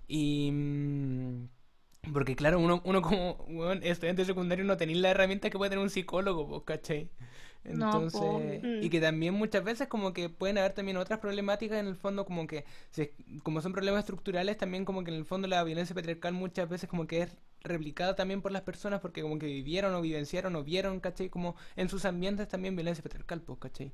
y 0.08 0.50
mm, 0.52 1.48
porque 2.12 2.36
claro, 2.36 2.58
uno, 2.60 2.80
uno 2.84 3.02
como 3.02 3.72
estudiante 3.82 4.24
secundario 4.24 4.64
no 4.64 4.76
tenía 4.76 4.96
la 4.96 5.10
herramienta 5.10 5.50
que 5.50 5.58
puede 5.58 5.70
tener 5.70 5.82
un 5.82 5.90
psicólogo, 5.90 6.48
pues, 6.48 6.62
¿cachai? 6.64 7.10
Entonces, 7.64 8.62
y 8.82 8.86
mm. 8.86 8.90
que 8.90 9.00
también 9.00 9.34
muchas 9.34 9.62
veces 9.64 9.88
como 9.88 10.12
que 10.12 10.28
pueden 10.28 10.58
haber 10.58 10.72
también 10.72 10.96
otras 10.96 11.18
problemáticas 11.18 11.78
en 11.78 11.86
el 11.86 11.96
fondo, 11.96 12.24
como 12.24 12.46
que 12.46 12.64
como 13.42 13.60
son 13.60 13.72
problemas 13.72 14.00
estructurales, 14.00 14.56
también 14.56 14.84
como 14.84 15.04
que 15.04 15.10
en 15.10 15.16
el 15.18 15.24
fondo 15.24 15.48
la 15.48 15.62
violencia 15.64 15.94
patriarcal 15.94 16.32
muchas 16.32 16.68
veces 16.68 16.88
como 16.88 17.06
que 17.06 17.22
es 17.22 17.36
replicada 17.62 18.14
también 18.14 18.40
por 18.40 18.52
las 18.52 18.62
personas 18.62 19.00
porque 19.00 19.22
como 19.22 19.38
que 19.38 19.46
vivieron 19.46 19.92
o 19.94 20.00
vivenciaron 20.00 20.54
o 20.56 20.64
vieron, 20.64 21.00
¿cachai? 21.00 21.28
Como 21.28 21.56
en 21.76 21.88
sus 21.88 22.04
ambientes 22.04 22.48
también 22.48 22.76
violencia 22.76 23.02
patriarcal, 23.02 23.42
pues, 23.42 23.58
¿cachai? 23.58 23.92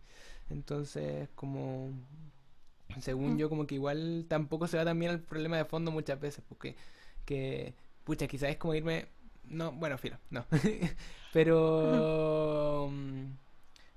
Entonces, 0.51 1.29
como, 1.35 1.91
según 3.01 3.35
mm. 3.35 3.39
yo, 3.39 3.49
como 3.49 3.67
que 3.67 3.75
igual 3.77 4.27
tampoco 4.29 4.69
se 4.69 4.77
va 4.77 4.85
también 4.85 5.11
al 5.11 5.21
problema 5.21 5.57
de 5.57 5.65
fondo 5.65 5.91
muchas 5.91 6.21
veces, 6.21 6.45
porque 6.47 6.77
que 7.25 7.75
pucha, 8.05 8.27
quizás 8.27 8.51
es 8.51 8.57
como 8.57 8.75
irme... 8.75 9.09
No, 9.45 9.73
bueno, 9.73 9.99
filo, 9.99 10.19
no. 10.31 10.47
pero... 11.33 12.91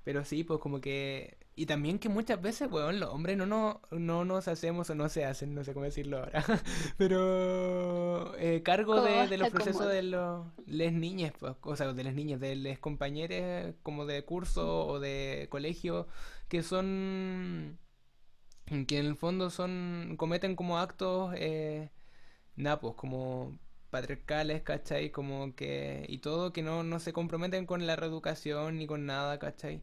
Pero 0.08 0.24
sí, 0.24 0.42
pues 0.42 0.58
como 0.60 0.80
que... 0.80 1.36
Y 1.54 1.66
también 1.66 1.98
que 1.98 2.08
muchas 2.08 2.40
veces, 2.40 2.70
weón, 2.70 2.98
los 2.98 3.10
hombres 3.10 3.36
no, 3.36 3.44
no, 3.44 3.82
no 3.90 4.24
nos 4.24 4.48
hacemos 4.48 4.88
o 4.88 4.94
no 4.94 5.10
se 5.10 5.26
hacen, 5.26 5.54
no 5.54 5.64
sé 5.64 5.74
cómo 5.74 5.84
decirlo 5.84 6.18
ahora. 6.18 6.42
pero 6.96 8.34
eh, 8.38 8.62
cargo 8.62 9.02
de, 9.02 9.36
los 9.36 9.50
procesos 9.50 9.86
de 9.88 10.02
los 10.02 10.46
les 10.66 10.94
niñas, 10.94 11.34
pues, 11.38 11.56
o 11.60 11.76
sea, 11.76 11.92
de 11.92 12.04
las 12.04 12.14
niñas, 12.14 12.40
de 12.40 12.56
los 12.56 12.78
compañeros 12.78 13.74
como 13.82 14.06
de 14.06 14.24
curso 14.24 14.86
o 14.86 14.98
de 14.98 15.48
colegio, 15.50 16.06
que 16.48 16.62
son... 16.62 17.78
que 18.64 18.98
en 18.98 19.06
el 19.06 19.16
fondo 19.16 19.50
son... 19.50 20.14
cometen 20.16 20.56
como 20.56 20.78
actos... 20.78 21.34
Eh, 21.36 21.90
nada, 22.56 22.80
pues 22.80 22.94
como 22.94 23.58
patriarcales, 23.90 24.62
¿cachai? 24.62 25.10
Como 25.10 25.54
que, 25.54 26.04
y 26.08 26.18
todo, 26.18 26.52
que 26.52 26.62
no, 26.62 26.82
no 26.82 27.00
se 27.00 27.12
comprometen 27.12 27.66
con 27.66 27.86
la 27.86 27.96
reeducación 27.96 28.78
ni 28.78 28.86
con 28.86 29.06
nada, 29.06 29.38
¿cachai? 29.38 29.82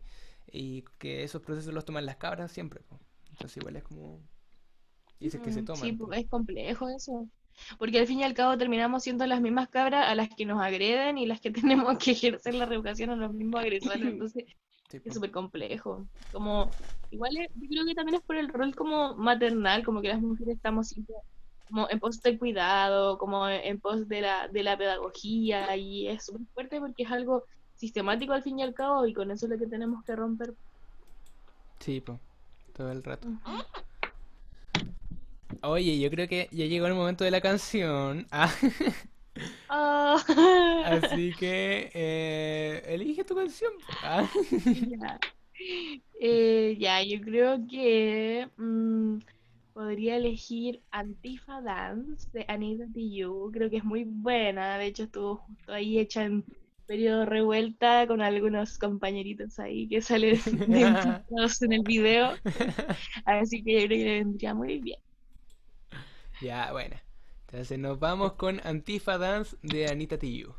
Y 0.52 0.84
que 0.98 1.24
esos 1.24 1.42
procesos 1.42 1.74
los 1.74 1.86
toman 1.86 2.06
las 2.06 2.18
cabras 2.18 2.52
siempre, 2.52 2.82
pues. 2.88 3.02
Entonces 3.32 3.58
igual 3.58 3.76
es 3.76 3.84
como... 3.84 4.20
Dices 5.20 5.42
que 5.42 5.52
se 5.52 5.62
mm, 5.62 5.66
toman. 5.66 5.82
Sí, 5.82 5.98
es 6.14 6.28
complejo 6.28 6.90
eso. 6.90 7.28
Porque 7.78 8.00
al 8.00 8.08
fin 8.08 8.20
y 8.20 8.24
al 8.24 8.34
cabo 8.34 8.58
terminamos 8.58 9.04
siendo 9.04 9.26
las 9.26 9.42
mismas 9.42 9.70
cabras 9.70 10.08
a 10.08 10.16
las 10.16 10.30
que 10.30 10.46
nos 10.46 10.62
agreden 10.62 11.18
y 11.18 11.26
las 11.26 11.42
que 11.42 11.52
tenemos 11.90 11.98
que 11.98 12.12
ejercer 12.12 12.54
la 12.54 12.66
reeducación 12.66 13.10
a 13.10 13.16
los 13.16 13.34
mismos 13.34 13.62
agresores. 13.62 14.02
Entonces 14.02 14.46
es 14.92 15.14
súper 15.14 15.32
complejo. 15.32 16.08
Como, 16.32 16.70
igual 17.12 17.34
yo 17.34 17.70
creo 17.70 17.86
que 17.86 17.96
también 17.96 18.16
es 18.16 18.22
por 18.22 18.36
el 18.36 18.50
rol 18.50 18.76
como 18.76 19.16
maternal, 19.16 19.84
como 19.84 20.02
que 20.02 20.10
las 20.10 20.22
mujeres 20.22 20.56
estamos 20.56 20.90
siempre 20.90 21.16
como 21.68 21.90
en 21.90 22.00
pos 22.00 22.22
del 22.22 22.38
cuidado, 22.40 23.18
como 23.18 23.48
en 23.50 23.80
pos 23.80 24.08
de 24.08 24.22
la, 24.22 24.48
de 24.48 24.64
la 24.64 24.78
pedagogía, 24.78 25.76
y 25.76 26.08
es 26.08 26.26
súper 26.26 26.48
fuerte 26.54 26.80
porque 26.80 27.04
es 27.04 27.12
algo 27.12 27.44
sistemático 27.76 28.34
al 28.34 28.44
fin 28.44 28.60
y 28.60 28.64
al 28.64 28.74
cabo, 28.74 29.06
y 29.06 29.14
con 29.14 29.32
eso 29.32 29.46
es 29.46 29.52
lo 29.52 29.58
que 29.58 29.68
tenemos 29.68 30.04
que 30.06 30.16
romper. 30.16 30.54
Sí, 31.80 32.02
pues. 32.02 32.20
todo 32.76 32.92
el 32.92 33.04
rato. 33.04 33.28
Oye, 35.62 36.00
yo 36.00 36.10
creo 36.10 36.28
que 36.28 36.48
ya 36.52 36.66
llegó 36.66 36.88
el 36.88 36.94
momento 36.94 37.24
de 37.24 37.32
la 37.32 37.42
canción. 37.42 38.28
Ah, 39.68 40.16
Ah, 40.18 40.24
así 40.86 41.34
que 41.38 41.92
eh, 41.94 42.84
elige 42.88 43.26
tu 43.26 43.36
canción. 43.36 43.74
Ah. 44.02 44.26
ya. 44.88 45.20
Eh, 46.20 46.78
ya, 46.80 47.04
yo 47.04 47.20
creo 47.22 47.66
que 47.68 48.48
mm, 48.58 49.18
podría 49.76 50.16
elegir 50.16 50.82
Antifa 50.90 51.60
Dance 51.60 52.30
de 52.32 52.46
Anita 52.48 52.86
Tijoux. 52.94 53.52
Creo 53.52 53.70
que 53.70 53.78
es 53.78 53.84
muy 53.84 54.06
buena. 54.06 54.78
De 54.78 54.86
hecho, 54.86 55.04
estuvo 55.04 55.36
justo 55.36 55.74
ahí 55.74 56.00
hecha 56.00 56.24
en 56.24 56.46
periodo 56.88 57.26
revuelta 57.26 58.08
con 58.08 58.22
algunos 58.22 58.78
compañeritos 58.78 59.60
ahí 59.60 59.90
que 59.90 60.02
salen 60.02 60.40
en 61.62 61.74
el 61.74 61.84
video. 61.84 62.32
Así 63.26 63.62
que 63.64 63.82
yo 63.82 63.88
creo 63.88 64.00
que 64.00 64.06
le 64.06 64.20
vendría 64.20 64.54
muy 64.54 64.80
bien. 64.80 65.00
Ya, 66.42 66.72
bueno. 66.72 66.96
Entonces 67.48 67.78
nos 67.78 68.00
vamos 68.00 68.34
con 68.34 68.62
Antifa 68.66 69.18
Dance 69.18 69.58
de 69.62 69.90
Anita 69.90 70.18
Tijoux. 70.18 70.56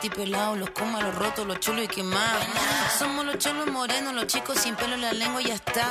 Patis 0.00 0.16
pelados, 0.16 0.56
los 0.56 0.70
comas, 0.70 1.02
los 1.02 1.14
rotos, 1.14 1.46
los 1.46 1.60
chulos 1.60 1.84
y 1.84 1.88
quemados. 1.88 2.42
Somos 2.98 3.22
los 3.26 3.36
cholos 3.36 3.66
morenos, 3.66 4.14
los 4.14 4.26
chicos 4.28 4.58
sin 4.58 4.74
pelo 4.74 4.94
en 4.94 5.02
la 5.02 5.12
lengua 5.12 5.42
y 5.42 5.48
ya 5.48 5.54
está. 5.56 5.86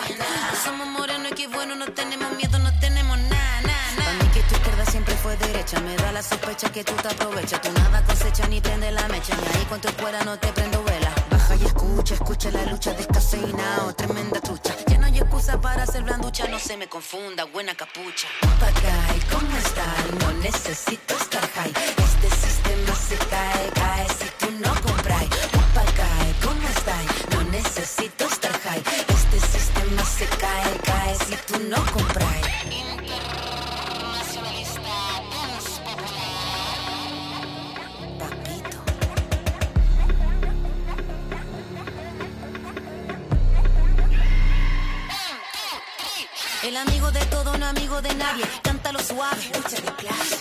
Somos 0.63 0.87
morenos 0.87 1.31
y 1.31 1.35
qué 1.35 1.47
bueno, 1.47 1.75
no 1.75 1.85
tenemos 1.93 2.31
miedo, 2.31 2.57
no 2.57 2.71
tenemos 2.79 3.19
nada, 3.19 3.61
nada, 3.61 3.91
nada. 3.97 4.05
Para 4.05 4.13
mí 4.13 4.31
que 4.33 4.41
tu 4.41 4.55
izquierda 4.55 4.85
siempre 4.87 5.15
fue 5.17 5.37
derecha, 5.37 5.79
me 5.81 5.95
da 5.95 6.11
la 6.11 6.23
sospecha 6.23 6.71
que 6.71 6.83
tú 6.83 6.93
te 6.93 7.07
aprovechas. 7.07 7.61
Tú 7.61 7.71
nada 7.71 8.03
cosecha 8.03 8.47
ni 8.47 8.59
prende 8.59 8.89
la 8.91 9.07
mecha, 9.09 9.35
ni 9.35 9.59
ahí 9.59 9.79
tu 9.79 9.87
escuela 9.87 10.23
no 10.25 10.39
te 10.39 10.47
prendo 10.53 10.83
vela. 10.85 11.13
Baja 11.29 11.55
y 11.57 11.65
escucha, 11.65 12.15
escucha 12.15 12.49
la 12.49 12.65
lucha 12.65 12.93
descafeinado, 12.93 13.93
tremenda 13.93 14.41
trucha. 14.41 14.75
Ya 14.87 14.97
no 14.97 15.05
hay 15.05 15.19
excusa 15.19 15.61
para 15.61 15.85
ser 15.85 16.01
blanducha, 16.01 16.47
no 16.47 16.57
se 16.57 16.77
me 16.77 16.89
confunda, 16.89 17.43
buena 17.43 17.75
capucha. 17.75 18.27
Papagay, 18.41 19.19
¿cómo 19.31 19.55
estás? 19.55 20.11
No 20.19 20.33
necesito 20.41 21.13
estar 21.13 21.47
high. 21.51 22.08
Se 23.07 23.15
cae, 23.17 23.69
cae 23.73 24.07
si 24.09 24.25
tú 24.37 24.51
no 24.63 24.73
compras. 24.81 25.23
Papagay, 25.51 26.33
¿cómo 26.43 26.67
estás? 26.67 27.05
No 27.31 27.41
necesito 27.49 28.25
estar 28.27 28.51
high. 28.61 28.83
Este 29.07 29.39
sistema 29.39 30.03
se 30.05 30.27
cae, 30.27 30.77
cae 30.83 31.15
si 31.15 31.35
tú 31.47 31.57
no 31.69 31.83
compras. 31.91 32.37
Internacionalista. 32.69 34.81
Papito. 38.19 38.77
El 46.63 46.77
amigo 46.77 47.11
de 47.11 47.25
todo, 47.25 47.57
no 47.57 47.65
amigo 47.65 48.01
de 48.01 48.13
nadie. 48.15 48.45
Cántalo 48.61 48.99
suave. 48.99 49.49
¿Cómo 49.53 49.67
se 49.67 49.77
hace 49.77 49.85
la 49.85 49.95
clave 49.95 50.38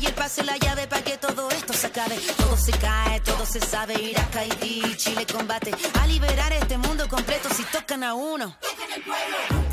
y 0.00 0.06
el 0.06 0.14
pase 0.14 0.42
la 0.44 0.56
llave 0.56 0.86
para 0.86 1.02
que 1.02 1.18
todo 1.18 1.50
esto 1.50 1.72
se 1.72 1.88
acabe? 1.88 2.16
Todo 2.36 2.56
se 2.56 2.72
cae, 2.72 3.20
todo 3.20 3.44
se 3.44 3.60
sabe. 3.60 3.94
Irak, 4.00 4.34
Haití, 4.36 4.96
Chile 4.96 5.26
combate. 5.26 5.72
A 6.00 6.06
liberar 6.06 6.52
este 6.52 6.78
mundo 6.78 7.08
completo 7.08 7.48
si 7.54 7.62
tocan 7.64 8.02
a 8.04 8.14
uno. 8.14 8.56
Internacionalista, 8.72 9.69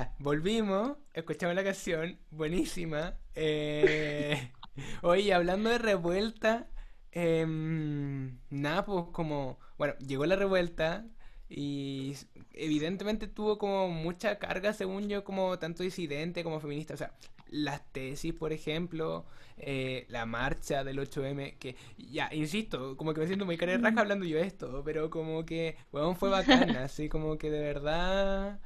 ya, 0.00 0.14
volvimos, 0.18 0.96
escuchamos 1.12 1.54
la 1.54 1.64
canción, 1.64 2.18
buenísima. 2.30 3.18
Eh, 3.34 4.50
oye, 5.02 5.34
hablando 5.34 5.68
de 5.68 5.78
revuelta, 5.78 6.68
em, 7.12 8.38
nada, 8.48 8.84
pues 8.84 9.06
como, 9.12 9.58
bueno, 9.76 9.94
llegó 9.98 10.24
la 10.26 10.36
revuelta 10.36 11.04
y 11.48 12.14
evidentemente 12.54 13.26
tuvo 13.26 13.58
como 13.58 13.88
mucha 13.88 14.38
carga, 14.38 14.72
según 14.72 15.08
yo, 15.08 15.22
como 15.24 15.58
tanto 15.58 15.82
disidente 15.82 16.44
como 16.44 16.60
feminista. 16.60 16.94
O 16.94 16.96
sea, 16.96 17.12
las 17.48 17.84
tesis, 17.92 18.32
por 18.32 18.52
ejemplo, 18.52 19.26
eh, 19.58 20.06
la 20.08 20.24
marcha 20.24 20.82
del 20.82 20.98
8M, 20.98 21.58
que 21.58 21.76
ya, 21.98 22.30
insisto, 22.32 22.96
como 22.96 23.12
que 23.12 23.20
me 23.20 23.26
siento 23.26 23.44
muy 23.44 23.58
cara 23.58 23.72
de 23.72 23.78
raja 23.78 24.00
hablando 24.00 24.24
yo 24.24 24.38
esto, 24.38 24.82
pero 24.84 25.10
como 25.10 25.44
que, 25.44 25.76
weón, 25.92 26.16
fue 26.16 26.30
bacana, 26.30 26.84
así 26.84 27.08
como 27.10 27.36
que 27.36 27.50
de 27.50 27.60
verdad 27.60 28.60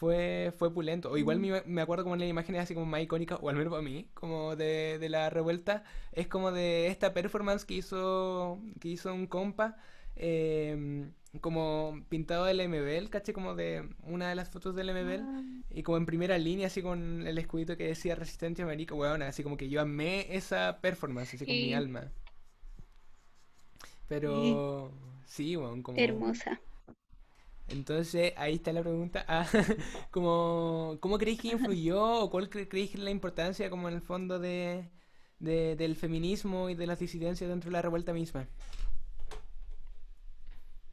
fue, 0.00 0.50
fue 0.56 0.72
pulento. 0.72 1.10
O 1.10 1.18
igual 1.18 1.38
me, 1.38 1.62
me 1.66 1.82
acuerdo 1.82 2.04
como 2.04 2.14
en 2.14 2.20
las 2.20 2.30
imágenes 2.30 2.62
así 2.62 2.72
como 2.72 2.86
más 2.86 3.02
icónicas, 3.02 3.38
o 3.42 3.50
al 3.50 3.56
menos 3.56 3.70
para 3.70 3.82
mí, 3.82 4.08
como 4.14 4.56
de, 4.56 4.98
de 4.98 5.08
la 5.10 5.28
revuelta, 5.28 5.84
es 6.12 6.26
como 6.26 6.52
de 6.52 6.86
esta 6.86 7.12
performance 7.12 7.66
que 7.66 7.74
hizo, 7.74 8.58
que 8.80 8.88
hizo 8.88 9.12
un 9.12 9.26
compa, 9.26 9.76
em, 10.16 11.12
como 11.42 12.02
pintado 12.08 12.46
del 12.46 12.66
MBL, 12.66 13.10
caché 13.10 13.34
como 13.34 13.54
de 13.54 13.90
una 14.02 14.30
de 14.30 14.36
las 14.36 14.48
fotos 14.48 14.74
del 14.74 14.88
MBL, 14.88 15.22
y 15.68 15.82
como 15.82 15.98
en 15.98 16.06
primera 16.06 16.38
línea, 16.38 16.68
así 16.68 16.80
con 16.80 17.26
el 17.26 17.36
escudito 17.36 17.76
que 17.76 17.88
decía 17.88 18.14
Resistencia 18.14 18.64
Marica, 18.64 18.94
weón, 18.94 19.20
así 19.20 19.42
como 19.42 19.58
que 19.58 19.68
yo 19.68 19.82
amé 19.82 20.34
esa 20.34 20.78
performance, 20.80 21.34
así 21.34 21.44
con 21.44 21.54
mi 21.54 21.74
alma. 21.74 22.10
Pero 24.08 24.92
sí, 25.26 25.58
weón, 25.58 25.82
como... 25.82 25.98
Hermosa. 25.98 26.58
Entonces, 27.70 28.32
ahí 28.36 28.56
está 28.56 28.72
la 28.72 28.82
pregunta. 28.82 29.24
Ah, 29.28 29.46
como, 30.10 30.98
¿cómo 31.00 31.18
creéis 31.18 31.40
que 31.40 31.48
influyó 31.48 32.02
o 32.24 32.30
cuál 32.30 32.50
cre- 32.50 32.68
creéis 32.68 32.90
que 32.90 32.98
es 32.98 33.04
la 33.04 33.10
importancia 33.10 33.70
como 33.70 33.88
en 33.88 33.94
el 33.94 34.02
fondo 34.02 34.38
de, 34.38 34.90
de- 35.38 35.76
del 35.76 35.96
feminismo 35.96 36.68
y 36.70 36.74
de 36.74 36.86
las 36.86 36.98
disidencias 36.98 37.48
dentro 37.50 37.70
de 37.70 37.74
la 37.74 37.82
revuelta 37.82 38.12
misma? 38.12 38.48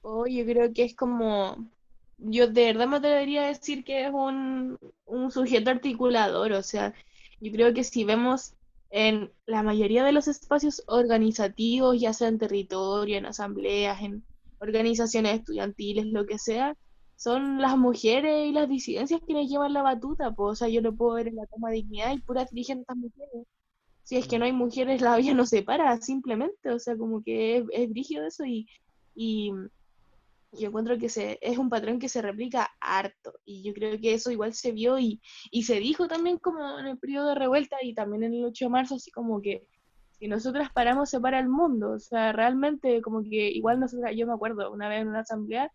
Oh, 0.02 0.26
yo 0.28 0.46
creo 0.46 0.74
que 0.74 0.84
es 0.86 0.96
como, 0.96 1.70
yo 2.18 2.48
de 2.48 2.66
verdad 2.66 2.88
me 2.88 2.98
atrevería 2.98 3.44
a 3.46 3.48
decir 3.48 3.84
que 3.84 4.06
es 4.06 4.12
un, 4.14 4.80
un 5.06 5.32
sujeto 5.32 5.70
articulador, 5.70 6.54
o 6.54 6.64
sea, 6.64 6.94
yo 7.40 7.52
creo 7.52 7.74
que 7.74 7.84
si 7.84 8.04
vemos 8.06 8.56
en 8.90 9.34
la 9.46 9.64
mayoría 9.64 10.04
de 10.06 10.14
los 10.14 10.28
espacios 10.28 10.84
organizativos, 10.88 12.00
ya 12.00 12.14
sea 12.14 12.30
en 12.30 12.38
territorio, 12.40 13.18
en 13.18 13.26
asambleas, 13.26 14.02
en 14.02 14.26
organizaciones 14.60 15.40
estudiantiles, 15.40 16.06
lo 16.08 16.26
que 16.26 16.40
sea, 16.40 16.76
son 17.16 17.62
las 17.62 17.78
mujeres 17.78 18.48
y 18.48 18.52
las 18.52 18.70
disidencias 18.70 19.22
quienes 19.26 19.50
llevan 19.50 19.74
la 19.74 19.82
batuta, 19.82 20.32
pues, 20.32 20.52
o 20.52 20.56
sea, 20.56 20.70
yo 20.70 20.82
lo 20.82 20.96
puedo 20.96 21.16
ver 21.16 21.28
en 21.28 21.36
la 21.36 21.48
toma 21.48 21.70
de 21.70 21.78
dignidad 21.78 22.14
y 22.14 22.20
puras 22.20 22.50
dirigentes 22.52 22.96
mujeres. 22.96 23.48
Si 24.04 24.18
es 24.18 24.28
que 24.28 24.40
no 24.40 24.46
hay 24.46 24.54
mujeres, 24.54 25.02
la 25.02 25.18
vida 25.18 25.34
no 25.34 25.46
se 25.46 25.64
para, 25.64 26.00
simplemente, 26.00 26.72
o 26.72 26.80
sea, 26.80 26.96
como 26.96 27.24
que 27.24 27.58
es, 27.58 27.64
es 27.72 27.90
brígido 27.90 28.26
eso 28.26 28.46
y, 28.46 28.68
y 29.16 29.52
yo 30.54 30.68
encuentro 30.68 30.98
que 30.98 31.10
se, 31.10 31.38
es 31.42 31.58
un 31.58 31.70
patrón 31.70 32.00
que 32.00 32.10
se 32.10 32.22
replica 32.22 32.70
harto. 32.80 33.34
Y 33.46 33.64
yo 33.64 33.74
creo 33.74 34.00
que 34.00 34.14
eso 34.14 34.32
igual 34.32 34.54
se 34.54 34.72
vio 34.72 34.98
y, 35.00 35.22
y 35.52 35.64
se 35.64 35.80
dijo 35.80 36.08
también 36.08 36.38
como 36.38 36.80
en 36.80 36.88
el 36.88 36.98
periodo 36.98 37.30
de 37.30 37.36
revuelta 37.36 37.78
y 37.82 37.94
también 37.94 38.24
en 38.24 38.34
el 38.34 38.46
8 38.46 38.66
de 38.66 38.70
marzo, 38.70 38.96
así 38.96 39.12
como 39.12 39.42
que 39.42 39.68
si 40.20 40.28
nosotras 40.28 40.72
paramos 40.74 41.10
se 41.10 41.20
para 41.20 41.40
el 41.40 41.50
mundo, 41.50 41.92
o 41.92 42.00
sea, 42.00 42.32
realmente 42.34 43.02
como 43.02 43.22
que 43.24 43.52
igual 43.52 43.80
nosotras, 43.80 44.14
yo 44.16 44.28
me 44.28 44.34
acuerdo 44.34 44.72
una 44.72 44.90
vez 44.90 45.02
en 45.02 45.10
una 45.10 45.20
asamblea, 45.20 45.72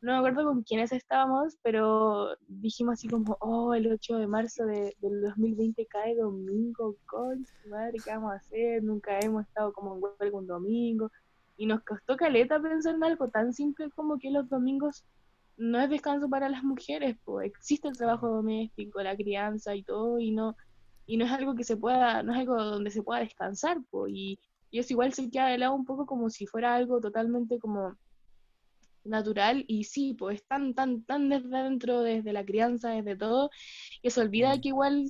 no 0.00 0.12
me 0.12 0.18
acuerdo 0.18 0.44
con 0.44 0.62
quiénes 0.62 0.92
estábamos, 0.92 1.56
pero 1.62 2.36
dijimos 2.46 2.94
así 2.94 3.08
como, 3.08 3.36
oh, 3.40 3.74
el 3.74 3.90
8 3.90 4.18
de 4.18 4.26
marzo 4.26 4.66
de, 4.66 4.94
del 5.00 5.22
2020 5.22 5.86
cae 5.86 6.14
domingo, 6.14 6.96
con 7.06 7.46
madre, 7.68 7.98
¿qué 8.04 8.10
vamos 8.10 8.32
a 8.32 8.36
hacer? 8.36 8.82
Nunca 8.82 9.18
hemos 9.20 9.46
estado 9.46 9.72
como 9.72 9.96
en 9.96 10.02
huelga 10.02 10.38
un 10.38 10.46
domingo. 10.46 11.10
Y 11.56 11.66
nos 11.66 11.82
costó 11.82 12.16
caleta 12.16 12.60
pensar 12.60 12.94
en 12.94 13.04
algo 13.04 13.28
tan 13.28 13.54
simple 13.54 13.90
como 13.90 14.18
que 14.18 14.30
los 14.30 14.48
domingos 14.48 15.04
no 15.56 15.80
es 15.80 15.88
descanso 15.88 16.28
para 16.28 16.50
las 16.50 16.62
mujeres, 16.62 17.16
pues 17.24 17.46
existe 17.46 17.88
el 17.88 17.96
trabajo 17.96 18.28
doméstico, 18.28 19.02
la 19.02 19.16
crianza 19.16 19.74
y 19.74 19.82
todo, 19.82 20.18
y 20.18 20.30
no, 20.30 20.54
y 21.06 21.16
no 21.16 21.24
es 21.24 21.32
algo 21.32 21.54
que 21.54 21.64
se 21.64 21.76
pueda, 21.76 22.22
no 22.22 22.32
es 22.32 22.38
algo 22.40 22.62
donde 22.62 22.90
se 22.90 23.02
pueda 23.02 23.20
descansar, 23.20 23.78
pues, 23.90 24.12
y, 24.14 24.38
y 24.70 24.78
eso 24.80 24.92
igual 24.92 25.12
se 25.12 25.30
queda 25.30 25.48
de 25.48 25.58
lado 25.58 25.74
un 25.74 25.84
poco 25.84 26.06
como 26.06 26.28
si 26.30 26.46
fuera 26.46 26.74
algo 26.74 27.00
totalmente 27.00 27.58
como 27.58 27.96
natural 29.04 29.64
y 29.68 29.84
sí, 29.84 30.14
pues 30.14 30.44
tan, 30.46 30.74
tan, 30.74 31.04
tan 31.04 31.28
desde 31.28 31.48
dentro, 31.62 32.00
desde 32.02 32.32
la 32.32 32.44
crianza, 32.44 32.90
desde 32.90 33.16
todo, 33.16 33.50
que 34.02 34.10
se 34.10 34.20
olvida 34.20 34.60
que 34.60 34.68
igual 34.68 35.04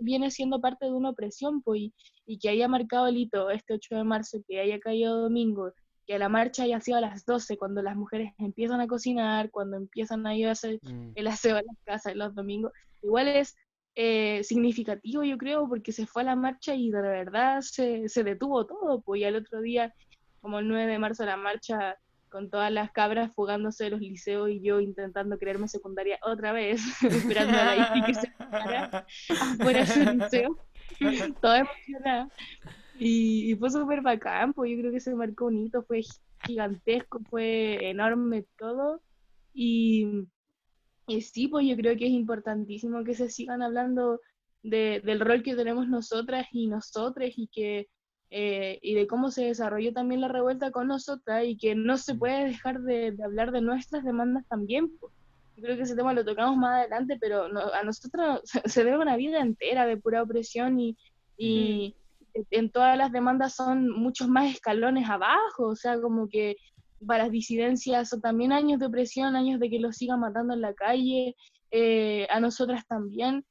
viene 0.00 0.30
siendo 0.30 0.60
parte 0.60 0.84
de 0.86 0.92
una 0.92 1.10
opresión, 1.10 1.62
pues, 1.62 1.80
y, 1.80 1.94
y 2.26 2.38
que 2.38 2.50
haya 2.50 2.68
marcado 2.68 3.06
el 3.06 3.16
hito 3.16 3.50
este 3.50 3.74
8 3.74 3.96
de 3.96 4.04
marzo, 4.04 4.38
que 4.46 4.60
haya 4.60 4.78
caído 4.78 5.22
domingo, 5.22 5.72
que 6.06 6.18
la 6.18 6.28
marcha 6.28 6.64
haya 6.64 6.80
sido 6.80 6.98
a 6.98 7.00
las 7.00 7.24
12, 7.24 7.56
cuando 7.56 7.82
las 7.82 7.96
mujeres 7.96 8.32
empiezan 8.38 8.80
a 8.80 8.86
cocinar, 8.86 9.50
cuando 9.50 9.76
empiezan 9.76 10.26
a 10.26 10.36
ir 10.36 10.46
a 10.48 10.52
hacer 10.52 10.78
Mm. 10.82 11.12
el 11.14 11.26
aseo 11.26 11.56
en 11.56 11.66
las 11.66 11.76
casas 11.84 12.14
los 12.16 12.34
domingos, 12.34 12.72
igual 13.02 13.28
es 13.28 13.56
eh, 14.00 14.44
significativo, 14.44 15.24
yo 15.24 15.36
creo, 15.36 15.68
porque 15.68 15.90
se 15.90 16.06
fue 16.06 16.22
a 16.22 16.26
la 16.26 16.36
marcha 16.36 16.72
y 16.72 16.88
de 16.92 17.02
verdad 17.02 17.62
se, 17.62 18.08
se 18.08 18.22
detuvo 18.22 18.64
todo, 18.64 19.00
pues 19.00 19.20
y 19.20 19.24
al 19.24 19.34
otro 19.34 19.60
día, 19.60 19.92
como 20.40 20.60
el 20.60 20.68
9 20.68 20.86
de 20.92 20.98
marzo, 21.00 21.24
la 21.24 21.36
marcha 21.36 21.96
con 22.28 22.48
todas 22.48 22.70
las 22.70 22.92
cabras 22.92 23.34
fugándose 23.34 23.82
de 23.82 23.90
los 23.90 24.00
liceos 24.00 24.50
y 24.50 24.60
yo 24.60 24.78
intentando 24.78 25.36
creerme 25.36 25.66
secundaria 25.66 26.20
otra 26.22 26.52
vez, 26.52 26.80
esperando 27.02 27.58
a 27.58 27.74
la 27.74 28.04
que 28.06 28.14
se 28.14 28.30
fuera 28.30 29.04
afuera 29.28 29.84
su 29.84 29.98
liceo, 29.98 30.56
toda 31.42 31.58
emocionada. 31.58 32.28
Y, 33.00 33.50
y 33.50 33.56
fue 33.56 33.68
súper 33.68 34.00
bacán, 34.00 34.52
pues 34.52 34.70
yo 34.70 34.78
creo 34.78 34.92
que 34.92 35.00
se 35.00 35.12
marcó 35.12 35.46
un 35.46 35.58
hito, 35.58 35.82
fue 35.82 36.02
gigantesco, 36.46 37.18
fue 37.28 37.90
enorme 37.90 38.44
todo. 38.56 39.02
Y, 39.52 40.28
y 41.08 41.20
sí, 41.22 41.48
pues 41.48 41.66
yo 41.66 41.76
creo 41.76 41.96
que 41.96 42.06
es 42.06 42.12
importantísimo 42.12 43.04
que 43.04 43.14
se 43.14 43.30
sigan 43.30 43.62
hablando 43.62 44.20
de, 44.62 45.00
del 45.04 45.20
rol 45.20 45.42
que 45.42 45.54
tenemos 45.56 45.88
nosotras 45.88 46.46
y 46.52 46.66
nosotres 46.68 47.34
y 47.36 47.48
que 47.48 47.88
eh, 48.30 48.78
y 48.82 48.94
de 48.94 49.06
cómo 49.06 49.30
se 49.30 49.44
desarrolló 49.46 49.92
también 49.94 50.20
la 50.20 50.28
revuelta 50.28 50.70
con 50.70 50.88
nosotras 50.88 51.44
y 51.46 51.56
que 51.56 51.74
no 51.74 51.96
se 51.96 52.14
puede 52.14 52.44
dejar 52.44 52.80
de, 52.82 53.12
de 53.12 53.24
hablar 53.24 53.52
de 53.52 53.62
nuestras 53.62 54.04
demandas 54.04 54.46
también. 54.48 54.90
pues. 54.98 55.12
Yo 55.56 55.62
creo 55.64 55.76
que 55.76 55.82
ese 55.84 55.96
tema 55.96 56.12
lo 56.12 56.24
tocamos 56.24 56.56
más 56.56 56.80
adelante, 56.82 57.16
pero 57.20 57.48
no- 57.48 57.72
a 57.72 57.82
nosotros 57.82 58.40
se, 58.44 58.60
se 58.68 58.84
debe 58.84 58.98
una 58.98 59.16
vida 59.16 59.40
entera 59.40 59.86
de 59.86 59.96
pura 59.96 60.22
opresión 60.22 60.78
y, 60.78 60.96
y 61.38 61.96
en 62.50 62.70
todas 62.70 62.96
las 62.98 63.12
demandas 63.12 63.54
son 63.54 63.88
muchos 63.90 64.28
más 64.28 64.52
escalones 64.52 65.08
abajo, 65.08 65.68
o 65.68 65.76
sea, 65.76 65.98
como 66.00 66.28
que 66.28 66.56
para 67.06 67.24
las 67.24 67.32
disidencias 67.32 68.08
son 68.08 68.20
también 68.20 68.52
años 68.52 68.80
de 68.80 68.86
opresión, 68.86 69.36
años 69.36 69.60
de 69.60 69.70
que 69.70 69.78
los 69.78 69.96
sigan 69.96 70.20
matando 70.20 70.54
en 70.54 70.60
la 70.60 70.74
calle, 70.74 71.36
eh, 71.70 72.26
a 72.30 72.40
nosotras 72.40 72.86
también. 72.86 73.44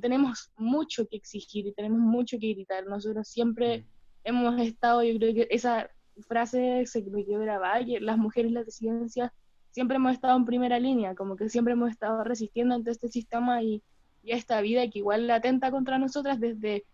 Tenemos 0.00 0.50
mucho 0.56 1.06
que 1.08 1.16
exigir 1.16 1.66
y 1.66 1.72
tenemos 1.72 2.00
mucho 2.00 2.38
que 2.38 2.52
gritar. 2.54 2.86
Nosotros 2.86 3.28
siempre 3.28 3.86
hemos 4.24 4.60
estado, 4.60 5.02
yo 5.02 5.16
creo 5.18 5.34
que 5.34 5.48
esa 5.50 5.88
frase 6.28 6.84
se 6.86 7.02
me 7.02 7.24
quedó 7.24 7.40
grabada, 7.40 7.84
que 7.84 8.00
las 8.00 8.18
mujeres 8.18 8.52
las 8.52 8.66
disidencias 8.66 9.30
siempre 9.70 9.96
hemos 9.96 10.12
estado 10.12 10.36
en 10.36 10.44
primera 10.44 10.78
línea, 10.78 11.14
como 11.14 11.36
que 11.36 11.48
siempre 11.48 11.72
hemos 11.72 11.90
estado 11.90 12.22
resistiendo 12.22 12.74
ante 12.74 12.92
este 12.92 13.08
sistema 13.08 13.62
y, 13.62 13.82
y 14.22 14.32
a 14.32 14.36
esta 14.36 14.60
vida 14.60 14.88
que 14.88 15.00
igual 15.00 15.26
la 15.26 15.36
atenta 15.36 15.70
contra 15.70 15.98
nosotras 15.98 16.40
desde, 16.40 16.84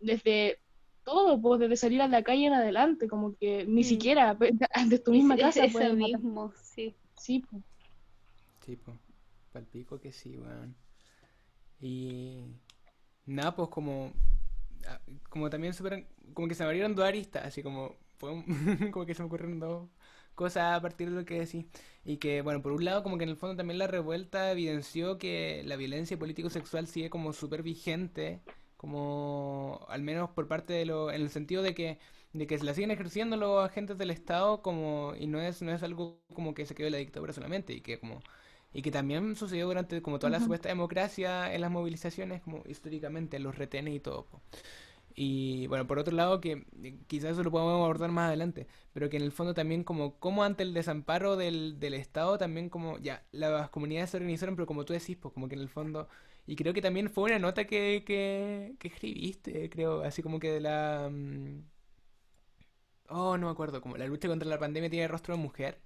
desde 0.00 0.58
todo, 1.06 1.40
pues 1.40 1.60
desde 1.60 1.76
salir 1.78 2.02
a 2.02 2.08
la 2.08 2.22
calle 2.24 2.46
en 2.46 2.54
adelante, 2.54 3.08
como 3.08 3.36
que 3.36 3.66
ni 3.66 3.82
Mm. 3.82 3.84
siquiera 3.84 4.36
desde 4.90 4.98
tu 5.00 5.12
misma 5.12 5.36
Es- 5.36 5.40
casa 5.42 5.64
eso 5.64 5.72
pueden 5.72 5.98
matar. 5.98 6.20
mismo, 6.20 6.52
sí. 6.62 6.96
Sí, 7.16 7.40
pues. 7.50 7.62
Sí, 8.64 8.76
pues. 8.76 8.98
Palpico 9.52 10.00
que 10.00 10.12
sí, 10.12 10.36
weón. 10.38 10.76
Y. 11.80 12.44
Nada, 13.26 13.54
pues 13.56 13.68
como. 13.70 14.12
ah, 14.88 15.00
Como 15.30 15.50
también 15.50 15.74
super. 15.74 16.08
Como 16.34 16.48
que 16.48 16.54
se 16.54 16.62
me 16.64 16.68
abrieron 16.68 16.94
dos 16.94 17.06
aristas, 17.06 17.44
así 17.46 17.62
como. 17.62 17.96
como 18.92 19.06
que 19.06 19.14
se 19.14 19.22
me 19.22 19.26
ocurrieron 19.26 19.60
dos 19.60 19.88
cosas 20.34 20.76
a 20.76 20.82
partir 20.82 21.10
de 21.10 21.16
lo 21.16 21.24
que 21.24 21.40
decís. 21.40 21.66
Y 22.04 22.18
que, 22.18 22.42
bueno, 22.42 22.62
por 22.62 22.72
un 22.72 22.84
lado, 22.84 23.02
como 23.02 23.18
que 23.18 23.24
en 23.24 23.30
el 23.30 23.36
fondo 23.36 23.56
también 23.56 23.78
la 23.78 23.86
revuelta 23.88 24.52
evidenció 24.52 25.18
que 25.18 25.62
la 25.66 25.76
violencia 25.76 26.18
político-sexual 26.18 26.86
sigue 26.88 27.10
como 27.10 27.32
súper 27.32 27.62
vigente. 27.62 28.42
Como. 28.76 29.86
Al 29.88 30.02
menos 30.02 30.30
por 30.30 30.48
parte 30.48 30.72
de 30.72 30.86
lo. 30.86 31.10
En 31.10 31.22
el 31.22 31.30
sentido 31.30 31.62
de 31.62 31.74
que. 31.74 31.98
De 32.32 32.46
que 32.46 32.58
se 32.58 32.64
la 32.64 32.74
siguen 32.74 32.90
ejerciendo 32.90 33.36
los 33.36 33.64
agentes 33.64 33.98
del 33.98 34.10
Estado 34.10 34.62
como. 34.62 35.14
Y 35.18 35.26
no 35.26 35.40
es, 35.40 35.62
no 35.62 35.72
es 35.72 35.82
algo 35.82 36.20
como 36.34 36.54
que 36.54 36.66
se 36.66 36.74
quedó 36.74 36.86
en 36.88 36.92
la 36.92 36.98
dictadura 36.98 37.32
solamente. 37.32 37.72
Y 37.72 37.80
que 37.80 37.98
como. 38.00 38.20
Y 38.72 38.82
que 38.82 38.90
también 38.90 39.36
sucedió 39.36 39.66
durante 39.66 40.02
como 40.02 40.18
toda 40.18 40.30
la 40.30 40.40
supuesta 40.40 40.68
democracia 40.68 41.52
en 41.54 41.62
las 41.62 41.70
movilizaciones, 41.70 42.42
como 42.42 42.62
históricamente, 42.66 43.38
en 43.38 43.44
los 43.44 43.56
retenes 43.56 43.94
y 43.94 44.00
todo. 44.00 44.26
po. 44.26 44.42
Y 45.14 45.66
bueno, 45.68 45.86
por 45.86 45.98
otro 45.98 46.14
lado, 46.14 46.40
que 46.40 46.66
eh, 46.82 46.98
quizás 47.06 47.32
eso 47.32 47.42
lo 47.42 47.50
podemos 47.50 47.74
abordar 47.74 48.10
más 48.10 48.28
adelante, 48.28 48.66
pero 48.92 49.08
que 49.08 49.16
en 49.16 49.22
el 49.22 49.32
fondo 49.32 49.54
también 49.54 49.82
como, 49.82 50.18
como 50.18 50.44
ante 50.44 50.62
el 50.62 50.74
desamparo 50.74 51.36
del, 51.36 51.80
del 51.80 51.94
Estado, 51.94 52.36
también 52.38 52.68
como, 52.68 52.98
ya, 52.98 53.24
las 53.32 53.70
comunidades 53.70 54.10
se 54.10 54.18
organizaron, 54.18 54.56
pero 54.56 54.66
como 54.66 54.84
tú 54.84 54.92
decís, 54.92 55.16
pues 55.16 55.32
como 55.32 55.48
que 55.48 55.54
en 55.54 55.62
el 55.62 55.70
fondo, 55.70 56.08
y 56.46 56.56
creo 56.56 56.74
que 56.74 56.82
también 56.82 57.10
fue 57.10 57.24
una 57.24 57.38
nota 57.38 57.66
que, 57.66 58.04
que, 58.06 58.76
que 58.78 58.88
escribiste, 58.88 59.70
creo, 59.70 60.02
así 60.02 60.22
como 60.22 60.38
que 60.40 60.50
de 60.52 60.60
la... 60.60 61.08
mm, 61.12 61.60
Oh, 63.08 63.36
no 63.36 63.46
me 63.46 63.50
acuerdo, 63.52 63.80
como 63.80 63.96
la 63.96 64.06
lucha 64.06 64.28
contra 64.28 64.48
la 64.48 64.60
pandemia 64.60 64.88
tiene 64.88 65.08
rostro 65.08 65.34
de 65.36 65.42
mujer. 65.42 65.80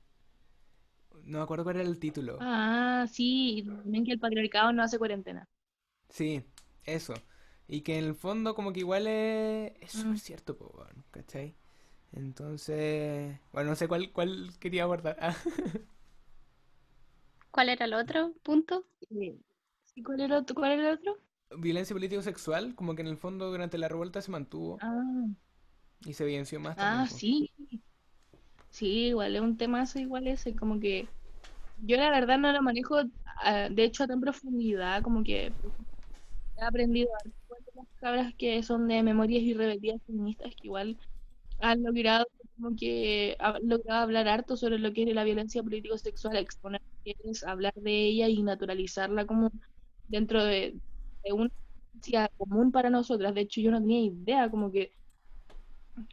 No 1.24 1.38
me 1.38 1.44
acuerdo 1.44 1.62
cuál 1.62 1.76
era 1.76 1.88
el 1.88 2.00
título. 2.00 2.44
Ah, 2.44 3.06
sí, 3.08 3.58
y 3.58 3.62
también 3.64 4.04
que 4.04 4.12
el 4.12 4.18
patriarcado 4.18 4.72
no 4.72 4.82
hace 4.82 4.98
cuarentena. 4.98 5.48
Sí, 6.08 6.44
eso. 6.84 7.22
Y 7.68 7.82
que 7.82 7.98
en 7.98 8.04
el 8.04 8.14
fondo 8.14 8.54
como 8.54 8.72
que 8.72 8.80
igual 8.80 9.06
es, 9.06 9.72
es 9.80 9.92
súper 9.92 10.18
Mm. 10.18 10.20
cierto, 10.20 10.56
po, 10.56 10.72
weón, 10.76 11.04
¿cachai? 11.10 11.54
Entonces, 12.12 13.38
bueno, 13.52 13.70
no 13.70 13.76
sé 13.76 13.88
cuál, 13.88 14.12
cuál 14.12 14.52
quería 14.60 14.84
abordar. 14.84 15.16
Ah, 15.20 15.36
¿Cuál 17.52 17.68
era 17.68 17.84
el 17.84 17.94
otro 17.94 18.32
punto? 18.42 18.86
Sí. 19.08 19.40
¿Y 20.00 20.02
cuál 20.02 20.20
era, 20.22 20.38
otro- 20.38 20.54
cuál 20.56 20.72
era 20.72 20.88
el 20.88 20.94
otro? 20.98 21.20
violencia 21.56 21.94
político-sexual, 21.94 22.74
como 22.74 22.94
que 22.96 23.02
en 23.02 23.06
el 23.08 23.16
fondo 23.16 23.50
durante 23.52 23.78
la 23.78 23.86
revuelta 23.88 24.20
se 24.20 24.32
mantuvo 24.32 24.82
Ah, 24.82 25.26
y 26.04 26.14
se 26.14 26.24
evidenció 26.24 26.60
más 26.60 26.76
ah, 26.76 27.06
también, 27.06 27.08
sí. 27.08 27.50
Sí, 28.70 29.08
igual 29.08 29.34
es 29.36 29.42
un 29.42 29.56
temazo 29.56 29.98
igual 29.98 30.26
ese, 30.28 30.54
como 30.54 30.78
que 30.80 31.12
yo 31.76 31.96
la 31.96 32.10
verdad 32.10 32.38
no 32.38 32.52
lo 32.52 32.62
manejo, 32.62 32.96
ah, 33.42 33.68
de 33.70 33.84
hecho, 33.84 34.04
a 34.04 34.08
tan 34.08 34.20
profundidad, 34.20 35.02
como 35.02 35.24
que 35.24 35.54
he 36.56 36.64
aprendido 36.64 37.08
a 37.14 37.28
las 37.76 37.86
cabras 37.96 38.34
que 38.38 38.62
son 38.62 38.88
de 38.88 39.02
memorias 39.02 39.42
y 39.42 39.54
rebeldías 39.54 40.00
feministas, 40.06 40.50
que 40.56 40.66
igual 40.68 40.98
han 41.60 41.82
logrado 41.84 42.26
como 42.56 42.76
que 42.76 43.36
logrado 43.62 44.02
hablar 44.04 44.28
harto 44.28 44.56
sobre 44.56 44.78
lo 44.78 44.92
que 44.92 45.04
es 45.04 45.14
la 45.14 45.24
violencia 45.24 45.62
político-sexual, 45.62 46.36
exponer 46.38 46.82
qué 47.04 47.16
es, 47.24 47.44
hablar 47.44 47.74
de 47.76 47.92
ella 48.06 48.28
y 48.28 48.42
naturalizarla 48.42 49.26
como 49.26 49.50
dentro 50.10 50.44
de, 50.44 50.78
de 51.24 51.32
una 51.32 51.50
común 52.36 52.72
para 52.72 52.90
nosotras. 52.90 53.34
De 53.34 53.42
hecho, 53.42 53.60
yo 53.60 53.70
no 53.70 53.80
tenía 53.80 54.00
idea, 54.00 54.50
como 54.50 54.70
que, 54.70 54.92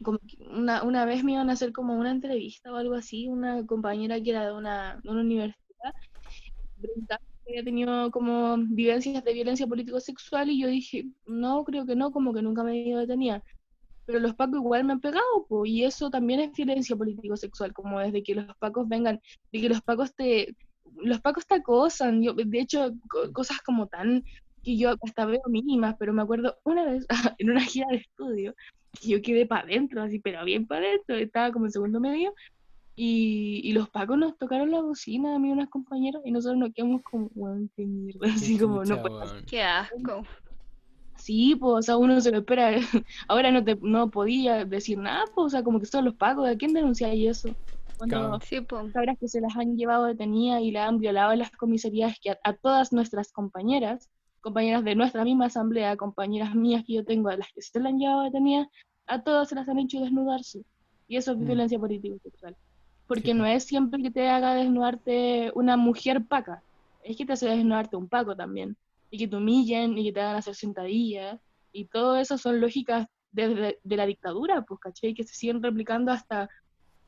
como 0.04 0.18
que 0.18 0.36
una, 0.50 0.82
una 0.82 1.04
vez 1.04 1.24
me 1.24 1.32
iban 1.32 1.50
a 1.50 1.54
hacer 1.54 1.72
como 1.72 1.94
una 1.94 2.10
entrevista 2.10 2.72
o 2.72 2.76
algo 2.76 2.94
así, 2.94 3.28
una 3.28 3.64
compañera 3.66 4.20
que 4.20 4.30
era 4.30 4.46
de 4.46 4.52
una, 4.52 5.00
de 5.02 5.10
una 5.10 5.20
universidad, 5.20 5.92
preguntaba 6.80 7.20
si 7.44 7.52
había 7.52 7.64
tenido 7.64 8.10
como 8.10 8.56
vivencias 8.58 9.24
de 9.24 9.32
violencia 9.32 9.66
político-sexual 9.66 10.50
y 10.50 10.60
yo 10.60 10.68
dije, 10.68 11.06
no, 11.26 11.64
creo 11.64 11.86
que 11.86 11.96
no, 11.96 12.10
como 12.12 12.34
que 12.34 12.42
nunca 12.42 12.62
me 12.62 12.72
he 12.72 12.88
ido 12.88 13.00
detenida. 13.00 13.42
Pero 14.04 14.20
los 14.20 14.34
pacos 14.34 14.56
igual 14.56 14.84
me 14.84 14.94
han 14.94 15.00
pegado, 15.00 15.46
po, 15.48 15.66
y 15.66 15.84
eso 15.84 16.10
también 16.10 16.40
es 16.40 16.52
violencia 16.52 16.96
político-sexual, 16.96 17.72
como 17.72 18.00
desde 18.00 18.22
que 18.22 18.34
los 18.34 18.56
pacos 18.58 18.88
vengan, 18.88 19.20
de 19.52 19.60
que 19.60 19.68
los 19.68 19.82
pacos 19.82 20.14
te, 20.14 20.54
los 20.96 21.20
pacos 21.20 21.46
te 21.46 21.54
acosan. 21.56 22.22
Yo, 22.22 22.34
de 22.34 22.60
hecho, 22.60 22.92
co- 23.10 23.32
cosas 23.32 23.60
como 23.62 23.86
tan 23.86 24.24
que 24.62 24.76
yo 24.76 24.94
hasta 25.02 25.24
veo 25.26 25.40
mínimas, 25.48 25.94
pero 25.98 26.12
me 26.12 26.22
acuerdo 26.22 26.58
una 26.64 26.84
vez 26.84 27.06
en 27.38 27.50
una 27.50 27.60
gira 27.62 27.86
de 27.90 27.96
estudio 27.98 28.54
que 29.00 29.08
yo 29.08 29.22
quedé 29.22 29.46
para 29.46 29.62
adentro, 29.62 30.02
así, 30.02 30.18
pero 30.18 30.44
bien 30.44 30.66
para 30.66 30.86
adentro, 30.86 31.16
estaba 31.16 31.52
como 31.52 31.66
en 31.66 31.72
segundo 31.72 32.00
medio, 32.00 32.34
y, 32.96 33.60
y 33.62 33.72
los 33.72 33.88
pacos 33.90 34.18
nos 34.18 34.36
tocaron 34.38 34.70
la 34.72 34.80
bocina 34.80 35.36
a 35.36 35.38
mí 35.38 35.50
y 35.50 35.52
unas 35.52 35.68
compañeras, 35.68 36.22
y 36.24 36.32
nosotros 36.32 36.58
nos 36.58 36.72
quedamos 36.72 37.02
como, 37.02 37.28
weón, 37.34 37.70
qué 37.76 37.84
mierda, 37.86 38.20
Qué 38.20 38.30
así 38.30 38.58
como, 38.58 38.84
no. 38.84 39.02
Qué 39.46 39.62
asco. 39.62 40.24
Sí, 41.16 41.56
pues, 41.56 41.72
o 41.74 41.82
sea, 41.82 41.96
uno 41.96 42.20
se 42.20 42.30
lo 42.30 42.38
espera. 42.38 42.70
Ahora 43.28 43.50
no 43.50 43.62
te 43.64 43.76
no 43.82 44.10
podía 44.10 44.64
decir 44.64 44.98
nada, 44.98 45.24
pues, 45.34 45.46
o 45.46 45.50
sea, 45.50 45.62
como 45.62 45.80
que 45.80 45.86
son 45.86 46.04
los 46.04 46.14
pagos. 46.14 46.48
¿A 46.48 46.56
quién 46.56 46.72
denunciáis 46.72 47.38
eso? 47.38 47.54
Cuando. 47.98 48.40
Sí, 48.40 48.64
cabras 48.92 49.16
que 49.18 49.28
se 49.28 49.40
las 49.40 49.56
han 49.56 49.76
llevado 49.76 50.04
detenidas 50.06 50.62
y 50.62 50.70
la 50.70 50.86
han 50.86 50.98
violado 50.98 51.32
en 51.32 51.40
las 51.40 51.50
comisarías, 51.50 52.16
que 52.20 52.30
a, 52.30 52.38
a 52.44 52.54
todas 52.54 52.92
nuestras 52.92 53.32
compañeras, 53.32 54.08
compañeras 54.40 54.84
de 54.84 54.94
nuestra 54.94 55.24
misma 55.24 55.46
asamblea, 55.46 55.96
compañeras 55.96 56.54
mías 56.54 56.84
que 56.86 56.94
yo 56.94 57.04
tengo, 57.04 57.28
a 57.28 57.36
las 57.36 57.48
que 57.52 57.60
se 57.62 57.78
las 57.80 57.92
han 57.92 57.98
llevado 57.98 58.22
detenidas, 58.22 58.68
a 59.06 59.22
todas 59.22 59.48
se 59.48 59.54
las 59.56 59.68
han 59.68 59.78
hecho 59.78 60.00
desnudarse. 60.00 60.64
Y 61.08 61.16
eso 61.16 61.32
es 61.32 61.38
Mm. 61.38 61.46
violencia 61.46 61.78
política 61.78 62.16
sexual. 62.22 62.56
Porque 63.06 63.32
Sí, 63.32 63.34
no 63.34 63.46
es 63.46 63.64
siempre 63.64 64.02
que 64.02 64.10
te 64.10 64.28
haga 64.28 64.54
desnudarte 64.54 65.50
una 65.54 65.76
mujer 65.76 66.26
paca, 66.26 66.62
es 67.02 67.16
que 67.16 67.24
te 67.26 67.32
hace 67.32 67.48
desnudarte 67.48 67.96
un 67.96 68.08
paco 68.08 68.36
también. 68.36 68.76
Y 69.10 69.18
que 69.18 69.28
te 69.28 69.36
humillen 69.36 69.96
y 69.98 70.04
que 70.04 70.12
te 70.12 70.20
hagan 70.20 70.36
hacer 70.36 70.54
sentadillas. 70.54 71.40
Y 71.72 71.86
todo 71.88 72.16
eso 72.18 72.36
son 72.38 72.60
lógicas 72.60 73.06
desde 73.32 73.78
de 73.82 73.96
la 73.96 74.06
dictadura, 74.06 74.62
pues, 74.62 74.80
¿cachai? 74.80 75.14
Que 75.14 75.24
se 75.24 75.34
siguen 75.34 75.62
replicando 75.62 76.12
hasta 76.12 76.48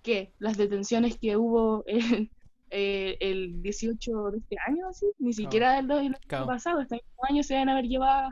que 0.02 0.34
las 0.38 0.56
detenciones 0.56 1.18
que 1.18 1.36
hubo 1.36 1.84
el, 1.86 2.30
eh, 2.70 3.16
el 3.20 3.62
18 3.62 4.30
de 4.32 4.38
este 4.38 4.56
año, 4.66 4.88
así, 4.88 5.06
ni 5.18 5.32
siquiera 5.32 5.74
del, 5.76 5.88
do- 5.88 5.96
del 5.96 6.16
año 6.30 6.46
pasado, 6.46 6.80
este 6.80 6.96
mismo 6.96 7.24
año 7.28 7.42
se 7.42 7.54
deben 7.54 7.68
haber 7.70 7.86
llevado 7.86 8.30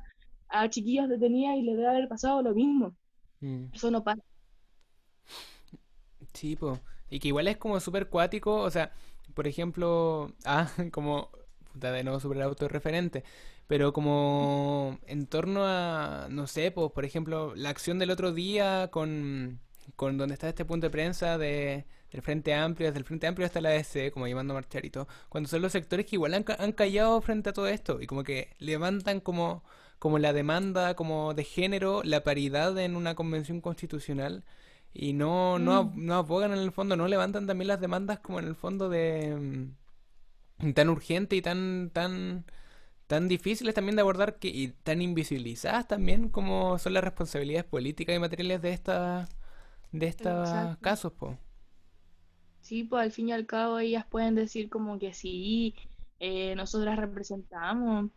a 0.48 0.68
chiquillas 0.70 1.08
detenidas 1.08 1.56
y 1.58 1.62
les 1.62 1.76
debe 1.76 1.88
haber 1.88 2.08
pasado 2.08 2.42
lo 2.42 2.54
mismo. 2.54 2.96
Mm. 3.40 3.66
Eso 3.72 3.90
no 3.90 4.02
pasa. 4.04 4.22
Sí, 6.34 6.56
po. 6.56 6.78
Y 7.10 7.20
que 7.20 7.28
igual 7.28 7.48
es 7.48 7.56
como 7.56 7.80
súper 7.80 8.08
cuático, 8.08 8.56
o 8.60 8.70
sea, 8.70 8.92
por 9.34 9.46
ejemplo, 9.46 10.32
ah, 10.44 10.70
como, 10.92 11.30
puta, 11.72 11.92
de 11.92 12.04
nuevo 12.04 12.20
súper 12.20 12.42
autorreferente, 12.42 13.24
pero 13.66 13.92
como 13.92 14.98
en 15.06 15.26
torno 15.26 15.64
a, 15.64 16.28
no 16.30 16.46
sé, 16.46 16.70
pues, 16.70 16.90
por 16.92 17.04
ejemplo, 17.04 17.54
la 17.56 17.70
acción 17.70 17.98
del 17.98 18.10
otro 18.10 18.32
día 18.32 18.88
con, 18.90 19.60
con 19.96 20.16
donde 20.18 20.34
está 20.34 20.48
este 20.48 20.64
punto 20.64 20.86
de 20.86 20.90
prensa 20.90 21.38
de, 21.38 21.86
del 22.10 22.22
Frente 22.22 22.54
Amplio, 22.54 22.88
desde 22.88 22.98
el 22.98 23.04
Frente 23.04 23.26
Amplio 23.26 23.46
hasta 23.46 23.60
la 23.60 23.70
ADC, 23.70 24.10
como 24.12 24.26
llamando 24.26 24.52
a 24.54 24.56
marchar 24.56 24.84
y 24.84 24.90
todo, 24.90 25.08
cuando 25.28 25.48
son 25.48 25.62
los 25.62 25.72
sectores 25.72 26.06
que 26.06 26.16
igual 26.16 26.34
han, 26.34 26.44
han 26.58 26.72
callado 26.72 27.20
frente 27.20 27.50
a 27.50 27.52
todo 27.52 27.68
esto 27.68 28.00
y 28.00 28.06
como 28.06 28.24
que 28.24 28.54
levantan 28.58 29.20
como, 29.20 29.64
como 29.98 30.18
la 30.18 30.32
demanda 30.32 30.94
como 30.94 31.34
de 31.34 31.44
género, 31.44 32.02
la 32.04 32.22
paridad 32.24 32.78
en 32.78 32.96
una 32.96 33.14
convención 33.14 33.60
constitucional 33.60 34.44
y 34.92 35.12
no, 35.12 35.58
no, 35.58 35.84
Mm. 35.84 35.92
no 35.94 36.14
abogan 36.14 36.52
en 36.52 36.58
el 36.58 36.72
fondo, 36.72 36.96
no 36.96 37.08
levantan 37.08 37.46
también 37.46 37.68
las 37.68 37.80
demandas 37.80 38.20
como 38.20 38.38
en 38.40 38.46
el 38.48 38.54
fondo 38.56 38.88
de 38.88 39.36
mm, 40.58 40.72
tan 40.74 40.88
urgente 40.88 41.36
y 41.36 41.42
tan, 41.42 41.90
tan, 41.92 42.44
tan 43.06 43.28
difíciles 43.28 43.74
también 43.74 43.96
de 43.96 44.02
abordar 44.02 44.38
que, 44.38 44.48
y 44.48 44.68
tan 44.70 45.02
invisibilizadas 45.02 45.88
también 45.88 46.28
como 46.30 46.78
son 46.78 46.94
las 46.94 47.04
responsabilidades 47.04 47.66
políticas 47.66 48.16
y 48.16 48.18
materiales 48.20 48.62
de 48.62 48.72
esta, 48.72 49.28
de 49.92 50.06
estos 50.06 50.48
Exacto. 50.48 50.78
casos, 50.80 51.12
po. 51.12 51.38
Sí, 52.60 52.84
pues 52.84 53.02
al 53.02 53.12
fin 53.12 53.28
y 53.28 53.32
al 53.32 53.46
cabo 53.46 53.78
ellas 53.78 54.04
pueden 54.06 54.34
decir 54.34 54.68
como 54.68 54.98
que 54.98 55.12
sí, 55.12 55.74
eh, 56.18 56.54
nosotras 56.54 56.98
representamos, 56.98 58.10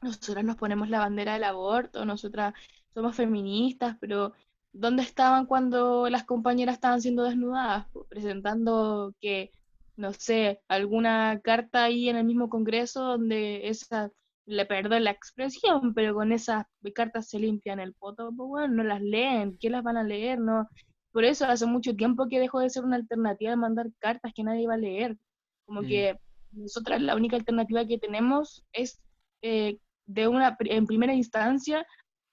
nosotras 0.00 0.44
nos 0.44 0.56
ponemos 0.56 0.88
la 0.88 1.00
bandera 1.00 1.34
del 1.34 1.44
aborto, 1.44 2.04
nosotras 2.04 2.54
somos 2.94 3.16
feministas, 3.16 3.96
pero 4.00 4.32
¿dónde 4.72 5.02
estaban 5.02 5.46
cuando 5.46 6.08
las 6.08 6.24
compañeras 6.24 6.76
estaban 6.76 7.02
siendo 7.02 7.24
desnudadas? 7.24 7.86
Presentando 8.08 9.14
que, 9.20 9.50
no 9.96 10.12
sé, 10.12 10.60
alguna 10.68 11.40
carta 11.42 11.84
ahí 11.84 12.08
en 12.08 12.16
el 12.16 12.24
mismo 12.24 12.48
Congreso 12.48 13.02
donde 13.02 13.68
esa, 13.68 14.10
le 14.46 14.66
perdón 14.66 15.04
la 15.04 15.10
expresión, 15.10 15.94
pero 15.94 16.14
con 16.14 16.32
esas 16.32 16.66
cartas 16.94 17.28
se 17.28 17.38
limpian 17.38 17.80
el 17.80 17.94
poto, 17.94 18.30
pues 18.36 18.48
bueno, 18.48 18.74
no 18.74 18.84
las 18.84 19.02
leen, 19.02 19.58
¿qué 19.58 19.70
las 19.70 19.82
van 19.82 19.96
a 19.96 20.04
leer? 20.04 20.38
No, 20.38 20.68
por 21.14 21.24
eso 21.24 21.46
hace 21.46 21.64
mucho 21.64 21.94
tiempo 21.94 22.26
que 22.28 22.40
dejó 22.40 22.58
de 22.58 22.68
ser 22.68 22.84
una 22.84 22.96
alternativa 22.96 23.52
de 23.52 23.56
mandar 23.56 23.86
cartas 24.00 24.32
que 24.34 24.42
nadie 24.42 24.66
va 24.66 24.74
a 24.74 24.78
leer. 24.78 25.16
Como 25.64 25.82
Mm. 25.82 25.86
que 25.86 26.18
nosotras 26.50 27.00
la 27.00 27.14
única 27.14 27.36
alternativa 27.36 27.86
que 27.86 27.98
tenemos 27.98 28.64
es 28.72 29.00
eh, 29.40 29.78
de 30.06 30.26
una 30.26 30.56
en 30.58 30.86
primera 30.86 31.14
instancia 31.14 31.86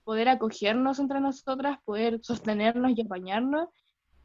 poder 0.04 0.30
acogernos 0.30 0.98
entre 0.98 1.20
nosotras, 1.20 1.78
poder 1.86 2.20
sostenernos 2.24 2.92
y 2.96 3.02
apañarnos, 3.02 3.70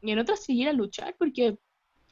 y 0.01 0.09
en 0.09 0.17
otras 0.19 0.43
seguir 0.43 0.69
a 0.69 0.73
luchar, 0.73 1.15
porque 1.19 1.59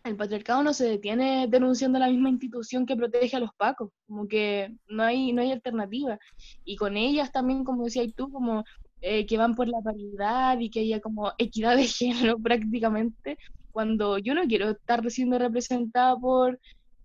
el 0.03 0.15
patriarcado 0.15 0.61
no 0.61 0.71
se 0.71 0.87
detiene 0.87 1.47
denunciando 1.49 1.97
la 1.97 2.09
misma 2.09 2.29
institución 2.29 2.85
que 2.85 2.95
protege 2.95 3.37
a 3.37 3.39
los 3.39 3.55
pacos, 3.57 3.89
como 4.05 4.27
que 4.27 4.71
no 4.87 5.01
hay, 5.01 5.33
no 5.33 5.41
hay 5.41 5.51
alternativa. 5.51 6.19
Y 6.63 6.75
con 6.75 6.95
ellas 6.95 7.31
también, 7.31 7.63
como 7.63 7.85
decías 7.85 8.13
tú, 8.15 8.31
como 8.31 8.63
eh, 9.05 9.25
que 9.25 9.37
van 9.37 9.55
por 9.55 9.67
la 9.67 9.81
paridad 9.81 10.59
y 10.59 10.69
que 10.69 10.81
haya 10.81 10.99
como 11.01 11.31
equidad 11.37 11.75
de 11.77 11.85
género 11.87 12.37
prácticamente, 12.43 13.37
cuando 13.71 14.17
yo 14.17 14.33
no 14.33 14.43
quiero 14.47 14.71
estar 14.71 15.09
siendo 15.11 15.37
representada 15.39 16.17
por, 16.17 16.59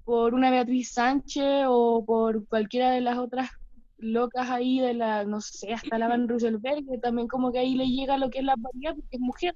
por 0.05 0.35
una 0.35 0.51
Beatriz 0.51 0.93
Sánchez 0.93 1.65
o 1.69 2.05
por 2.07 2.47
cualquiera 2.49 2.91
de 2.93 3.01
las 3.03 3.19
otras 3.19 3.51
locas 3.99 4.49
ahí 4.51 4.81
de 4.81 4.95
la, 4.95 5.25
no 5.25 5.41
sé, 5.41 5.75
hasta 5.75 5.99
la 5.99 6.09
Van 6.09 6.29
Rieselberg, 6.29 6.87
que 6.91 6.99
también 6.99 7.29
como 7.29 7.53
que 7.53 7.59
ahí 7.59 7.75
le 7.77 7.87
llega 7.87 8.17
lo 8.19 8.31
que 8.31 8.39
es 8.39 8.45
la 8.45 8.57
paridad 8.57 8.95
porque 8.95 9.17
es 9.17 9.21
mujer, 9.21 9.55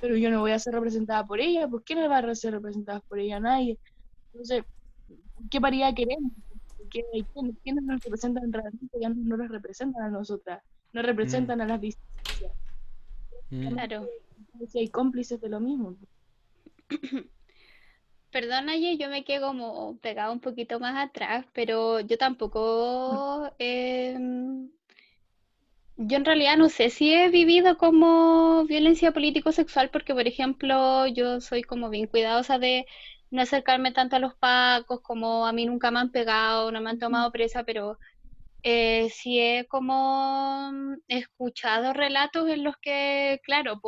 pero 0.00 0.16
yo 0.16 0.30
no 0.30 0.40
voy 0.40 0.52
a 0.52 0.58
ser 0.58 0.74
representada 0.74 1.26
por 1.26 1.40
ella, 1.40 1.68
¿por 1.68 1.84
qué 1.84 1.94
no 1.94 2.08
va 2.08 2.18
a 2.18 2.34
ser 2.34 2.54
representada 2.54 3.00
por 3.08 3.20
ella? 3.20 3.40
Nadie. 3.40 3.78
Entonces, 4.32 4.64
¿qué 5.50 5.60
paridad 5.60 5.94
queremos? 5.94 6.32
¿Qué, 6.90 7.02
quién- 7.32 7.58
¿Quiénes 7.62 7.84
nos 7.84 8.00
representan 8.02 8.52
realmente? 8.52 8.98
Ya 9.00 9.08
no 9.10 9.36
nos 9.36 9.48
representan 9.48 10.02
a 10.04 10.10
nosotras, 10.10 10.62
no 10.92 11.02
representan 11.02 11.60
a 11.60 11.66
las 11.66 11.80
disidencias. 11.80 12.52
Mm. 13.50 13.68
Claro. 13.68 14.08
Si 14.68 14.78
hay 14.78 14.88
cómplices 14.88 15.40
de 15.40 15.48
lo 15.48 15.60
mismo. 15.60 15.96
Perdona, 18.30 18.76
Ye, 18.76 18.96
yo 18.96 19.08
me 19.08 19.24
quedo 19.24 19.48
como 19.48 19.98
pegada 19.98 20.30
un 20.30 20.40
poquito 20.40 20.78
más 20.78 20.96
atrás, 20.96 21.46
pero 21.52 21.98
yo 22.00 22.16
tampoco, 22.16 23.50
em, 23.58 24.70
yo 25.96 26.16
en 26.16 26.24
realidad 26.24 26.56
no 26.56 26.68
sé 26.68 26.90
si 26.90 27.12
he 27.12 27.28
vivido 27.28 27.76
como 27.76 28.64
violencia 28.66 29.12
político-sexual, 29.12 29.90
porque 29.90 30.14
por 30.14 30.26
ejemplo 30.28 31.06
yo 31.08 31.40
soy 31.40 31.62
como 31.62 31.90
bien 31.90 32.06
cuidadosa 32.06 32.58
de 32.58 32.86
no 33.30 33.42
acercarme 33.42 33.92
tanto 33.92 34.16
a 34.16 34.20
los 34.20 34.34
pacos, 34.34 35.00
como 35.00 35.46
a 35.46 35.52
mí 35.52 35.66
nunca 35.66 35.90
me 35.90 36.00
han 36.00 36.10
pegado, 36.10 36.70
no 36.72 36.80
me 36.80 36.90
han 36.90 36.98
tomado 36.98 37.32
presa, 37.32 37.64
pero 37.64 37.98
eh, 38.62 39.08
sí 39.10 39.38
he 39.40 39.66
como 39.66 40.70
mm, 40.72 40.94
escuchado 41.08 41.92
relatos 41.92 42.48
en 42.48 42.64
los 42.64 42.76
que, 42.76 43.40
claro, 43.44 43.80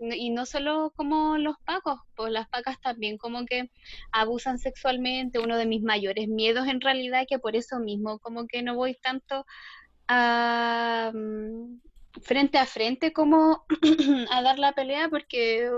y 0.00 0.30
no 0.30 0.46
solo 0.46 0.92
como 0.96 1.36
los 1.38 1.56
pacos, 1.64 2.00
pues 2.14 2.32
las 2.32 2.48
pacas 2.48 2.80
también 2.80 3.18
como 3.18 3.44
que 3.46 3.70
abusan 4.12 4.58
sexualmente. 4.58 5.38
Uno 5.38 5.56
de 5.56 5.66
mis 5.66 5.82
mayores 5.82 6.28
miedos 6.28 6.68
en 6.68 6.80
realidad 6.80 7.26
que 7.28 7.38
por 7.38 7.56
eso 7.56 7.80
mismo 7.80 8.18
como 8.20 8.46
que 8.46 8.62
no 8.62 8.74
voy 8.76 8.94
tanto 8.94 9.44
mm, 10.08 11.80
frente 12.22 12.58
a 12.58 12.66
frente 12.66 13.12
como 13.12 13.64
a 14.30 14.42
dar 14.42 14.58
la 14.58 14.72
pelea 14.72 15.08
porque 15.08 15.70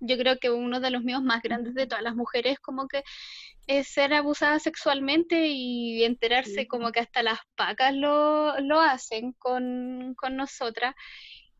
yo 0.00 0.16
creo 0.18 0.38
que 0.38 0.50
uno 0.50 0.80
de 0.80 0.90
los 0.90 1.02
miedos 1.02 1.22
más 1.22 1.42
grandes 1.42 1.74
de 1.74 1.86
todas 1.86 2.02
las 2.04 2.14
mujeres 2.14 2.58
como 2.60 2.86
que 2.88 3.02
es 3.66 3.88
ser 3.88 4.14
abusada 4.14 4.58
sexualmente 4.58 5.48
y 5.48 6.04
enterarse 6.04 6.60
Sí. 6.62 6.66
como 6.66 6.92
que 6.92 7.00
hasta 7.00 7.22
las 7.22 7.38
pacas 7.56 7.94
lo, 7.94 8.58
lo 8.60 8.80
hacen 8.80 9.32
con, 9.32 10.14
con 10.16 10.36
nosotras. 10.36 10.94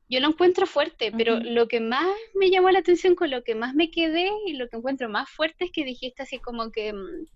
Yo 0.08 0.20
lo 0.20 0.28
encuentro 0.28 0.66
fuerte, 0.66 1.10
pero 1.10 1.40
lo 1.40 1.66
que 1.66 1.80
más 1.80 2.06
me 2.34 2.48
llamó 2.48 2.70
la 2.70 2.78
atención, 2.78 3.16
con 3.16 3.28
lo 3.28 3.42
que 3.42 3.56
más 3.56 3.74
me 3.74 3.90
quedé 3.90 4.30
y 4.46 4.52
lo 4.52 4.68
que 4.68 4.76
encuentro 4.76 5.08
más 5.08 5.28
fuerte 5.28 5.64
es 5.64 5.72
que 5.72 5.84
dijiste 5.84 6.22
así 6.22 6.38
como 6.38 6.70
que 6.70 6.92
mm, 6.92 7.26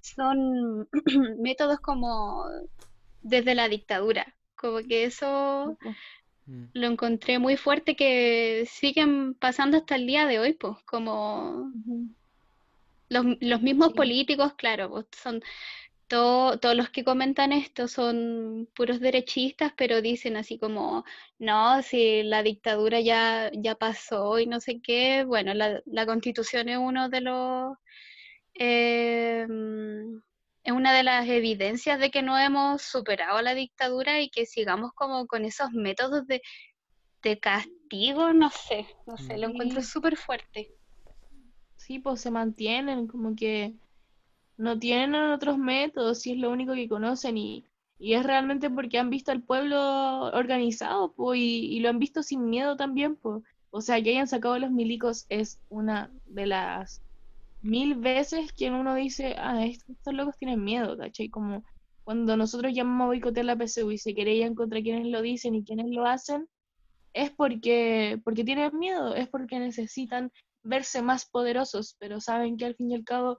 son 0.00 0.88
métodos 1.40 1.78
como 1.78 2.44
desde 3.20 3.54
la 3.54 3.68
dictadura, 3.68 4.34
como 4.56 4.78
que 4.78 5.04
eso 5.04 5.78
Mm. 6.50 6.64
lo 6.72 6.86
encontré 6.88 7.38
muy 7.38 7.56
fuerte 7.56 7.94
que 7.94 8.66
siguen 8.68 9.34
pasando 9.34 9.76
hasta 9.76 9.94
el 9.94 10.06
día 10.06 10.26
de 10.26 10.40
hoy, 10.40 10.52
pues 10.54 10.76
como 10.84 11.72
los, 13.08 13.24
los 13.40 13.62
mismos 13.62 13.88
Sí. 13.88 13.94
políticos, 13.94 14.54
claro, 14.54 14.90
pues, 14.90 15.06
son 15.12 15.40
to- 16.08 16.58
todos 16.58 16.74
los 16.76 16.90
que 16.90 17.04
comentan 17.04 17.52
esto 17.52 17.86
son 17.86 18.68
puros 18.74 18.98
derechistas, 18.98 19.72
pero 19.76 20.02
dicen 20.02 20.36
así 20.36 20.58
como, 20.58 21.04
no, 21.38 21.82
si 21.82 22.24
la 22.24 22.42
dictadura 22.42 23.00
ya, 23.00 23.50
ya 23.54 23.76
pasó 23.76 24.40
y 24.40 24.46
no 24.46 24.58
sé 24.58 24.80
qué, 24.82 25.22
bueno, 25.24 25.54
la, 25.54 25.80
la 25.86 26.04
constitución 26.06 26.68
es 26.68 26.78
uno 26.78 27.08
de 27.08 27.20
los 27.20 27.76
em, 28.54 30.20
es 30.62 30.72
una 30.72 30.92
de 30.92 31.02
las 31.02 31.26
evidencias 31.28 31.98
de 31.98 32.10
que 32.10 32.22
no 32.22 32.38
hemos 32.38 32.82
superado 32.82 33.40
la 33.40 33.54
dictadura 33.54 34.20
y 34.20 34.30
que 34.30 34.46
sigamos 34.46 34.92
como 34.94 35.26
con 35.26 35.44
esos 35.44 35.72
métodos 35.72 36.26
de, 36.26 36.42
de 37.22 37.38
castigo, 37.38 38.32
no 38.32 38.50
sé, 38.50 38.86
no 39.06 39.16
sé, 39.16 39.38
lo 39.38 39.48
encuentro 39.48 39.82
súper 39.82 40.16
fuerte. 40.16 40.70
Sí, 41.76 41.98
pues 41.98 42.20
se 42.20 42.30
mantienen, 42.30 43.06
como 43.06 43.34
que 43.34 43.74
no 44.56 44.78
tienen 44.78 45.14
otros 45.14 45.56
métodos, 45.56 46.26
y 46.26 46.32
es 46.32 46.38
lo 46.38 46.50
único 46.50 46.74
que 46.74 46.88
conocen, 46.88 47.38
y, 47.38 47.64
y 47.98 48.12
es 48.14 48.22
realmente 48.22 48.68
porque 48.68 48.98
han 48.98 49.10
visto 49.10 49.32
al 49.32 49.42
pueblo 49.42 50.24
organizado, 50.32 51.12
pues, 51.14 51.40
y, 51.40 51.66
y 51.74 51.80
lo 51.80 51.88
han 51.88 51.98
visto 51.98 52.22
sin 52.22 52.48
miedo 52.48 52.76
también, 52.76 53.16
pues. 53.16 53.42
O 53.70 53.80
sea, 53.80 54.02
que 54.02 54.10
hayan 54.10 54.28
sacado 54.28 54.54
a 54.54 54.58
los 54.58 54.70
milicos 54.70 55.26
es 55.28 55.60
una 55.68 56.10
de 56.26 56.46
las 56.46 57.02
mil 57.62 57.96
veces 57.96 58.52
que 58.52 58.70
uno 58.70 58.94
dice, 58.94 59.34
ah, 59.38 59.64
est- 59.64 59.88
estos 59.88 60.14
locos 60.14 60.36
tienen 60.38 60.62
miedo, 60.64 60.96
¿cachai? 60.98 61.28
Como 61.30 61.62
cuando 62.04 62.36
nosotros 62.36 62.72
llamamos 62.74 63.04
a 63.04 63.08
boicotear 63.08 63.46
la 63.46 63.56
PSU 63.56 63.90
y 63.92 63.98
se 63.98 64.14
querellan 64.14 64.54
contra 64.54 64.80
quienes 64.82 65.06
lo 65.06 65.22
dicen 65.22 65.54
y 65.54 65.64
quienes 65.64 65.86
lo 65.90 66.06
hacen, 66.06 66.46
es 67.12 67.30
porque, 67.32 68.20
porque 68.24 68.44
tienen 68.44 68.76
miedo, 68.78 69.14
es 69.14 69.28
porque 69.28 69.58
necesitan 69.58 70.30
verse 70.62 71.02
más 71.02 71.26
poderosos, 71.28 71.96
pero 71.98 72.20
saben 72.20 72.56
que 72.56 72.66
al 72.66 72.74
fin 72.76 72.90
y 72.90 72.94
al 72.94 73.04
cabo 73.04 73.38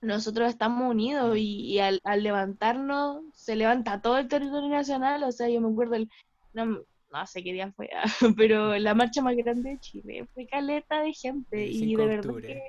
nosotros 0.00 0.48
estamos 0.48 0.90
unidos 0.90 1.36
y, 1.38 1.72
y 1.72 1.78
al, 1.78 2.00
al 2.04 2.22
levantarnos 2.22 3.22
se 3.34 3.54
levanta 3.56 4.00
todo 4.00 4.18
el 4.18 4.28
territorio 4.28 4.68
nacional, 4.68 5.22
o 5.22 5.30
sea, 5.32 5.48
yo 5.48 5.60
me 5.60 5.68
acuerdo, 5.70 5.94
el, 5.94 6.08
no, 6.54 6.66
no 6.66 7.26
sé 7.26 7.44
qué 7.44 7.52
día 7.52 7.72
fue, 7.72 7.88
pero 8.36 8.76
la 8.78 8.94
marcha 8.94 9.22
más 9.22 9.36
grande 9.36 9.70
de 9.70 9.78
Chile 9.78 10.26
fue 10.34 10.46
caleta 10.48 11.02
de 11.02 11.12
gente 11.12 11.66
y 11.66 11.94
25 11.94 12.02
de 12.02 12.06
verdad 12.08 12.22
que 12.40 12.60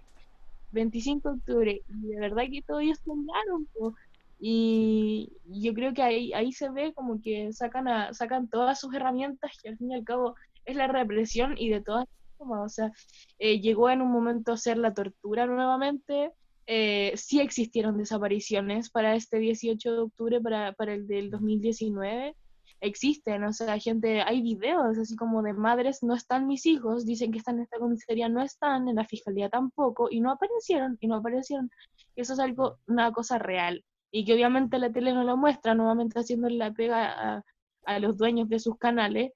25 0.74 1.30
de 1.30 1.36
octubre 1.36 1.82
y 1.88 2.08
de 2.08 2.20
verdad 2.20 2.44
que 2.52 2.62
todos 2.62 2.82
ellos 2.82 3.02
temblaron, 3.02 3.66
po. 3.74 3.96
Y 4.40 5.32
yo 5.46 5.74
creo 5.74 5.94
que 5.94 6.02
ahí, 6.02 6.34
ahí 6.34 6.52
se 6.52 6.70
ve 6.70 6.94
como 6.94 7.22
que 7.22 7.54
sacan, 7.54 7.88
a, 7.88 8.14
sacan 8.14 8.50
todas 8.50 8.80
sus 8.80 8.94
herramientas, 8.94 9.52
que 9.62 9.70
al 9.70 9.78
fin 9.78 9.92
y 9.92 9.96
al 9.96 10.04
cabo 10.04 10.36
es 10.66 10.76
la 10.76 10.88
represión 10.88 11.56
y 11.58 11.70
de 11.70 11.82
todas 11.82 12.08
formas, 12.38 12.66
o 12.66 12.70
sea, 12.70 12.92
eh, 13.40 13.62
llegó 13.62 13.90
en 13.90 14.02
un 14.02 14.12
momento 14.12 14.52
a 14.52 14.58
ser 14.58 14.78
la 14.78 14.94
tortura 14.94 15.46
nuevamente, 15.46 16.32
eh, 16.66 17.14
sí 17.16 17.40
existieron 17.40 17.98
desapariciones 17.98 18.90
para 18.90 19.16
este 19.16 19.40
18 19.40 19.92
de 19.94 20.00
octubre, 20.00 20.42
para, 20.42 20.74
para 20.74 20.94
el 20.94 21.08
del 21.08 21.30
2019, 21.30 22.36
existen, 22.82 23.44
o 23.46 23.54
sea, 23.54 23.80
gente, 23.80 24.22
hay 24.22 24.42
videos 24.42 24.98
así 24.98 25.16
como 25.16 25.42
de 25.42 25.54
madres, 25.54 26.04
no 26.04 26.16
están 26.16 26.48
mis 26.48 26.66
hijos, 26.66 27.06
dicen 27.06 27.32
que 27.32 27.40
están 27.40 27.58
en 27.58 27.64
esta 27.64 27.80
comisaría, 27.80 28.30
no 28.30 28.42
están, 28.42 28.88
en 28.90 28.96
la 28.98 29.06
fiscalía 29.06 29.50
tampoco, 29.50 30.08
y 30.12 30.20
no 30.22 30.32
aparecieron, 30.32 30.98
y 31.00 31.08
no 31.08 31.16
aparecieron. 31.16 31.70
Eso 32.16 32.34
es 32.34 32.40
algo, 32.40 32.80
una 32.88 33.12
cosa 33.12 33.38
real, 33.40 33.84
y 34.12 34.26
que 34.26 34.34
obviamente 34.34 34.78
la 34.80 34.92
tele 34.92 35.14
no 35.14 35.24
lo 35.24 35.38
muestra, 35.38 35.76
nuevamente 35.76 36.20
haciendo 36.20 36.50
la 36.50 36.72
pega 36.74 37.38
a, 37.38 37.44
a 37.86 38.00
los 38.00 38.18
dueños 38.18 38.50
de 38.50 38.60
sus 38.60 38.78
canales, 38.78 39.32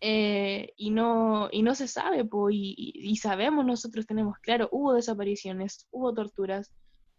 eh, 0.00 0.72
y, 0.76 0.90
no, 0.90 1.48
y 1.52 1.62
no 1.62 1.74
se 1.74 1.88
sabe, 1.88 2.24
po, 2.24 2.50
y, 2.50 2.74
y- 2.76 3.16
sabemos, 3.16 3.64
nosotros 3.64 4.06
tenemos 4.06 4.38
claro, 4.38 4.68
hubo 4.72 4.92
desapariciones, 4.94 5.86
hubo 5.90 6.12
torturas, 6.14 6.72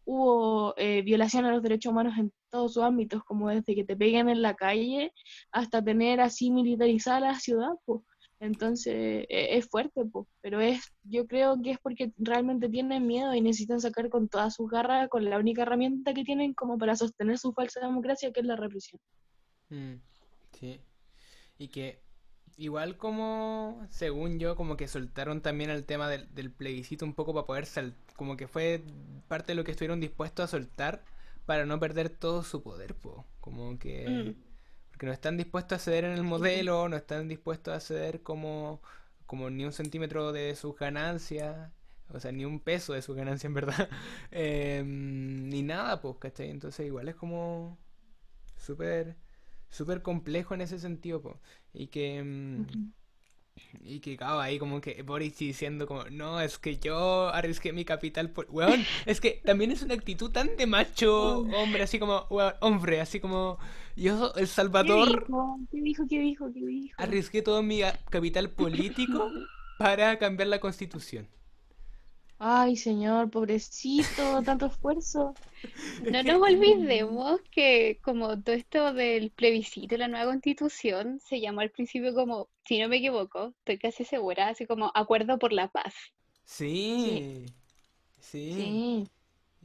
hubo 0.08 0.74
eh, 0.78 1.01
violación 1.01 1.43
a 1.43 1.51
los 1.51 1.62
derechos 1.62 1.91
humanos 1.91 2.18
en 2.18 2.32
todos 2.49 2.74
sus 2.74 2.84
ámbitos, 2.84 3.24
como 3.26 3.49
desde 3.49 3.76
que 3.76 3.84
te 3.84 3.97
peguen 3.97 4.30
en 4.30 4.41
la 4.41 4.55
calle 4.55 5.12
hasta 5.51 5.84
tener 5.84 6.22
así 6.22 6.49
militarizada 6.49 7.20
la 7.20 7.39
ciudad, 7.39 7.72
po. 7.86 8.05
Entonces 8.39 9.26
e- 9.28 9.58
es 9.58 9.68
fuerte, 9.68 10.05
po, 10.05 10.26
pero 10.41 10.62
es, 10.62 10.82
yo 11.03 11.28
creo 11.28 11.62
que 11.62 11.72
es 11.72 11.80
porque 11.80 12.14
realmente 12.18 12.70
tienen 12.70 13.05
miedo 13.05 13.34
y 13.34 13.41
necesitan 13.41 13.82
sacar 13.82 14.10
con 14.10 14.30
todas 14.30 14.53
sus 14.55 14.70
garras, 14.70 15.10
con 15.10 15.26
la 15.26 15.38
única 15.39 15.64
herramienta 15.64 16.14
que 16.14 16.24
tienen 16.24 16.53
como 16.53 16.78
para 16.78 16.95
sostener 16.95 17.38
su 17.38 17.51
falsa 17.51 17.82
democracia, 17.82 18.32
que 18.32 18.39
es 18.39 18.45
la 18.45 18.55
represión. 18.55 19.01
Mm, 19.70 19.95
sí. 20.53 20.80
Y 21.58 21.68
que 21.68 21.99
igual 22.58 22.97
como, 22.97 23.86
según 23.89 24.39
yo, 24.39 24.55
como 24.55 24.78
que 24.78 24.88
soltaron 24.88 25.41
también 25.41 25.70
el 25.70 25.86
tema 25.86 26.10
del, 26.10 26.34
del 26.34 26.51
plebiscito 26.51 27.05
un 27.05 27.14
poco 27.14 27.34
para 27.34 27.45
poder 27.47 27.66
sal, 27.66 27.95
como 28.16 28.38
que 28.38 28.47
fue 28.47 28.84
parte 29.28 29.51
de 29.53 29.55
lo 29.55 29.64
que 29.64 29.72
estuvieron 29.72 29.99
dispuestos 30.01 30.45
a 30.45 30.47
soltar 30.47 31.03
para 31.45 31.66
no 31.66 31.80
perder 31.80 32.10
todo 32.10 32.43
su 32.43 32.64
poder, 32.64 32.95
po. 32.95 33.26
Como 33.39 33.78
que 33.80 34.10
Mm. 34.10 34.36
porque 34.91 35.05
no 35.08 35.12
están 35.14 35.38
dispuestos 35.38 35.78
a 35.78 35.80
ceder 35.84 36.05
en 36.05 36.14
el 36.14 36.24
modelo, 36.24 36.89
no 36.89 36.97
están 36.97 37.28
dispuestos 37.28 37.74
a 37.74 37.80
ceder 37.80 38.24
como 38.24 38.82
como 39.26 39.49
ni 39.49 39.66
un 39.66 39.74
centímetro 39.74 40.32
de 40.32 40.55
sus 40.55 40.76
ganancias, 40.78 41.72
o 42.14 42.20
sea, 42.20 42.32
ni 42.32 42.45
un 42.45 42.60
peso 42.62 42.93
de 42.93 43.01
sus 43.01 43.16
ganancias 43.16 43.45
en 43.45 43.53
verdad, 43.55 43.89
Em, 44.32 45.49
ni 45.49 45.64
nada, 45.64 46.01
pues, 46.01 46.16
¿cachai? 46.20 46.49
Entonces 46.49 46.86
igual 46.88 47.10
es 47.10 47.16
como 47.16 47.78
súper 48.58 49.16
súper 49.70 50.01
complejo 50.01 50.53
en 50.53 50.61
ese 50.61 50.80
sentido, 50.80 51.22
po. 51.22 51.39
Y 51.74 51.88
que, 51.88 52.24
mm, 52.24 52.65
y 53.82 53.99
que, 53.99 54.18
claro, 54.18 54.39
ahí 54.39 54.59
como 54.59 54.82
que 54.82 55.01
Boris 55.03 55.38
diciendo 55.38 55.88
como, 55.88 56.03
no, 56.05 56.39
es 56.41 56.57
que 56.59 56.78
yo 56.78 57.30
arriesgué 57.30 57.74
mi 57.74 57.86
capital 57.86 58.30
por... 58.32 58.47
Weón, 58.49 58.88
es 59.05 59.20
que 59.22 59.41
también 59.45 59.72
es 59.72 59.82
una 59.82 59.93
actitud 59.95 60.32
tan 60.32 60.55
de 60.57 60.68
macho, 60.68 61.39
hombre, 61.39 61.84
así 61.84 61.99
como, 61.99 62.28
weón, 62.30 62.53
hombre, 62.61 63.01
así 63.01 63.20
como, 63.20 63.57
yo, 63.95 64.34
El 64.36 64.47
¿Qué 64.80 64.91
Salvador, 64.91 65.28
dijo? 65.28 65.59
¿Qué 65.70 65.82
dijo? 65.82 66.07
¿Qué 66.09 66.20
dijo? 66.20 66.51
¿Qué 66.51 66.65
dijo? 66.65 67.03
arriesgué 67.03 67.41
todo 67.41 67.63
mi 67.63 67.82
capital 68.09 68.51
político 68.51 69.34
para 69.78 70.18
cambiar 70.20 70.49
la 70.49 70.59
constitución. 70.59 71.28
Ay, 72.39 72.76
señor, 72.76 73.30
pobrecito, 73.30 74.41
tanto 74.43 74.65
esfuerzo. 74.68 75.38
No 76.12 76.24
nos 76.24 76.41
olvidemos 76.41 77.41
que 77.51 77.99
como 78.03 78.41
todo 78.41 78.55
esto 78.55 78.93
del 78.93 79.32
plebiscito 79.32 79.97
la 79.97 80.08
nueva 80.08 80.32
constitución 80.32 81.20
se 81.20 81.39
llamó 81.41 81.62
al 81.62 81.72
principio 81.72 82.14
como, 82.14 82.49
si 82.66 82.80
no 82.80 82.88
me 82.88 82.97
equivoco, 82.97 83.53
estoy 83.60 83.78
casi 83.78 84.05
segura, 84.05 84.49
así 84.49 84.66
como 84.66 84.91
Acuerdo 84.93 85.39
por 85.39 85.53
la 85.53 85.70
Paz. 85.70 85.93
Sí, 86.45 87.45
sí, 88.20 88.53
Sí. 88.53 89.08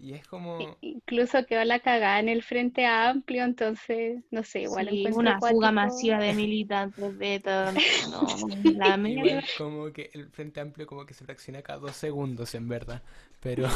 Y 0.03 0.15
es 0.15 0.27
como... 0.27 0.77
Incluso 0.81 1.47
quedó 1.47 1.63
la 1.65 1.79
cagada 1.79 2.19
en 2.19 2.29
el 2.29 2.43
Frente 2.43 2.85
Amplio, 2.87 3.45
entonces, 3.45 4.21
no 4.33 4.43
sé, 4.43 4.63
igual 4.63 4.89
Sí, 4.89 4.99
encuentro 4.99 5.21
una 5.21 5.39
fuga 5.39 5.71
masiva 5.71 6.19
de 6.19 6.33
militantes 6.35 7.17
de 7.19 7.39
tanto, 7.39 7.81
no, 8.11 8.73
la 8.73 8.97
mierda. 8.97 9.23
Igual 9.31 9.45
como 9.57 9.93
que 9.93 10.11
el 10.13 10.29
Frente 10.31 10.61
Amplio 10.61 10.89
como 10.89 11.07
que 11.07 11.15
se 11.15 11.25
fracciona 11.25 11.63
cada 11.63 11.79
dos 11.79 11.95
segundos 11.95 12.53
en 12.57 12.69
verdad. 12.69 13.01
Pero, 13.41 13.69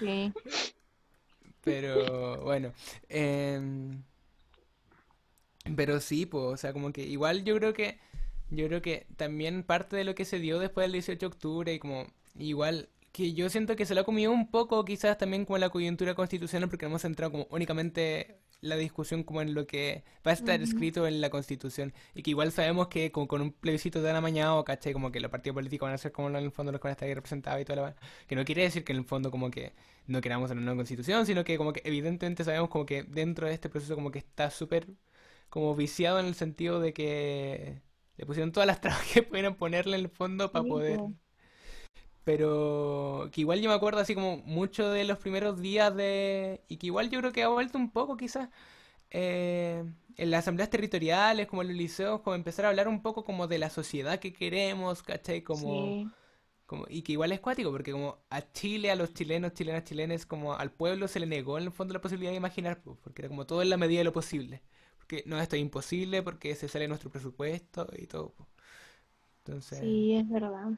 Sí. 0.00 0.32
pero 1.62 2.42
bueno. 2.42 2.72
em, 3.08 4.02
pero 5.76 6.00
sí, 6.00 6.26
pues, 6.26 6.44
o 6.44 6.56
sea, 6.56 6.72
como 6.72 6.92
que 6.92 7.02
igual 7.04 7.44
yo 7.44 7.54
creo 7.56 7.72
que, 7.72 8.00
yo 8.50 8.66
creo 8.66 8.82
que 8.82 9.06
también 9.16 9.62
parte 9.62 9.94
de 9.94 10.02
lo 10.02 10.16
que 10.16 10.24
se 10.24 10.40
dio 10.40 10.58
después 10.58 10.86
del 10.86 10.92
18 10.92 11.20
de 11.20 11.26
octubre 11.26 11.72
y 11.72 11.78
como 11.78 12.08
igual 12.36 12.88
que 13.16 13.32
yo 13.32 13.48
siento 13.48 13.76
que 13.76 13.86
se 13.86 13.94
lo 13.94 14.02
ha 14.02 14.04
comido 14.04 14.30
un 14.30 14.50
poco 14.50 14.84
quizás 14.84 15.16
también 15.16 15.46
como 15.46 15.56
la 15.56 15.70
coyuntura 15.70 16.14
constitucional 16.14 16.68
porque 16.68 16.84
hemos 16.84 17.00
centrado 17.00 17.32
como 17.32 17.46
únicamente 17.50 18.42
la 18.60 18.76
discusión 18.76 19.22
como 19.24 19.40
en 19.40 19.54
lo 19.54 19.66
que 19.66 20.04
va 20.26 20.32
a 20.32 20.34
estar 20.34 20.60
escrito 20.60 21.06
en 21.06 21.22
la 21.22 21.30
constitución 21.30 21.94
y 22.14 22.22
que 22.22 22.30
igual 22.32 22.52
sabemos 22.52 22.88
que 22.88 23.12
con, 23.12 23.26
con 23.26 23.40
un 23.40 23.52
plebiscito 23.52 24.02
tan 24.02 24.16
amañado, 24.16 24.62
¿cachai? 24.64 24.92
Como 24.92 25.10
que 25.10 25.20
los 25.20 25.30
partidos 25.30 25.54
políticos 25.54 25.86
van 25.86 25.94
a 25.94 25.98
ser 25.98 26.12
como 26.12 26.28
en 26.28 26.36
el 26.36 26.50
fondo 26.50 26.72
los 26.72 26.78
que 26.78 26.88
van 26.88 26.90
a 26.90 26.92
estar 26.92 27.08
ahí 27.08 27.14
representados 27.14 27.58
y 27.62 27.64
toda 27.64 27.82
la 27.82 27.96
que 28.26 28.36
no 28.36 28.44
quiere 28.44 28.64
decir 28.64 28.84
que 28.84 28.92
en 28.92 28.98
el 28.98 29.04
fondo 29.06 29.30
como 29.30 29.50
que 29.50 29.72
no 30.06 30.20
queramos 30.20 30.50
una 30.50 30.60
nueva 30.60 30.76
constitución, 30.76 31.24
sino 31.24 31.42
que 31.42 31.56
como 31.56 31.72
que 31.72 31.80
evidentemente 31.86 32.44
sabemos 32.44 32.68
como 32.68 32.84
que 32.84 33.02
dentro 33.04 33.46
de 33.46 33.54
este 33.54 33.70
proceso 33.70 33.94
como 33.94 34.10
que 34.10 34.18
está 34.18 34.50
súper 34.50 34.88
como 35.48 35.74
viciado 35.74 36.20
en 36.20 36.26
el 36.26 36.34
sentido 36.34 36.80
de 36.80 36.92
que 36.92 37.80
le 38.18 38.26
pusieron 38.26 38.52
todas 38.52 38.66
las 38.66 38.80
trabas 38.82 39.06
que 39.10 39.22
pudieran 39.22 39.56
ponerle 39.56 39.96
en 39.96 40.04
el 40.04 40.10
fondo 40.10 40.52
para 40.52 40.66
poder... 40.66 40.98
po. 40.98 41.14
Pero 42.26 43.30
que 43.32 43.42
igual 43.42 43.62
yo 43.62 43.70
me 43.70 43.76
acuerdo 43.76 44.00
así 44.02 44.14
como 44.16 44.38
mucho 44.38 44.90
de 44.90 45.04
los 45.06 45.18
primeros 45.18 45.60
días 45.62 45.96
de... 45.96 46.62
Y 46.68 46.78
que 46.78 46.88
igual 46.88 47.10
yo 47.10 47.20
creo 47.20 47.32
que 47.32 47.44
ha 47.44 47.48
vuelto 47.48 47.78
un 47.78 47.90
poco 47.92 48.18
quizás 48.18 48.50
eh, 49.10 49.84
en 50.16 50.30
las 50.30 50.40
asambleas 50.40 50.70
territoriales, 50.70 51.46
como 51.48 51.62
en 51.62 51.68
los 51.68 51.76
liceos, 51.76 52.20
como 52.22 52.36
empezar 52.36 52.66
a 52.66 52.70
hablar 52.70 52.88
un 52.88 53.02
poco 53.02 53.24
como 53.24 53.46
de 53.48 53.58
la 53.58 53.70
sociedad 53.70 54.18
que 54.20 54.32
queremos, 54.34 55.02
¿cachai? 55.02 55.42
Como, 55.42 55.98
Sí. 56.04 56.12
como, 56.66 56.86
y 56.88 57.02
que 57.02 57.12
igual 57.12 57.32
es 57.32 57.40
cuático, 57.40 57.70
porque 57.72 57.92
como 57.92 58.18
a 58.30 58.52
Chile, 58.52 58.90
a 58.90 58.96
los 58.96 59.14
chilenos, 59.14 59.54
chilenas, 59.54 59.84
chilenes, 59.84 60.26
como 60.26 60.54
al 60.54 60.72
pueblo 60.72 61.08
se 61.08 61.20
le 61.20 61.26
negó 61.26 61.58
en 61.58 61.64
el 61.64 61.72
fondo 61.72 61.94
la 61.94 62.00
posibilidad 62.00 62.32
de 62.32 62.36
imaginar, 62.38 62.82
pues, 62.82 62.98
porque 63.02 63.22
era 63.22 63.28
como 63.28 63.46
todo 63.46 63.62
en 63.62 63.70
la 63.70 63.76
medida 63.78 64.00
de 64.00 64.04
lo 64.04 64.12
posible. 64.12 64.62
Porque 64.98 65.22
no, 65.26 65.40
esto 65.40 65.56
es 65.56 65.62
imposible, 65.62 66.22
porque 66.22 66.54
se 66.56 66.68
sale 66.68 66.88
nuestro 66.88 67.10
presupuesto 67.10 67.88
y 67.98 68.06
todo. 68.06 68.32
pues. 68.34 68.48
Entonces... 69.44 69.88
Sí, 69.88 70.16
es 70.16 70.28
verdad. 70.28 70.72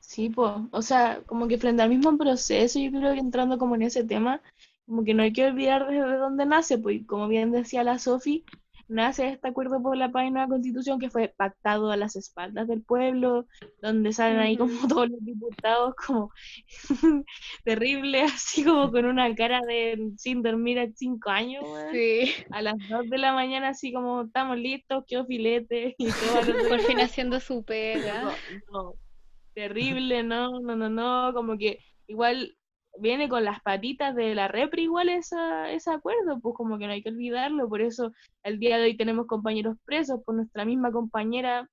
Sí, 0.00 0.30
pues, 0.30 0.52
o 0.70 0.82
sea, 0.82 1.22
como 1.26 1.48
que 1.48 1.58
frente 1.58 1.82
al 1.82 1.90
mismo 1.90 2.16
proceso, 2.16 2.78
yo 2.78 2.90
creo 2.90 3.12
que 3.14 3.20
entrando 3.20 3.58
como 3.58 3.74
en 3.74 3.82
ese 3.82 4.04
tema, 4.04 4.40
como 4.86 5.04
que 5.04 5.14
no 5.14 5.22
hay 5.22 5.32
que 5.32 5.46
olvidar 5.46 5.86
desde 5.86 6.16
dónde 6.16 6.46
nace, 6.46 6.78
pues, 6.78 7.04
como 7.06 7.28
bien 7.28 7.52
decía 7.52 7.84
la 7.84 7.98
Sofi, 7.98 8.44
nace 8.88 9.28
este 9.28 9.48
acuerdo 9.48 9.82
por 9.82 9.96
la 9.96 10.10
paz 10.10 10.26
y 10.26 10.30
nueva 10.30 10.48
constitución 10.48 10.98
que 10.98 11.10
fue 11.10 11.28
pactado 11.28 11.90
a 11.90 11.96
las 11.96 12.16
espaldas 12.16 12.66
del 12.66 12.82
pueblo, 12.82 13.46
donde 13.82 14.12
salen 14.12 14.38
ahí 14.38 14.56
como 14.56 14.70
todos 14.88 15.10
los 15.10 15.24
diputados 15.24 15.94
como 15.94 16.32
terrible, 17.64 18.22
así 18.22 18.64
como 18.64 18.90
con 18.90 19.04
una 19.04 19.34
cara 19.34 19.60
de 19.60 20.12
sin 20.16 20.42
dormir 20.42 20.78
a 20.78 20.88
cinco 20.94 21.30
años. 21.30 21.64
Sí, 21.92 22.32
A 22.50 22.62
las 22.62 22.76
dos 22.88 23.08
de 23.08 23.18
la 23.18 23.32
mañana 23.32 23.68
así 23.68 23.92
como 23.92 24.22
estamos 24.22 24.56
listos, 24.56 25.04
quedó 25.06 25.26
filete 25.26 25.94
y 25.98 26.06
todo. 26.06 26.68
por 26.68 26.80
fin 26.80 27.00
haciendo 27.00 27.40
su 27.40 27.62
pega. 27.64 28.22
no, 28.22 28.32
no, 28.72 28.94
terrible, 29.58 30.22
no, 30.22 30.60
no, 30.60 30.76
no, 30.76 30.88
no, 30.88 31.34
como 31.34 31.58
que 31.58 31.80
igual 32.06 32.56
viene 33.00 33.28
con 33.28 33.44
las 33.44 33.60
patitas 33.60 34.14
de 34.14 34.34
la 34.36 34.46
repri 34.46 34.82
igual 34.84 35.08
esa, 35.08 35.70
ese 35.72 35.90
acuerdo, 35.90 36.38
pues 36.40 36.54
como 36.54 36.78
que 36.78 36.86
no 36.86 36.92
hay 36.92 37.02
que 37.02 37.08
olvidarlo, 37.08 37.68
por 37.68 37.80
eso 37.80 38.12
el 38.44 38.60
día 38.60 38.78
de 38.78 38.84
hoy 38.84 38.96
tenemos 38.96 39.26
compañeros 39.26 39.76
presos, 39.84 40.22
por 40.24 40.36
nuestra 40.36 40.64
misma 40.64 40.92
compañera 40.92 41.68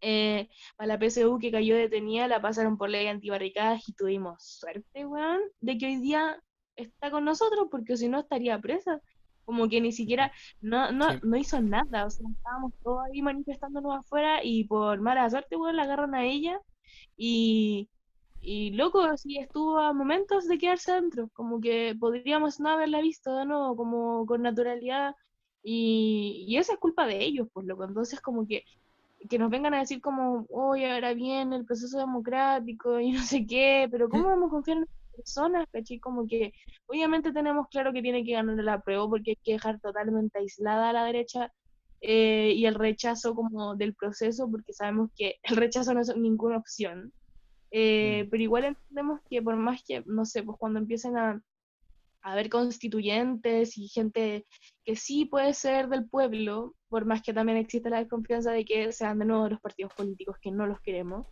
eh, 0.00 0.48
a 0.78 0.86
la 0.86 0.98
PSU 0.98 1.38
que 1.38 1.52
cayó 1.52 1.76
detenida, 1.76 2.26
la 2.26 2.42
pasaron 2.42 2.76
por 2.76 2.90
ley 2.90 3.06
antibarricadas 3.06 3.88
y 3.88 3.92
tuvimos 3.92 4.42
suerte, 4.42 5.06
weón, 5.06 5.40
de 5.60 5.78
que 5.78 5.86
hoy 5.86 5.96
día 5.96 6.42
está 6.74 7.10
con 7.12 7.24
nosotros, 7.24 7.68
porque 7.70 7.96
si 7.96 8.08
no 8.08 8.18
estaría 8.20 8.58
presa. 8.58 9.00
Como 9.44 9.68
que 9.68 9.80
ni 9.80 9.92
siquiera, 9.92 10.32
no, 10.60 10.90
no, 10.90 11.12
Sí. 11.12 11.18
no 11.22 11.36
hizo 11.36 11.60
nada, 11.60 12.06
o 12.06 12.10
sea, 12.10 12.26
estábamos 12.28 12.72
todos 12.82 12.98
ahí 13.06 13.22
manifestándonos 13.22 13.96
afuera 13.96 14.40
y 14.42 14.64
por 14.64 15.00
mala 15.00 15.30
suerte, 15.30 15.54
weón, 15.54 15.76
la 15.76 15.84
agarran 15.84 16.16
a 16.16 16.24
ella 16.26 16.60
y, 17.16 17.88
y 18.40 18.70
loco, 18.72 19.00
así 19.00 19.38
estuvo 19.38 19.78
a 19.78 19.92
momentos 19.92 20.46
de 20.48 20.58
quedarse 20.58 20.92
adentro, 20.92 21.28
como 21.32 21.60
que 21.60 21.96
podríamos 21.98 22.60
no 22.60 22.70
haberla 22.70 23.00
visto 23.00 23.36
de 23.36 23.46
nuevo, 23.46 23.76
como 23.76 24.26
con 24.26 24.42
naturalidad, 24.42 25.14
y, 25.62 26.44
y 26.48 26.56
esa 26.58 26.74
es 26.74 26.78
culpa 26.78 27.06
de 27.06 27.24
ellos, 27.24 27.48
pues 27.52 27.66
loco, 27.66 27.84
entonces 27.84 28.20
como 28.20 28.46
que 28.46 28.64
que 29.28 29.38
nos 29.38 29.50
vengan 29.50 29.74
a 29.74 29.80
decir 29.80 30.00
como, 30.00 30.46
oye, 30.50 30.90
ahora 30.90 31.14
viene 31.14 31.56
el 31.56 31.64
proceso 31.64 31.98
democrático 31.98 33.00
y 33.00 33.12
no 33.12 33.22
sé 33.22 33.46
qué, 33.46 33.88
pero 33.90 34.08
¿cómo 34.08 34.24
vamos 34.24 34.48
a 34.48 34.50
confiar 34.50 34.78
en 34.78 34.82
las 34.84 35.16
personas, 35.16 35.66
cachai? 35.72 35.98
Como 35.98 36.26
que 36.26 36.52
obviamente 36.86 37.32
tenemos 37.32 37.66
claro 37.68 37.92
que 37.92 38.02
tiene 38.02 38.24
que 38.24 38.32
ganar 38.32 38.56
la 38.56 38.80
prueba 38.80 39.08
porque 39.08 39.32
hay 39.32 39.38
que 39.42 39.52
dejar 39.52 39.80
totalmente 39.80 40.38
aislada 40.38 40.90
a 40.90 40.92
la 40.92 41.04
derecha 41.04 41.52
eh, 42.00 42.52
y 42.54 42.66
el 42.66 42.74
rechazo 42.74 43.34
como 43.34 43.76
del 43.76 43.94
proceso, 43.94 44.50
porque 44.50 44.72
sabemos 44.72 45.10
que 45.16 45.36
el 45.42 45.56
rechazo 45.56 45.94
no 45.94 46.00
es 46.00 46.16
ninguna 46.16 46.56
opción. 46.58 47.12
Eh, 47.70 48.24
Mm. 48.24 48.30
pero 48.30 48.42
igual 48.42 48.64
entendemos 48.64 49.20
que 49.28 49.42
por 49.42 49.56
más 49.56 49.82
que, 49.86 50.02
no 50.06 50.24
sé, 50.24 50.42
pues 50.42 50.56
cuando 50.58 50.78
empiecen 50.78 51.16
a, 51.16 51.42
a 52.22 52.32
haber 52.32 52.48
constituyentes 52.48 53.76
y 53.76 53.88
gente 53.88 54.46
que 54.84 54.96
sí 54.96 55.24
puede 55.26 55.52
ser 55.52 55.88
del 55.88 56.08
pueblo, 56.08 56.74
por 56.88 57.04
más 57.06 57.22
que 57.22 57.32
también 57.34 57.58
existe 57.58 57.90
la 57.90 57.98
desconfianza 57.98 58.52
de 58.52 58.64
que 58.64 58.92
sean 58.92 59.18
de 59.18 59.24
nuevo 59.26 59.48
los 59.48 59.60
partidos 59.60 59.92
políticos 59.94 60.36
que 60.40 60.50
no 60.52 60.66
los 60.66 60.80
queremos, 60.80 61.26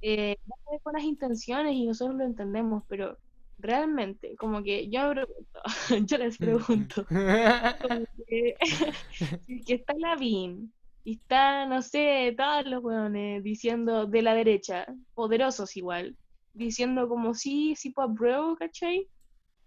eh, 0.00 0.36
buenas 0.84 1.02
intenciones 1.04 1.74
y 1.74 1.86
nosotros 1.86 2.16
lo 2.16 2.24
entendemos, 2.24 2.84
pero 2.88 3.18
realmente, 3.58 4.36
como 4.36 4.62
que 4.62 4.88
yo 4.88 5.08
me 5.08 5.14
pregunto, 5.14 5.62
yo 6.06 6.18
les 6.18 6.38
pregunto, 6.38 7.04
como 7.06 7.08
que, 8.28 8.56
que 9.66 9.74
está 9.74 9.94
Lavín 9.98 10.72
y 11.04 11.12
está, 11.14 11.66
no 11.66 11.82
sé, 11.82 12.34
todos 12.36 12.66
los 12.66 12.84
weones 12.84 13.42
diciendo 13.42 14.06
de 14.06 14.22
la 14.22 14.34
derecha, 14.34 14.86
poderosos 15.14 15.76
igual, 15.76 16.16
diciendo 16.54 17.08
como 17.08 17.34
sí, 17.34 17.74
sí, 17.76 17.90
pues 17.90 18.10
apruebo, 18.10 18.56
¿cachai? 18.56 19.08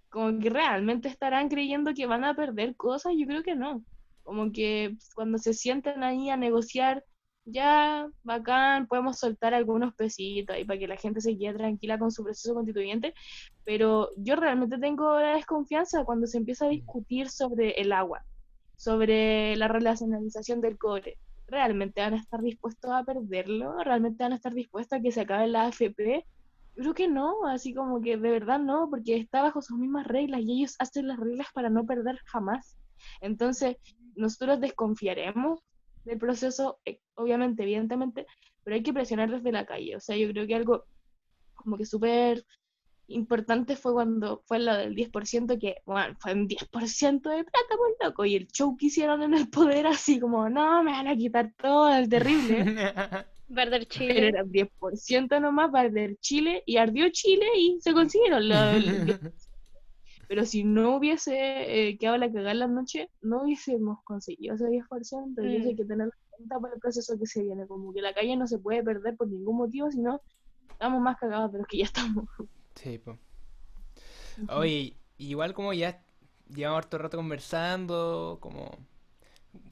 Como 0.10 0.40
que 0.40 0.50
realmente 0.50 1.08
estarán 1.08 1.50
creyendo 1.50 1.94
que 1.94 2.06
van 2.06 2.26
a 2.26 2.36
perder 2.36 2.76
cosas, 2.76 3.14
yo 3.18 3.26
creo 3.26 3.44
que 3.44 3.56
no. 3.56 3.84
Como 4.24 4.52
que 4.52 4.98
cuando 5.16 5.38
se 5.38 5.54
sienten 5.54 6.04
ahí 6.04 6.30
a 6.30 6.38
negociar, 6.38 7.04
ya, 7.46 8.10
bacán, 8.24 8.88
podemos 8.88 9.18
soltar 9.18 9.54
algunos 9.54 9.94
pesitos 9.96 10.56
ahí 10.56 10.66
para 10.66 10.80
que 10.80 10.88
la 10.88 10.98
gente 10.98 11.22
se 11.22 11.38
quede 11.38 11.54
tranquila 11.54 11.98
con 11.98 12.12
su 12.12 12.24
proceso 12.24 12.54
constituyente, 12.54 13.14
pero 13.66 14.10
yo 14.18 14.36
realmente 14.36 14.78
tengo 14.78 15.20
la 15.20 15.36
desconfianza 15.36 16.04
cuando 16.06 16.28
se 16.28 16.38
empieza 16.38 16.66
a 16.66 16.70
discutir 16.70 17.30
sobre 17.30 17.72
el 17.72 17.92
agua, 17.92 18.24
sobre 18.78 19.56
la 19.56 19.68
relacionalización 19.68 20.62
del 20.62 20.78
cobre. 20.78 21.18
¿Realmente 21.48 22.02
van 22.02 22.14
a 22.14 22.18
estar 22.18 22.42
dispuestos 22.42 22.92
a 22.92 23.04
perderlo? 23.04 23.78
¿Realmente 23.84 24.24
van 24.24 24.34
a 24.34 24.38
estar 24.38 24.54
dispuestos 24.54 25.00
a 25.00 25.02
que 25.02 25.12
se 25.12 25.22
acabe 25.22 25.48
la 25.48 25.64
AFP? 25.64 26.26
Yo 26.78 26.84
creo 26.84 26.94
que 26.94 27.08
no, 27.10 27.46
así 27.48 27.74
como 27.74 28.02
que 28.02 28.18
de 28.18 28.32
verdad 28.32 28.60
no, 28.60 28.90
porque 28.90 29.18
está 29.18 29.42
bajo 29.42 29.62
sus 29.62 29.78
mismas 29.78 30.08
reglas 30.08 30.42
y 30.42 30.60
ellos 30.60 30.76
hacen 30.80 31.08
las 31.08 31.20
reglas 31.20 31.48
para 31.54 31.70
no 31.70 31.86
perder 31.86 32.20
jamás. 32.26 32.78
Entonces, 33.20 33.76
nosotros 34.16 34.62
desconfiaremos 34.62 35.60
del 36.04 36.18
proceso, 36.18 36.80
eh, 36.86 37.00
obviamente, 37.16 37.64
evidentemente, 37.64 38.26
pero 38.64 38.76
hay 38.76 38.84
que 38.84 38.94
presionar 38.94 39.30
desde 39.30 39.52
la 39.52 39.66
calle. 39.66 39.96
O 39.96 40.00
sea, 40.00 40.16
yo 40.18 40.30
creo 40.30 40.48
que 40.48 40.56
algo 40.56 40.86
como 41.56 41.78
que 41.78 41.86
súper 41.86 42.44
importante 43.08 43.76
fue 43.76 43.94
cuando 43.94 44.42
fue 44.46 44.60
lo 44.60 44.76
del 44.76 44.96
10%, 44.96 45.60
que, 45.60 45.78
bueno, 45.86 46.16
fue 46.20 46.34
un 46.34 46.48
10% 46.48 47.30
de 47.30 47.44
plata, 47.44 47.76
pues 47.78 47.94
loco, 48.02 48.26
y 48.26 48.36
el 48.36 48.48
show 48.48 48.76
que 48.78 48.88
hicieron 48.88 49.22
en 49.24 49.34
el 49.34 49.50
poder, 49.50 49.88
así 49.88 50.20
como, 50.20 50.50
no, 50.50 50.84
me 50.84 50.92
van 50.92 51.08
a 51.08 51.16
quitar 51.16 51.54
todo, 51.58 51.90
es 51.94 52.10
terrible. 52.10 52.64
Perder 53.54 53.86
Pero 53.86 53.90
Chile. 53.90 54.28
era 54.30 54.44
10% 54.44 55.42
nomás 55.42 55.72
para 55.72 55.90
arder 55.90 56.16
Chile, 56.22 56.64
y 56.66 56.78
ardió 56.78 57.10
Chile 57.10 57.46
y 57.58 57.80
se 57.82 57.94
consiguieron 57.94 58.48
lo 58.48 58.62
del 58.62 59.06
10%. 59.06 59.32
Pero 60.32 60.46
si 60.46 60.64
no 60.64 60.96
hubiese 60.98 61.90
eh, 61.90 61.98
quedado 61.98 62.18
la 62.18 62.32
cagada 62.32 62.52
en 62.54 62.60
la 62.60 62.68
noche, 62.68 63.10
no 63.22 63.44
hubiésemos 63.44 64.00
conseguido 64.06 64.56
ese 64.56 64.68
10%. 64.70 65.44
Y 65.44 65.58
eso 65.58 65.66
Mm. 65.66 65.70
hay 65.70 65.76
que 65.76 65.86
tenerlo 65.86 66.14
en 66.14 66.30
cuenta 66.38 66.60
para 66.62 66.74
el 66.76 66.80
proceso 66.80 67.20
que 67.20 67.26
se 67.28 67.44
viene. 67.44 67.68
Como 67.68 67.94
que 67.94 68.02
la 68.02 68.14
calle 68.14 68.38
no 68.38 68.48
se 68.48 68.60
puede 68.60 68.84
perder 68.84 69.18
por 69.18 69.28
ningún 69.28 69.58
motivo, 69.58 69.92
sino 69.92 70.22
estamos 70.72 71.02
más 71.02 71.18
cagados 71.18 71.52
de 71.54 71.60
los 71.60 71.68
que 71.68 71.80
ya 71.80 71.86
estamos. 71.86 72.26
Sí, 72.76 72.98
po. 72.98 73.18
Oye, 74.48 74.96
igual 75.18 75.54
como 75.54 75.74
ya 75.74 76.04
llevamos 76.54 76.80
harto 76.80 76.98
rato 76.98 77.18
conversando, 77.18 78.38
como 78.42 78.70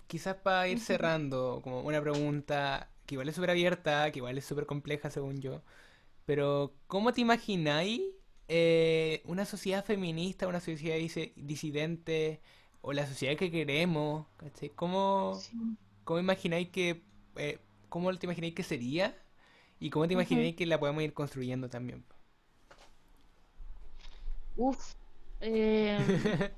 quizás 0.07 0.35
para 0.37 0.67
ir 0.67 0.79
cerrando, 0.79 1.61
como 1.63 1.81
una 1.81 2.01
pregunta 2.01 2.89
que 3.05 3.15
igual 3.15 3.29
es 3.29 3.35
súper 3.35 3.51
abierta, 3.51 4.11
que 4.11 4.19
igual 4.19 4.37
es 4.37 4.45
súper 4.45 4.65
compleja 4.65 5.09
según 5.09 5.41
yo, 5.41 5.61
pero 6.25 6.73
¿cómo 6.87 7.13
te 7.13 7.21
imagináis 7.21 8.01
eh, 8.49 9.23
una 9.25 9.45
sociedad 9.45 9.85
feminista, 9.85 10.47
una 10.47 10.61
sociedad 10.61 10.97
dise- 10.97 11.33
disidente 11.37 12.41
o 12.81 12.93
la 12.93 13.07
sociedad 13.07 13.37
que 13.37 13.51
queremos? 13.51 14.27
¿cachai? 14.37 14.71
¿Cómo, 14.71 15.47
Sí. 15.51 15.77
cómo 16.05 16.19
imagináis 16.19 16.69
que, 16.69 17.03
eh, 17.37 17.59
cómo 17.89 18.15
te 18.17 18.27
imagináis 18.27 18.55
que 18.55 18.63
sería? 18.63 19.17
Y 19.79 19.91
cómo 19.91 20.07
te 20.07 20.13
imagináis 20.15 20.55
que 20.55 20.65
la 20.67 20.79
podemos 20.79 21.03
ir 21.03 21.13
construyendo 21.13 21.69
también. 21.69 22.05
Uf. 24.57 24.95
eh. 25.41 26.51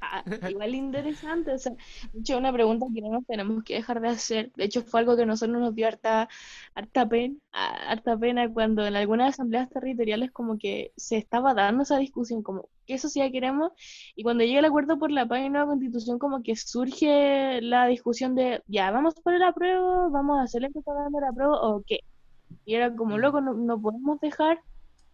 Ah, 0.00 0.24
igual 0.50 0.74
interesante. 0.74 1.52
O 1.52 1.58
sea, 1.58 1.72
de 2.12 2.20
hecho, 2.20 2.38
una 2.38 2.52
pregunta 2.52 2.86
que 2.94 3.00
no 3.00 3.10
nos 3.10 3.26
tenemos 3.26 3.62
que 3.64 3.74
dejar 3.74 4.00
de 4.00 4.08
hacer. 4.08 4.52
De 4.56 4.64
hecho, 4.64 4.82
fue 4.82 5.00
algo 5.00 5.16
que 5.16 5.22
a 5.22 5.26
nosotros 5.26 5.58
nos 5.58 5.74
dio 5.74 5.86
harta, 5.88 6.28
harta 6.74 7.08
pena, 7.08 7.36
harta 7.52 8.16
pena 8.18 8.52
cuando 8.52 8.86
en 8.86 8.96
algunas 8.96 9.34
asambleas 9.34 9.68
territoriales 9.70 10.30
como 10.32 10.58
que 10.58 10.92
se 10.96 11.16
estaba 11.16 11.54
dando 11.54 11.82
esa 11.84 11.98
discusión, 11.98 12.42
como 12.42 12.68
qué 12.86 12.98
sociedad 12.98 13.30
queremos, 13.30 13.72
y 14.16 14.22
cuando 14.24 14.44
llega 14.44 14.58
el 14.60 14.64
acuerdo 14.66 14.98
por 14.98 15.10
la 15.10 15.26
paz 15.26 15.40
y 15.44 15.50
nueva 15.50 15.66
constitución, 15.68 16.18
como 16.18 16.42
que 16.42 16.56
surge 16.56 17.60
la 17.62 17.86
discusión 17.86 18.34
de, 18.34 18.62
ya, 18.66 18.90
vamos 18.90 19.14
por 19.22 19.34
el 19.34 19.42
apruebo, 19.42 20.10
vamos 20.10 20.38
a 20.38 20.42
hacerle 20.44 20.70
propaganda 20.70 21.18
al 21.18 21.24
apruebo, 21.32 21.54
o 21.60 21.82
qué. 21.86 22.00
Y 22.64 22.74
era 22.74 22.94
como, 22.94 23.16
Mm. 23.16 23.20
loco, 23.20 23.40
no, 23.40 23.54
no 23.54 23.80
podemos 23.80 24.20
dejar 24.20 24.60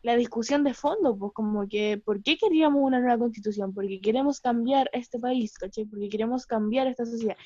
la 0.03 0.16
discusión 0.16 0.64
de 0.64 0.74
fondo, 0.74 1.16
pues 1.16 1.32
como 1.32 1.68
que, 1.68 2.01
¿por 2.05 2.22
qué 2.22 2.36
queríamos 2.36 2.82
una 2.82 3.01
nueva 3.01 3.18
constitución? 3.18 3.74
Porque 3.74 4.01
queremos 4.01 4.40
cambiar 4.40 4.88
este 4.92 5.18
país, 5.18 5.55
¿cachai? 5.59 5.86
Porque 5.86 6.09
queremos 6.09 6.46
cambiar 6.46 6.86
esta 6.86 7.05
sociedad. 7.05 7.36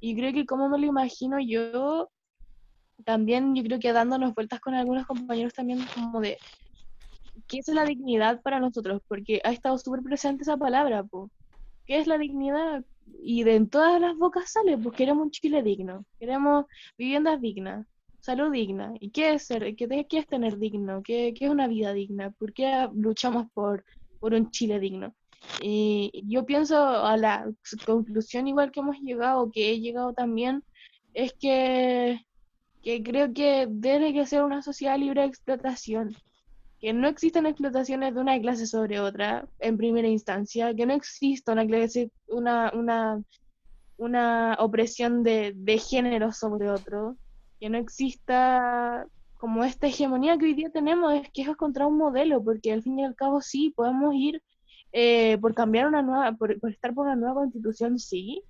Y 0.00 0.14
creo 0.16 0.32
que 0.32 0.46
como 0.46 0.68
me 0.68 0.78
lo 0.78 0.86
imagino 0.86 1.40
yo, 1.40 2.08
también 3.04 3.54
yo 3.54 3.62
creo 3.64 3.78
que 3.78 3.92
dándonos 3.92 4.34
vueltas 4.34 4.60
con 4.60 4.74
algunos 4.74 5.06
compañeros 5.06 5.54
también 5.54 5.80
como 5.94 6.20
de, 6.20 6.38
¿qué 7.48 7.58
es 7.58 7.68
la 7.68 7.84
dignidad 7.84 8.42
para 8.42 8.60
nosotros? 8.60 9.02
Porque 9.08 9.40
ha 9.44 9.50
estado 9.50 9.76
súper 9.78 10.02
presente 10.02 10.42
esa 10.42 10.56
palabra, 10.56 11.02
pues. 11.02 11.30
¿Qué 11.84 11.98
es 11.98 12.06
la 12.06 12.18
dignidad? 12.18 12.84
Y 13.22 13.44
de 13.44 13.54
en 13.54 13.68
todas 13.70 13.98
las 14.00 14.14
bocas 14.16 14.52
sale, 14.52 14.76
pues 14.76 14.94
queremos 14.94 15.24
un 15.24 15.30
Chile 15.30 15.62
digno, 15.62 16.04
queremos 16.20 16.66
viviendas 16.98 17.40
dignas, 17.40 17.86
salud 18.20 18.52
digna. 18.52 18.94
¿Y 19.00 19.10
qué 19.10 19.34
es 19.34 19.46
ser? 19.46 19.74
¿Qué, 19.76 20.06
qué 20.08 20.18
es 20.18 20.26
tener 20.26 20.58
digno? 20.58 21.02
¿Qué, 21.02 21.34
qué 21.36 21.46
es 21.46 21.50
una 21.50 21.68
vida 21.68 21.92
digna? 21.92 22.30
¿Por 22.30 22.52
qué 22.52 22.88
luchamos 22.94 23.46
por, 23.52 23.84
por 24.20 24.34
un 24.34 24.50
Chile 24.50 24.80
digno? 24.80 25.14
Y 25.62 26.24
yo 26.26 26.44
pienso 26.44 26.76
a 26.76 27.16
la 27.16 27.50
conclusión 27.86 28.48
igual 28.48 28.70
que 28.70 28.80
hemos 28.80 28.98
llegado, 29.00 29.50
que 29.50 29.70
he 29.70 29.80
llegado 29.80 30.12
también, 30.12 30.64
es 31.14 31.32
que, 31.32 32.20
que 32.82 33.02
creo 33.02 33.32
que 33.32 33.66
debe 33.70 34.12
que 34.12 34.26
ser 34.26 34.42
una 34.42 34.62
sociedad 34.62 34.98
libre 34.98 35.22
de 35.22 35.28
explotación, 35.28 36.14
que 36.80 36.92
no 36.92 37.08
existen 37.08 37.46
explotaciones 37.46 38.14
de 38.14 38.20
una 38.20 38.40
clase 38.40 38.66
sobre 38.66 39.00
otra 39.00 39.48
en 39.60 39.76
primera 39.76 40.08
instancia, 40.08 40.74
que 40.74 40.86
no 40.86 40.94
exista 40.94 41.52
una 41.52 41.66
clase, 41.66 42.10
una, 42.28 42.72
una 42.74 43.22
una 43.98 44.56
opresión 44.60 45.22
de, 45.22 45.52
de 45.54 45.78
género 45.78 46.32
sobre 46.32 46.70
otro, 46.70 47.16
que 47.60 47.70
no 47.70 47.78
exista 47.78 49.06
como 49.38 49.64
esta 49.64 49.86
hegemonía 49.86 50.36
que 50.36 50.46
hoy 50.46 50.54
día 50.54 50.70
tenemos, 50.70 51.14
es 51.14 51.30
que 51.30 51.42
es 51.42 51.56
contra 51.56 51.86
un 51.86 51.96
modelo, 51.96 52.42
porque 52.42 52.72
al 52.72 52.82
fin 52.82 52.98
y 52.98 53.04
al 53.04 53.14
cabo 53.14 53.40
sí, 53.40 53.72
podemos 53.74 54.14
ir 54.14 54.42
eh, 54.92 55.38
por 55.38 55.54
cambiar 55.54 55.86
una 55.86 56.02
nueva, 56.02 56.32
por, 56.32 56.58
por 56.60 56.70
estar 56.70 56.92
por 56.94 57.06
una 57.06 57.16
nueva 57.16 57.34
constitución, 57.34 57.98
sí, 57.98 58.42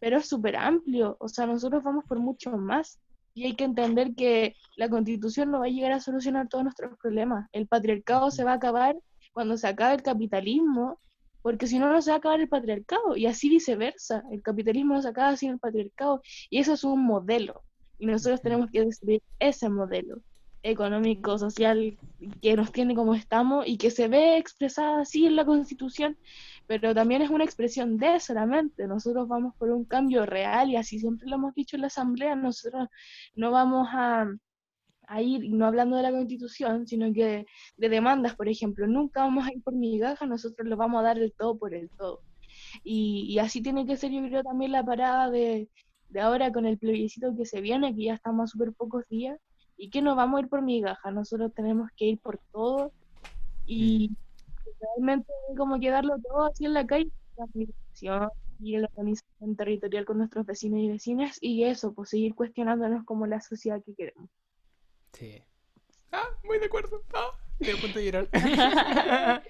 pero 0.00 0.18
es 0.18 0.28
súper 0.28 0.56
amplio, 0.56 1.16
o 1.20 1.28
sea, 1.28 1.46
nosotros 1.46 1.82
vamos 1.82 2.04
por 2.06 2.18
mucho 2.18 2.50
más. 2.56 3.00
Y 3.34 3.44
hay 3.44 3.54
que 3.54 3.64
entender 3.64 4.14
que 4.16 4.56
la 4.76 4.88
constitución 4.88 5.50
no 5.50 5.60
va 5.60 5.66
a 5.66 5.68
llegar 5.68 5.92
a 5.92 6.00
solucionar 6.00 6.48
todos 6.48 6.64
nuestros 6.64 6.98
problemas. 6.98 7.48
El 7.52 7.68
patriarcado 7.68 8.32
se 8.32 8.42
va 8.42 8.52
a 8.52 8.54
acabar 8.54 8.96
cuando 9.32 9.56
se 9.56 9.68
acabe 9.68 9.94
el 9.94 10.02
capitalismo, 10.02 10.98
porque 11.40 11.68
si 11.68 11.78
no, 11.78 11.92
no 11.92 12.02
se 12.02 12.10
va 12.10 12.16
a 12.16 12.18
acabar 12.18 12.40
el 12.40 12.48
patriarcado. 12.48 13.16
Y 13.16 13.26
así 13.26 13.48
viceversa. 13.48 14.24
El 14.32 14.42
capitalismo 14.42 14.94
no 14.94 15.02
se 15.02 15.08
acaba 15.08 15.36
sin 15.36 15.52
el 15.52 15.58
patriarcado. 15.60 16.20
Y 16.50 16.58
eso 16.58 16.72
es 16.72 16.82
un 16.82 17.04
modelo. 17.04 17.62
Y 17.98 18.06
nosotros 18.06 18.40
tenemos 18.40 18.70
que 18.70 18.84
destruir 18.84 19.22
ese 19.38 19.68
modelo 19.68 20.22
económico, 20.62 21.38
social, 21.38 21.96
que 22.42 22.56
nos 22.56 22.72
tiene 22.72 22.94
como 22.94 23.14
estamos 23.14 23.66
y 23.66 23.76
que 23.78 23.90
se 23.90 24.08
ve 24.08 24.38
expresada 24.38 25.00
así 25.02 25.26
en 25.26 25.36
la 25.36 25.44
Constitución, 25.44 26.16
pero 26.66 26.94
también 26.94 27.22
es 27.22 27.30
una 27.30 27.44
expresión 27.44 27.96
de 27.96 28.20
solamente. 28.20 28.86
Nosotros 28.86 29.28
vamos 29.28 29.54
por 29.56 29.70
un 29.70 29.84
cambio 29.84 30.26
real 30.26 30.70
y 30.70 30.76
así 30.76 30.98
siempre 30.98 31.28
lo 31.28 31.36
hemos 31.36 31.54
dicho 31.54 31.76
en 31.76 31.82
la 31.82 31.88
Asamblea, 31.88 32.34
nosotros 32.34 32.88
no 33.34 33.50
vamos 33.50 33.88
a, 33.92 34.26
a 35.06 35.22
ir, 35.22 35.50
no 35.50 35.66
hablando 35.66 35.96
de 35.96 36.02
la 36.02 36.12
Constitución, 36.12 36.86
sino 36.86 37.12
que 37.12 37.46
de, 37.76 37.88
demandas, 37.88 38.34
por 38.34 38.48
ejemplo, 38.48 38.86
nunca 38.86 39.22
vamos 39.22 39.46
a 39.46 39.52
ir 39.52 39.62
por 39.62 39.74
migajas, 39.74 40.28
nosotros 40.28 40.68
lo 40.68 40.76
vamos 40.76 41.00
a 41.00 41.04
dar 41.04 41.18
el 41.18 41.32
todo 41.32 41.56
por 41.58 41.74
el 41.74 41.88
todo. 41.90 42.20
Y, 42.84 43.26
y 43.28 43.38
así 43.38 43.62
tiene 43.62 43.86
que 43.86 43.96
ser, 43.96 44.10
yo 44.10 44.20
creo, 44.22 44.42
también 44.42 44.72
la 44.72 44.84
parada 44.84 45.30
de, 45.30 45.68
de 46.08 46.20
ahora 46.20 46.52
con 46.52 46.66
el 46.66 46.78
plebiscito 46.78 47.34
que 47.36 47.44
se 47.44 47.60
viene, 47.60 47.94
que 47.94 48.04
ya 48.04 48.14
estamos 48.14 48.50
a 48.50 48.52
súper 48.52 48.72
pocos 48.72 49.04
días, 49.08 49.38
y 49.76 49.90
que 49.90 50.02
no 50.02 50.16
vamos 50.16 50.38
a 50.38 50.42
ir 50.42 50.48
por 50.48 50.62
migajas, 50.62 51.14
nosotros 51.14 51.52
tenemos 51.54 51.88
que 51.96 52.06
ir 52.06 52.18
por 52.18 52.40
todo 52.52 52.92
y 53.64 54.10
realmente 54.80 55.32
como 55.56 55.78
que 55.78 55.90
darlo 55.90 56.16
todo 56.18 56.46
así 56.46 56.64
en 56.64 56.74
la 56.74 56.86
calle, 56.86 57.10
la 57.36 57.46
migración 57.54 58.28
y 58.60 58.76
la 58.76 58.88
organización 58.88 59.54
territorial 59.56 60.04
con 60.04 60.18
nuestros 60.18 60.44
vecinos 60.44 60.80
y 60.80 60.88
vecinas, 60.88 61.38
y 61.40 61.62
eso, 61.64 61.94
pues 61.94 62.08
seguir 62.10 62.34
cuestionándonos 62.34 63.04
como 63.04 63.26
la 63.26 63.40
sociedad 63.40 63.80
que 63.84 63.94
queremos. 63.94 64.28
Sí. 65.12 65.40
Ah, 66.10 66.28
muy 66.42 66.58
de 66.58 66.66
acuerdo. 66.66 67.02
Ah, 67.14 67.30
estoy 67.60 67.78
a 67.78 67.80
punto 67.80 67.98
de 67.98 68.04
llorar. 68.04 68.28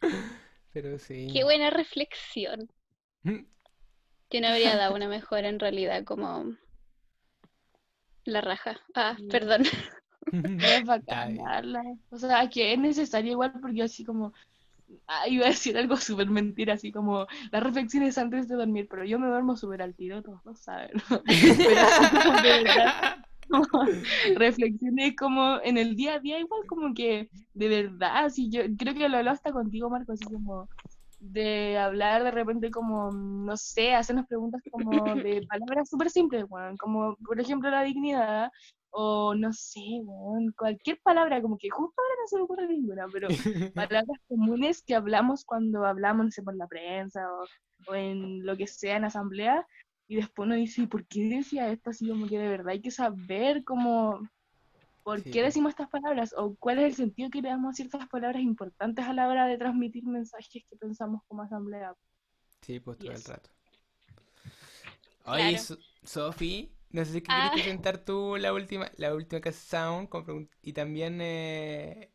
Pero 0.72 0.98
sí. 0.98 1.28
Qué 1.32 1.44
buena 1.44 1.70
reflexión. 1.70 2.70
Yo 4.30 4.40
no 4.40 4.48
habría 4.48 4.76
dado 4.76 4.94
una 4.94 5.08
mejor 5.08 5.44
en 5.44 5.58
realidad, 5.58 6.04
como 6.04 6.44
la 8.24 8.40
raja. 8.40 8.78
Ah, 8.94 9.14
Sí. 9.18 9.26
perdón. 9.28 9.62
Es 10.32 10.84
bacán 10.84 11.36
darla. 11.36 11.82
O 12.10 12.18
sea, 12.18 12.48
que 12.48 12.72
es 12.72 12.78
necesario 12.78 13.32
igual 13.32 13.52
porque 13.60 13.82
así 13.82 14.04
como... 14.04 14.32
Ah, 15.08 15.28
iba 15.28 15.46
a 15.46 15.48
decir 15.48 15.76
algo 15.76 15.96
súper 15.96 16.28
mentira, 16.30 16.74
así 16.74 16.92
como 16.92 17.26
las 17.50 17.62
reflexiones 17.62 18.18
antes 18.18 18.46
de 18.48 18.54
dormir, 18.54 18.86
pero 18.88 19.04
yo 19.04 19.18
me 19.18 19.26
duermo 19.26 19.56
súper 19.56 19.82
al 19.82 19.94
tiro, 19.94 20.22
todos 20.22 20.44
lo 20.44 20.54
saben. 20.54 20.90
Pero 21.26 22.42
de 22.42 22.64
verdad, 22.64 23.16
como 23.48 23.84
reflexiones 24.36 25.16
como 25.16 25.60
en 25.62 25.76
el 25.76 25.96
día 25.96 26.14
a 26.14 26.20
día, 26.20 26.38
igual 26.38 26.62
como 26.68 26.94
que 26.94 27.28
de 27.54 27.68
verdad, 27.68 28.26
así 28.26 28.48
yo 28.48 28.62
creo 28.78 28.94
que 28.94 29.08
lo 29.08 29.16
hablaba 29.18 29.34
hasta 29.34 29.50
contigo, 29.50 29.90
Marco, 29.90 30.12
así 30.12 30.24
como 30.24 30.68
de 31.18 31.78
hablar 31.78 32.24
de 32.24 32.30
repente 32.30 32.70
como, 32.70 33.10
no 33.10 33.56
sé, 33.56 33.94
hacernos 33.94 34.26
preguntas 34.26 34.62
como 34.70 34.90
de 35.14 35.46
palabras 35.50 35.88
súper 35.88 36.10
simples, 36.10 36.44
weón, 36.48 36.76
como 36.76 37.16
por 37.16 37.40
ejemplo 37.40 37.70
la 37.70 37.82
dignidad, 37.82 38.50
o 38.90 39.34
no 39.34 39.52
sé, 39.52 39.80
weón, 40.04 40.52
cualquier 40.56 40.98
palabra, 41.02 41.42
como 41.42 41.58
que 41.58 41.70
justo 41.70 42.00
ahora 42.00 42.14
no 42.20 42.26
se 42.28 42.36
me 42.36 42.42
ocurre 42.42 42.68
ninguna, 42.68 43.06
pero 43.12 43.28
palabras 43.74 44.18
comunes 44.28 44.82
que 44.82 44.94
hablamos 44.94 45.44
cuando 45.44 45.84
hablamos, 45.84 46.26
no 46.26 46.30
sé, 46.30 46.42
por 46.42 46.56
la 46.56 46.66
prensa 46.66 47.26
o, 47.32 47.90
o 47.90 47.94
en 47.94 48.44
lo 48.44 48.56
que 48.56 48.66
sea 48.66 48.96
en 48.96 49.04
asamblea, 49.04 49.66
y 50.08 50.16
después 50.16 50.46
uno 50.46 50.54
dice, 50.54 50.82
¿y 50.82 50.86
por 50.86 51.06
qué 51.06 51.28
decía 51.28 51.70
esto? 51.70 51.90
Así 51.90 52.08
como 52.08 52.26
que 52.26 52.38
de 52.38 52.48
verdad 52.48 52.68
hay 52.68 52.80
que 52.80 52.90
saber 52.90 53.64
cómo, 53.64 54.20
por 55.06 55.22
Sí, 55.22 55.30
qué 55.30 55.42
decimos 55.42 55.70
estas 55.70 55.88
palabras, 55.88 56.34
o 56.36 56.56
cuál 56.56 56.80
es 56.80 56.84
el 56.86 56.94
sentido 56.96 57.30
que 57.30 57.42
le 57.42 57.48
damos 57.50 57.70
a 57.70 57.76
ciertas 57.76 58.08
palabras 58.08 58.42
importantes 58.42 59.06
a 59.06 59.14
la 59.14 59.28
hora 59.28 59.46
de 59.46 59.58
transmitir 59.58 60.04
mensajes 60.06 60.64
que 60.68 60.76
pensamos 60.76 61.22
como 61.28 61.42
asamblea. 61.44 61.94
Sí, 62.60 62.80
pues 62.80 62.98
todo 62.98 63.12
el 63.12 63.24
rato. 63.24 63.50
Oye, 65.24 65.58
Claro. 65.58 65.58
So- 65.58 65.78
Sofi, 66.04 66.70
no 66.90 67.04
sé 67.04 67.12
si 67.12 67.20
que 67.22 67.26
Ah. 67.28 67.32
quieres 67.32 67.50
presentar 67.52 67.98
tú 68.04 68.36
la 68.36 68.52
última, 68.52 68.90
la 68.96 69.14
última 69.14 69.40
canción 69.40 70.06
con 70.06 70.24
pregun- 70.24 70.48
y 70.62 70.72
también 70.72 71.18
eh, 71.20 72.10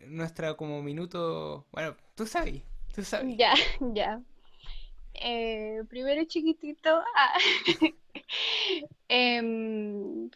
nuestra 0.00 0.54
como 0.56 0.82
minuto, 0.82 1.66
bueno, 1.72 1.96
tú 2.14 2.26
sabes, 2.26 2.62
tú 2.94 3.04
sabes. 3.04 3.38
Ya, 3.38 3.54
ya. 3.94 4.22
Eh, 5.14 5.82
primero 5.88 6.24
chiquitito, 6.26 6.90
ah, 7.16 7.38
em, 9.08 10.30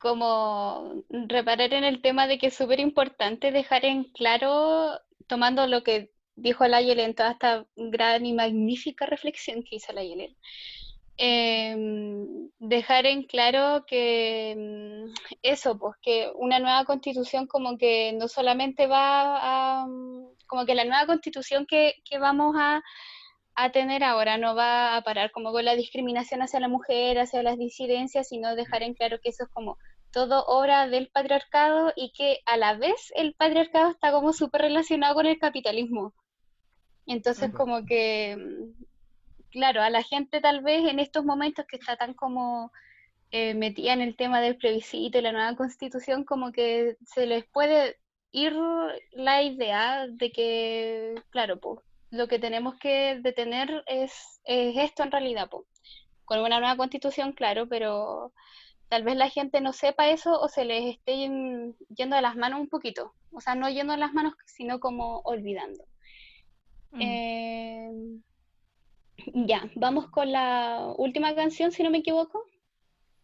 como 0.00 1.04
reparar 1.10 1.74
en 1.74 1.84
el 1.84 2.02
tema 2.02 2.26
de 2.26 2.38
que 2.38 2.48
es 2.48 2.54
súper 2.54 2.80
importante 2.80 3.52
dejar 3.52 3.84
en 3.84 4.04
claro, 4.04 4.98
tomando 5.28 5.66
lo 5.66 5.84
que 5.84 6.10
dijo 6.36 6.66
la 6.66 6.80
Yelen, 6.80 7.14
toda 7.14 7.32
esta 7.32 7.66
gran 7.76 8.26
y 8.26 8.32
magnífica 8.32 9.06
reflexión 9.06 9.62
que 9.62 9.76
hizo 9.76 9.92
la 9.92 10.02
Yelen, 10.02 10.34
em, 11.18 12.50
dejar 12.58 13.06
en 13.06 13.24
claro 13.24 13.84
que 13.86 14.52
em, 14.52 15.12
eso, 15.42 15.78
pues 15.78 15.96
que 16.02 16.30
una 16.34 16.58
nueva 16.58 16.84
constitución 16.86 17.46
como 17.46 17.76
que 17.78 18.12
no 18.14 18.26
solamente 18.28 18.86
va 18.86 19.82
a, 19.82 19.86
mm, 19.86 20.34
como 20.46 20.64
que 20.66 20.74
la 20.74 20.84
nueva 20.84 21.06
constitución 21.06 21.66
que, 21.66 21.96
que 22.04 22.18
vamos 22.18 22.56
a, 22.58 22.82
a 23.54 23.70
tener 23.72 24.02
ahora 24.04 24.38
no 24.38 24.54
va 24.54 24.96
a 24.96 25.02
parar 25.02 25.30
como 25.32 25.52
con 25.52 25.64
la 25.64 25.76
discriminación 25.76 26.42
hacia 26.42 26.60
la 26.60 26.68
mujer, 26.68 27.18
hacia 27.18 27.42
las 27.42 27.58
disidencias, 27.58 28.28
sino 28.28 28.56
dejar 28.56 28.82
en 28.82 28.94
claro 28.94 29.20
que 29.20 29.28
eso 29.30 29.44
es 29.44 29.50
como 29.50 29.76
todo 30.12 30.44
obra 30.46 30.88
del 30.88 31.08
patriarcado 31.08 31.92
y 31.96 32.12
que 32.12 32.40
a 32.46 32.56
la 32.56 32.74
vez 32.74 33.12
el 33.14 33.34
patriarcado 33.34 33.90
está 33.90 34.12
como 34.12 34.32
súper 34.32 34.62
relacionado 34.62 35.14
con 35.14 35.26
el 35.26 35.38
capitalismo. 35.38 36.14
Entonces 37.06 37.52
como 37.52 37.84
que, 37.84 38.36
claro, 39.50 39.82
a 39.82 39.90
la 39.90 40.02
gente 40.02 40.40
tal 40.40 40.62
vez 40.62 40.88
en 40.88 41.00
estos 41.00 41.24
momentos 41.24 41.64
que 41.66 41.76
está 41.76 41.96
tan 41.96 42.14
como 42.14 42.72
eh, 43.32 43.54
metida 43.54 43.92
en 43.92 44.00
el 44.00 44.16
tema 44.16 44.40
del 44.40 44.56
plebiscito 44.56 45.18
y 45.18 45.22
la 45.22 45.32
nueva 45.32 45.56
constitución, 45.56 46.24
como 46.24 46.52
que 46.52 46.96
se 47.06 47.26
les 47.26 47.44
puede 47.46 47.96
ir 48.32 48.54
la 49.12 49.42
idea 49.42 50.06
de 50.08 50.32
que, 50.32 51.14
claro, 51.30 51.60
pues, 51.60 51.80
lo 52.10 52.26
que 52.26 52.40
tenemos 52.40 52.74
que 52.76 53.20
detener 53.22 53.84
es, 53.86 54.40
es 54.44 54.76
esto 54.76 55.04
en 55.04 55.12
realidad, 55.12 55.48
pues. 55.48 55.64
Con 56.24 56.40
una 56.40 56.60
nueva 56.60 56.76
constitución, 56.76 57.32
claro, 57.32 57.68
pero 57.68 58.32
tal 58.90 59.04
vez 59.04 59.16
la 59.16 59.30
gente 59.30 59.60
no 59.60 59.72
sepa 59.72 60.08
eso 60.10 60.38
o 60.38 60.48
se 60.48 60.64
les 60.64 60.96
esté 60.96 61.12
yen- 61.16 61.76
yendo 61.88 62.16
de 62.16 62.22
las 62.22 62.36
manos 62.36 62.60
un 62.60 62.68
poquito. 62.68 63.14
O 63.30 63.40
sea, 63.40 63.54
no 63.54 63.70
yendo 63.70 63.92
de 63.92 64.00
las 64.00 64.12
manos, 64.12 64.34
sino 64.44 64.80
como 64.80 65.20
olvidando. 65.20 65.84
Mm. 66.90 67.00
Eh, 67.00 67.90
ya, 69.46 69.70
vamos 69.76 70.10
con 70.10 70.32
la 70.32 70.92
última 70.98 71.34
canción, 71.36 71.70
si 71.70 71.84
no 71.84 71.90
me 71.90 71.98
equivoco. 71.98 72.42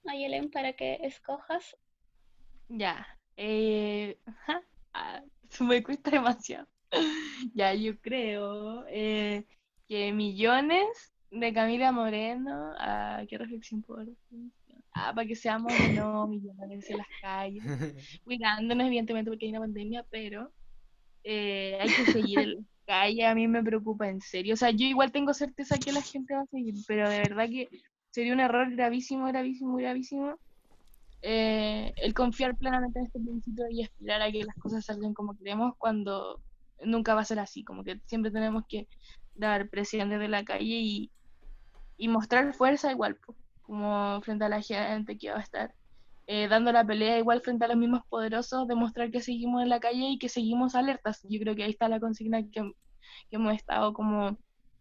Ayelen, 0.06 0.50
para 0.50 0.72
que 0.74 1.00
escojas. 1.02 1.76
Ya. 2.68 3.04
Eh, 3.36 4.16
ah, 4.94 5.22
me 5.60 5.82
cuesta 5.82 6.10
demasiado. 6.10 6.66
Ya, 7.54 7.74
yo 7.74 7.98
creo 8.00 8.84
eh, 8.88 9.44
que 9.88 10.10
Millones 10.12 11.12
de 11.30 11.52
Camila 11.52 11.92
Moreno. 11.92 12.72
Ah, 12.78 13.22
qué 13.28 13.36
reflexión 13.36 13.82
por. 13.82 14.06
Ah, 14.99 15.12
para 15.14 15.26
que 15.26 15.36
seamos 15.36 15.70
no 15.94 16.26
millones 16.26 16.88
en 16.88 16.97
las 16.97 17.07
calles. 17.20 17.62
Cuidándonos, 18.24 18.86
evidentemente, 18.86 19.30
porque 19.30 19.44
hay 19.44 19.51
una 19.51 19.61
pandemia, 19.61 20.07
pero 20.11 20.51
eh, 21.22 21.76
hay 21.78 21.88
que 21.88 22.12
seguir 22.12 22.38
en 22.38 22.55
la 22.55 22.62
calle. 22.86 23.26
A 23.26 23.34
mí 23.34 23.47
me 23.47 23.62
preocupa 23.62 24.09
en 24.09 24.22
serio. 24.22 24.55
O 24.55 24.57
sea, 24.57 24.70
yo 24.70 24.86
igual 24.86 25.12
tengo 25.12 25.34
certeza 25.34 25.76
que 25.76 25.92
la 25.92 26.01
gente 26.01 26.34
va 26.34 26.40
a 26.40 26.47
seguir, 26.47 26.74
pero 26.88 27.11
de 27.11 27.18
verdad 27.18 27.47
que 27.47 27.68
sería 28.11 28.32
un 28.32 28.40
error 28.40 28.74
gravísimo, 28.74 29.26
gravísimo, 29.26 29.76
gravísimo 29.76 30.38
eh, 31.20 31.92
el 31.97 32.14
confiar 32.14 32.57
plenamente 32.57 32.99
en 32.99 33.07
este 33.07 33.20
principio 33.20 33.66
y 33.70 33.82
esperar 33.82 34.22
a 34.22 34.32
que 34.32 34.44
las 34.44 34.57
cosas 34.57 34.84
salgan 34.84 35.12
como 35.12 35.36
queremos 35.36 35.74
cuando 35.76 36.40
nunca 36.84 37.14
va 37.14 37.22
a 37.22 37.26
ser 37.26 37.38
así, 37.38 37.64
como 37.64 37.84
que 37.84 38.01
siempre 38.07 38.30
tenemos 38.30 38.64
que 38.66 38.88
dar 39.34 39.68
presión 39.68 40.09
desde 40.09 40.28
la 40.28 40.44
calle 40.44 40.80
y, 40.80 41.11
y 41.99 42.09
mostrar 42.09 42.55
fuerza 42.55 42.92
igual, 42.92 43.16
po, 43.16 43.34
como 43.66 44.20
frente 44.22 44.44
a 44.44 44.48
la 44.48 44.62
gente 44.62 45.18
que 45.18 45.30
va 45.30 45.38
a 45.38 45.42
estar 45.42 45.74
eh, 46.28 46.48
dando 46.48 46.72
la 46.72 46.84
pelea 46.84 47.18
igual 47.18 47.40
frente 47.40 47.64
a 47.64 47.68
los 47.68 47.76
mismos 47.76 48.02
poderosos, 48.08 48.66
demostrar 48.66 49.10
que 49.10 49.20
seguimos 49.20 49.62
en 49.62 49.68
la 49.68 49.80
calle 49.80 50.08
y 50.10 50.18
que 50.18 50.28
seguimos 50.28 50.74
alertas. 50.74 51.20
Yo 51.28 51.38
creo 51.40 51.54
que 51.54 51.64
ahí 51.64 51.70
está 51.70 51.88
la 51.88 52.00
consigna 52.00 52.42
que, 52.42 52.50
que 52.50 53.36
hemos 53.36 53.54
estado 53.54 53.92
como 53.92 54.36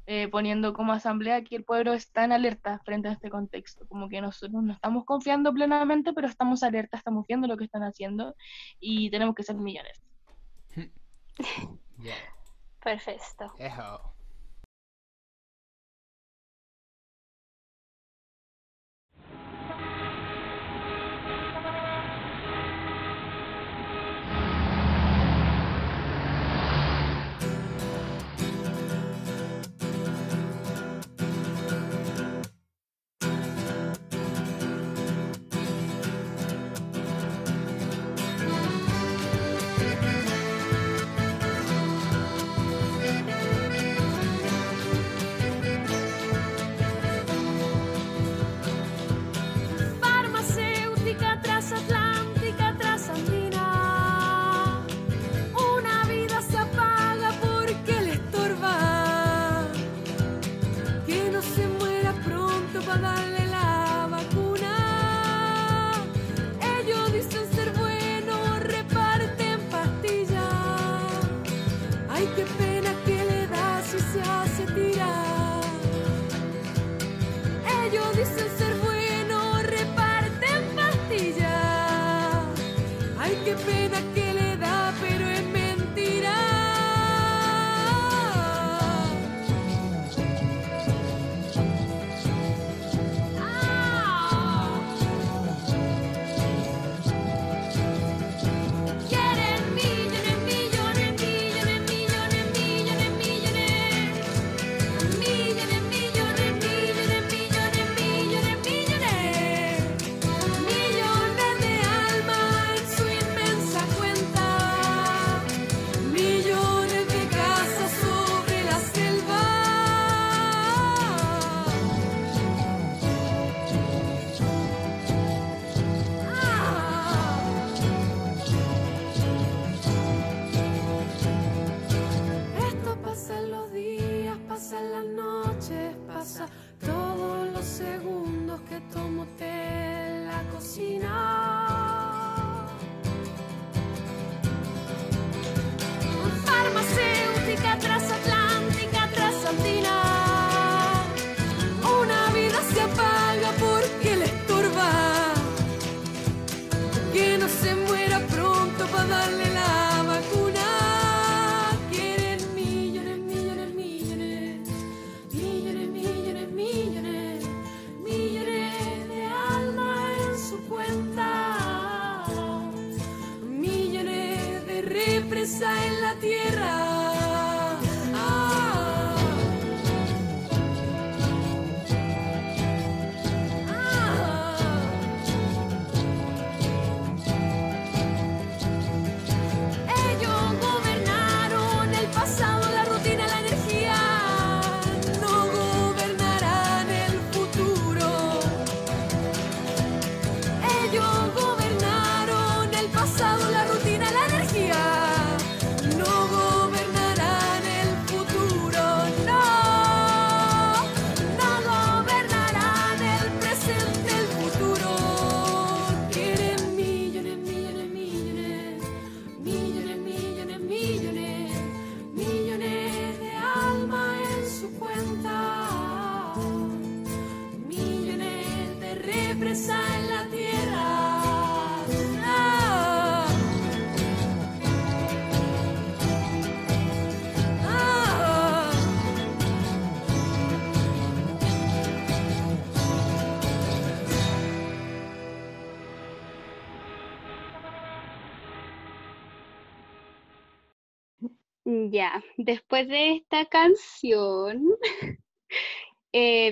eh, 0.07 0.27
poniendo 0.27 0.73
como 0.73 0.93
asamblea 0.93 1.43
que 1.43 1.55
el 1.55 1.63
pueblo 1.63 1.93
está 1.93 2.25
en 2.25 2.31
alerta 2.31 2.79
frente 2.85 3.07
a 3.09 3.13
este 3.13 3.31
contexto, 3.31 3.87
como 3.87 4.07
que 4.07 4.21
nosotros 4.21 4.61
no 4.61 4.71
estamos 4.73 5.03
confiando 5.03 5.51
plenamente, 5.51 6.13
pero 6.13 6.27
estamos 6.27 6.61
alerta, 6.61 6.97
estamos 6.97 7.25
viendo 7.27 7.47
lo 7.47 7.57
que 7.57 7.65
están 7.65 7.81
haciendo 7.81 8.35
y 8.79 9.09
tenemos 9.09 9.33
que 9.33 9.41
ser 9.43 9.55
millones. 9.55 9.99
Perfecto. 12.83 13.51
eso. 13.57 14.14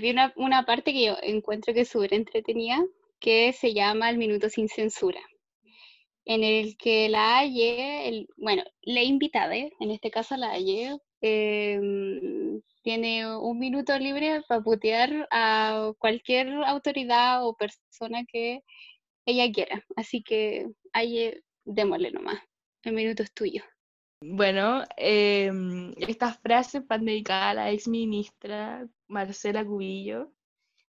Vi 0.04 0.14
una, 0.36 0.66
parte 0.66 0.91
que 0.91 1.06
yo 1.06 1.16
encuentro 1.22 1.74
que 1.74 1.82
es 1.82 1.89
súper 1.89 2.14
entretenida, 2.14 2.84
que 3.22 3.54
se 3.54 3.74
llama 3.74 4.10
El 4.10 4.18
Minuto 4.18 4.49
Sin 4.49 4.68
Censura, 4.68 5.22
en 6.26 6.43
el 6.43 6.76
que 6.78 7.08
la 7.08 7.39
Aye, 7.39 8.28
bueno, 8.36 8.64
la 8.82 9.01
invitada, 9.01 9.56
en 9.56 9.91
este 9.91 10.12
caso 10.12 10.36
la 10.36 10.51
Aye, 10.51 10.97
em, 11.22 12.62
tiene 12.82 13.34
un 13.38 13.58
minuto 13.60 13.97
libre 13.97 14.41
para 14.47 14.62
putear 14.62 15.26
a 15.32 15.93
cualquier 15.97 16.49
autoridad 16.66 17.47
o 17.47 17.56
persona 17.56 18.26
que 18.26 18.62
ella 19.26 19.49
quiera. 19.54 19.86
Así 19.95 20.22
que, 20.22 20.68
Aye, 20.91 21.43
démosle 21.64 22.12
nomás. 22.12 22.39
El 22.84 22.93
minuto 22.93 23.24
es 23.24 23.34
tuyo. 23.34 23.64
Bueno, 24.26 24.84
em, 24.97 25.93
estas 25.97 26.39
frases 26.39 26.86
van 26.88 27.06
dedicadas 27.06 27.51
a 27.51 27.54
la 27.54 27.72
ex 27.72 27.88
ministra 27.88 28.88
Marcela 29.14 29.64
Cubillo. 29.66 30.32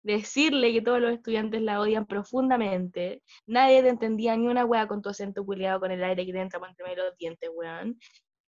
Decirle 0.04 0.74
que 0.74 0.82
todos 0.82 1.00
los 1.00 1.14
estudiantes 1.14 1.62
la 1.62 1.80
odian 1.80 2.06
profundamente. 2.06 3.22
Nadie 3.48 3.84
te 3.84 3.90
entendía 3.90 4.36
ni 4.36 4.48
una 4.48 4.66
wea 4.66 4.88
con 4.88 5.02
tu 5.02 5.10
acento 5.10 5.46
culiado 5.46 5.80
con 5.80 5.92
el 5.92 6.04
aire 6.04 6.26
que 6.26 6.34
te 6.34 6.42
entra 6.42 6.60
por 6.60 6.70
los 6.70 7.18
dientes, 7.18 7.50
weón. 7.54 7.98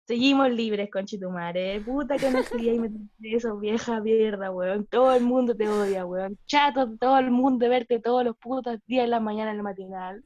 Seguimos 0.07 0.51
libres, 0.51 0.91
conchetumare. 0.91 1.81
Puta 1.81 2.17
que 2.17 2.31
no 2.31 2.43
quería 2.43 2.75
y 2.75 2.79
meter 2.79 3.01
preso, 3.19 3.57
vieja 3.59 4.01
mierda, 4.01 4.51
weón. 4.51 4.87
Todo 4.87 5.15
el 5.15 5.23
mundo 5.23 5.55
te 5.55 5.69
odia, 5.69 6.05
weón. 6.07 6.39
Chato 6.47 6.97
todo 6.99 7.19
el 7.19 7.31
mundo 7.31 7.65
de 7.65 7.69
verte 7.69 8.01
todos 8.01 8.25
los 8.25 8.37
putos 8.37 8.79
días 8.87 9.05
en 9.05 9.11
la 9.11 9.21
mañana 9.21 9.53
en 9.53 9.59
el 9.59 9.63
matinal. 9.63 10.25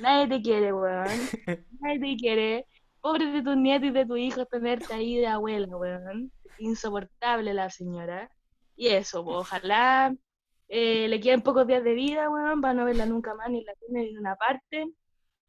Nadie 0.00 0.28
te 0.28 0.42
quiere, 0.42 0.72
weón. 0.72 1.08
Nadie 1.80 2.00
te 2.00 2.16
quiere. 2.16 2.66
Pobre 3.00 3.26
de 3.26 3.42
tus 3.42 3.56
nietos 3.56 3.88
y 3.88 3.92
de 3.92 4.04
tus 4.04 4.18
hijos 4.18 4.48
tenerte 4.50 4.92
ahí 4.92 5.16
de 5.16 5.28
abuela, 5.28 5.76
weón. 5.76 6.32
Insoportable 6.58 7.54
la 7.54 7.70
señora. 7.70 8.30
Y 8.76 8.88
eso, 8.88 9.24
pues, 9.24 9.36
ojalá 9.38 10.14
eh, 10.68 11.08
le 11.08 11.20
queden 11.20 11.42
pocos 11.42 11.66
días 11.66 11.82
de 11.82 11.94
vida, 11.94 12.28
weón, 12.30 12.60
para 12.60 12.74
no 12.74 12.84
verla 12.84 13.06
nunca 13.06 13.34
más 13.34 13.50
ni 13.50 13.64
la 13.64 13.74
tienda 13.74 14.00
ni 14.00 14.10
en 14.10 14.18
una 14.18 14.36
parte. 14.36 14.86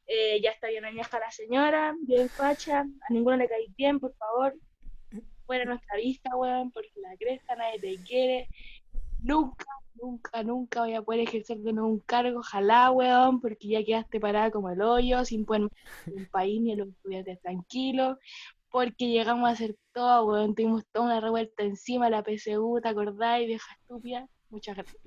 Eh, 0.08 0.42
ya 0.42 0.52
está 0.52 0.68
bien 0.70 0.86
añeja 0.86 1.20
la 1.20 1.30
señora, 1.32 1.94
bien 2.02 2.30
facha, 2.30 2.80
a 2.80 3.14
ninguno 3.14 3.38
le 3.38 3.50
cae 3.50 3.68
bien, 3.78 4.00
por 4.00 4.16
favor. 4.16 4.56
Fuera 5.46 5.66
nuestra 5.66 5.98
vista, 5.98 6.36
weón, 6.36 6.72
porque 6.72 6.92
la 6.96 7.16
cresta 7.18 7.56
nadie 7.56 7.80
te 7.80 8.04
quiere. 8.04 8.48
Nunca, 9.20 9.66
nunca, 9.96 10.44
nunca 10.44 10.82
voy 10.82 10.94
a 10.94 11.02
poder 11.02 11.22
ejercer 11.22 11.58
de 11.60 11.74
nuevo 11.74 11.90
un 11.90 12.00
cargo, 12.00 12.40
ojalá, 12.40 12.92
weón, 12.92 13.42
porque 13.42 13.68
ya 13.68 13.84
quedaste 13.84 14.20
parada 14.20 14.52
como 14.52 14.70
el 14.70 14.82
hoyo, 14.82 15.26
sin 15.26 15.46
poder 15.46 15.64
un 16.06 16.26
país 16.32 16.62
ni 16.62 16.74
a 16.74 16.78
los 16.78 16.90
estudiantes 16.90 17.42
tranquilos, 17.42 18.18
porque 18.78 19.08
llegamos 19.08 19.50
a 19.50 19.54
hacer 19.54 19.76
todo, 19.92 20.26
weón, 20.26 20.54
tuvimos 20.54 20.84
toda 20.92 21.06
una 21.06 21.20
revuelta 21.20 21.64
encima 21.64 22.06
de 22.06 22.12
la 22.12 22.22
PSU, 22.22 22.80
¿te 22.80 22.90
acordáis, 22.90 23.48
vieja 23.48 23.74
estúpida? 23.74 24.28
Muchas 24.50 24.76
gracias. 24.76 25.02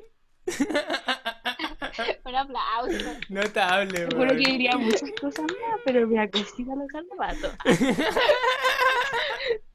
Un 2.25 2.35
aplauso. 2.35 3.11
Notable, 3.29 4.09
weón. 4.09 4.29
que 4.31 4.35
diría 4.35 4.77
muchas 4.77 5.12
cosas 5.21 5.45
más, 5.45 5.81
pero 5.85 6.05
me 6.09 6.18
acosita 6.18 6.75
los 6.75 6.89
garabatos. 6.89 7.55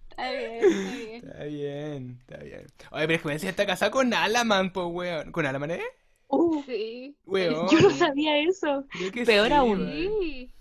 Está 0.09 0.31
bien, 0.31 0.61
está 0.65 0.73
bien. 0.97 1.15
Está 1.15 1.43
bien, 1.45 2.19
está 2.19 2.37
bien. 2.43 2.67
Oye, 2.91 3.07
pero 3.07 3.13
es 3.13 3.21
que 3.21 3.27
Mencía 3.29 3.49
está 3.49 3.65
casada 3.65 3.91
con 3.91 4.13
Alaman, 4.13 4.73
po, 4.73 4.87
weón. 4.87 5.31
¿Con 5.31 5.45
Alaman, 5.45 5.71
eh? 5.71 5.83
Uh, 6.27 6.61
Sí. 6.63 7.15
Weón. 7.25 7.67
yo 7.69 7.79
no 7.79 7.89
sabía 7.91 8.39
eso. 8.39 8.85
Peor 9.25 9.47
sí, 9.47 9.53
aún. 9.53 9.85
weón. 9.85 10.54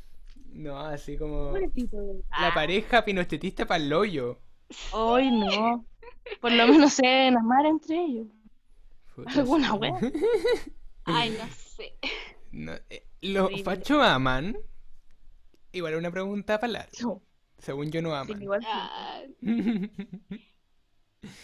No, 0.54 0.78
así 0.78 1.16
como 1.18 1.48
Pobrecito. 1.48 1.98
la 2.40 2.54
pareja 2.54 3.04
pinochetista 3.04 3.66
para 3.66 3.82
el 3.84 3.92
hoyo. 3.92 4.38
Ay, 4.92 5.30
no. 5.30 5.84
Por 6.40 6.52
lo 6.52 6.66
menos 6.68 6.92
se 6.94 7.06
deben 7.06 7.36
amar 7.36 7.66
entre 7.66 7.96
ellos. 8.02 8.26
Puta, 9.14 9.30
Alguna 9.40 9.72
sí. 9.72 9.76
wea. 9.78 10.00
Ay, 11.04 11.30
no 11.30 11.46
sé. 11.54 11.94
No, 12.52 12.72
eh, 12.90 13.06
¿Los 13.20 13.46
Horrible. 13.46 13.64
fachos 13.64 14.02
aman? 14.02 14.56
Igual 15.72 15.96
una 15.96 16.10
pregunta 16.10 16.58
para 16.60 16.72
la. 16.72 16.88
No, 17.02 17.20
Según 17.58 17.90
yo 17.90 18.00
no 18.00 18.10
sí, 18.10 18.16
aman. 18.16 18.42
igual 18.42 18.60
sí. 18.62 18.68
Ah, 18.70 19.22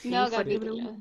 Sí, 0.01 0.11
no, 0.11 0.31
capítulo. 0.31 0.97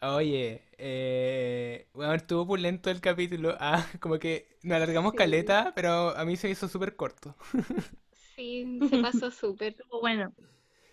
Oye, 0.00 0.62
eh, 0.78 1.88
bueno, 1.92 2.14
estuvo 2.14 2.46
pulento 2.46 2.90
el 2.90 3.00
capítulo. 3.00 3.56
Ah, 3.60 3.84
como 4.00 4.18
que 4.18 4.58
nos 4.62 4.76
alargamos 4.76 5.14
Sí. 5.14 5.14
caleta, 5.14 5.72
pero 5.74 6.16
a 6.16 6.24
mí 6.24 6.36
se 6.36 6.48
hizo 6.50 6.68
súper 6.68 6.94
corto. 6.96 7.34
Sí, 8.12 8.84
se 8.88 8.98
pasó 8.98 9.30
súper. 9.30 9.76
Bueno, 9.90 10.34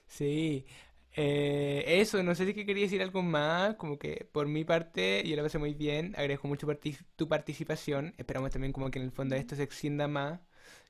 Sí, 0.07 0.65
eh, 1.13 1.83
eso, 1.87 2.21
no 2.23 2.35
sé 2.35 2.45
si 2.45 2.53
que 2.53 2.65
quería 2.65 2.83
decir 2.83 3.01
algo 3.01 3.21
más, 3.21 3.75
como 3.75 3.97
que 3.97 4.27
por 4.31 4.47
mi 4.47 4.63
parte 4.63 5.23
yo 5.27 5.35
la 5.35 5.43
pasé 5.43 5.57
muy 5.57 5.73
bien, 5.73 6.13
agradezco 6.17 6.47
mucho 6.47 6.67
partic- 6.67 7.05
tu 7.15 7.27
participación, 7.27 8.13
esperamos 8.17 8.51
también 8.51 8.73
como 8.73 8.89
que 8.91 8.99
en 8.99 9.05
el 9.05 9.11
fondo 9.11 9.35
esto 9.35 9.55
se 9.55 9.63
extienda 9.63 10.07
más, 10.07 10.39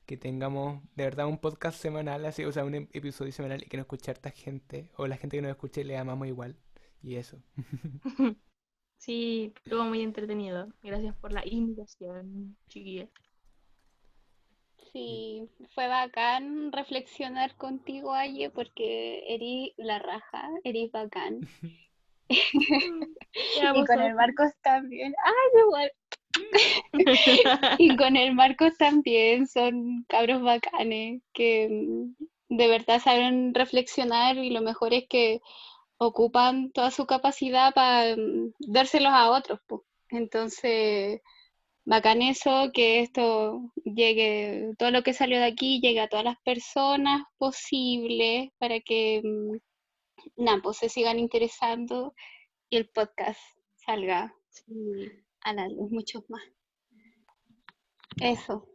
que 0.06 0.16
tengamos 0.16 0.82
de 0.94 1.04
verdad 1.04 1.26
un 1.26 1.38
podcast 1.38 1.78
semanal, 1.80 2.24
así, 2.26 2.44
o 2.44 2.52
sea, 2.52 2.64
un 2.64 2.74
ep- 2.74 2.88
episodio 2.92 3.32
semanal 3.32 3.62
y 3.62 3.66
que 3.66 3.76
nos 3.76 3.84
escuche 3.84 4.10
harta 4.10 4.30
gente, 4.30 4.90
o 4.96 5.06
la 5.06 5.16
gente 5.16 5.36
que 5.36 5.42
nos 5.42 5.50
escuche 5.50 5.84
le 5.84 5.96
amamos 5.96 6.28
igual, 6.28 6.56
y 7.06 7.16
eso. 7.16 7.38
sí, 8.98 9.52
estuvo 9.64 9.84
muy 9.84 10.02
entretenido. 10.02 10.68
Gracias 10.82 11.14
por 11.16 11.32
la 11.32 11.42
invitación, 11.46 12.56
chiquilla. 12.68 13.08
Sí, 14.92 15.48
fue 15.74 15.86
bacán 15.86 16.72
reflexionar 16.72 17.54
contigo, 17.56 18.12
Aye, 18.12 18.50
porque 18.50 19.22
eres 19.28 19.72
la 19.76 19.98
raja, 19.98 20.50
eres 20.64 20.90
bacán. 20.90 21.40
Y 23.38 23.84
con 23.84 24.00
el 24.00 24.14
Marcos 24.14 24.50
también. 24.62 25.14
¡Ay, 25.24 25.60
igual! 25.62 25.92
Y 27.78 27.96
con 27.96 28.16
el 28.16 28.34
Marcos 28.34 28.76
también 28.78 29.46
son 29.46 30.04
cabros 30.08 30.42
bacanes 30.42 31.22
que 31.32 31.68
mm, 31.70 32.56
de 32.56 32.68
verdad 32.68 33.00
saben 33.00 33.54
reflexionar 33.54 34.38
y 34.38 34.50
lo 34.50 34.60
mejor 34.60 34.92
es 34.92 35.04
que 35.08 35.40
ocupan 35.98 36.70
toda 36.72 36.90
su 36.90 37.06
capacidad 37.06 37.72
para 37.74 38.16
dárselos 38.58 39.12
a 39.12 39.30
otros. 39.30 39.60
po. 39.66 39.84
Entonces, 40.10 41.20
bacán 41.84 42.22
eso, 42.22 42.70
que 42.72 43.00
esto 43.00 43.72
llegue, 43.84 44.74
todo 44.78 44.90
lo 44.90 45.02
que 45.02 45.12
salió 45.14 45.38
de 45.38 45.46
aquí 45.46 45.80
llegue 45.80 46.00
a 46.00 46.08
todas 46.08 46.24
las 46.24 46.40
personas 46.42 47.22
posibles 47.38 48.50
para 48.58 48.80
que 48.80 49.22
mm, 49.24 50.60
pues 50.62 50.76
se 50.78 50.88
sigan 50.88 51.18
interesando 51.18 52.14
y 52.70 52.76
el 52.76 52.88
podcast 52.88 53.40
salga 53.74 54.34
Sí. 54.48 54.64
a 55.42 55.52
la 55.52 55.68
luz, 55.68 55.90
muchos 55.90 56.28
más. 56.30 56.42
Eso. 58.20 58.66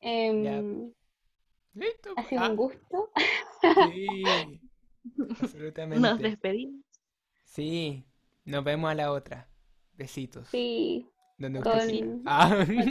Em, 0.00 0.92
Listo. 1.74 2.14
ha 2.16 2.24
sido 2.24 2.42
Ah, 2.42 2.48
un 2.50 2.56
gusto. 2.56 3.10
sí, 3.60 4.60
Nos 5.16 5.42
absolutamente. 5.42 6.22
despedimos. 6.22 6.84
Sí, 7.44 8.04
nos 8.44 8.64
vemos 8.64 8.90
a 8.90 8.94
la 8.94 9.12
otra. 9.12 9.48
Besitos. 9.96 10.48
Sí, 10.48 11.06
Donde 11.38 11.60
con-. 11.60 12.22
Ah. 12.26 12.64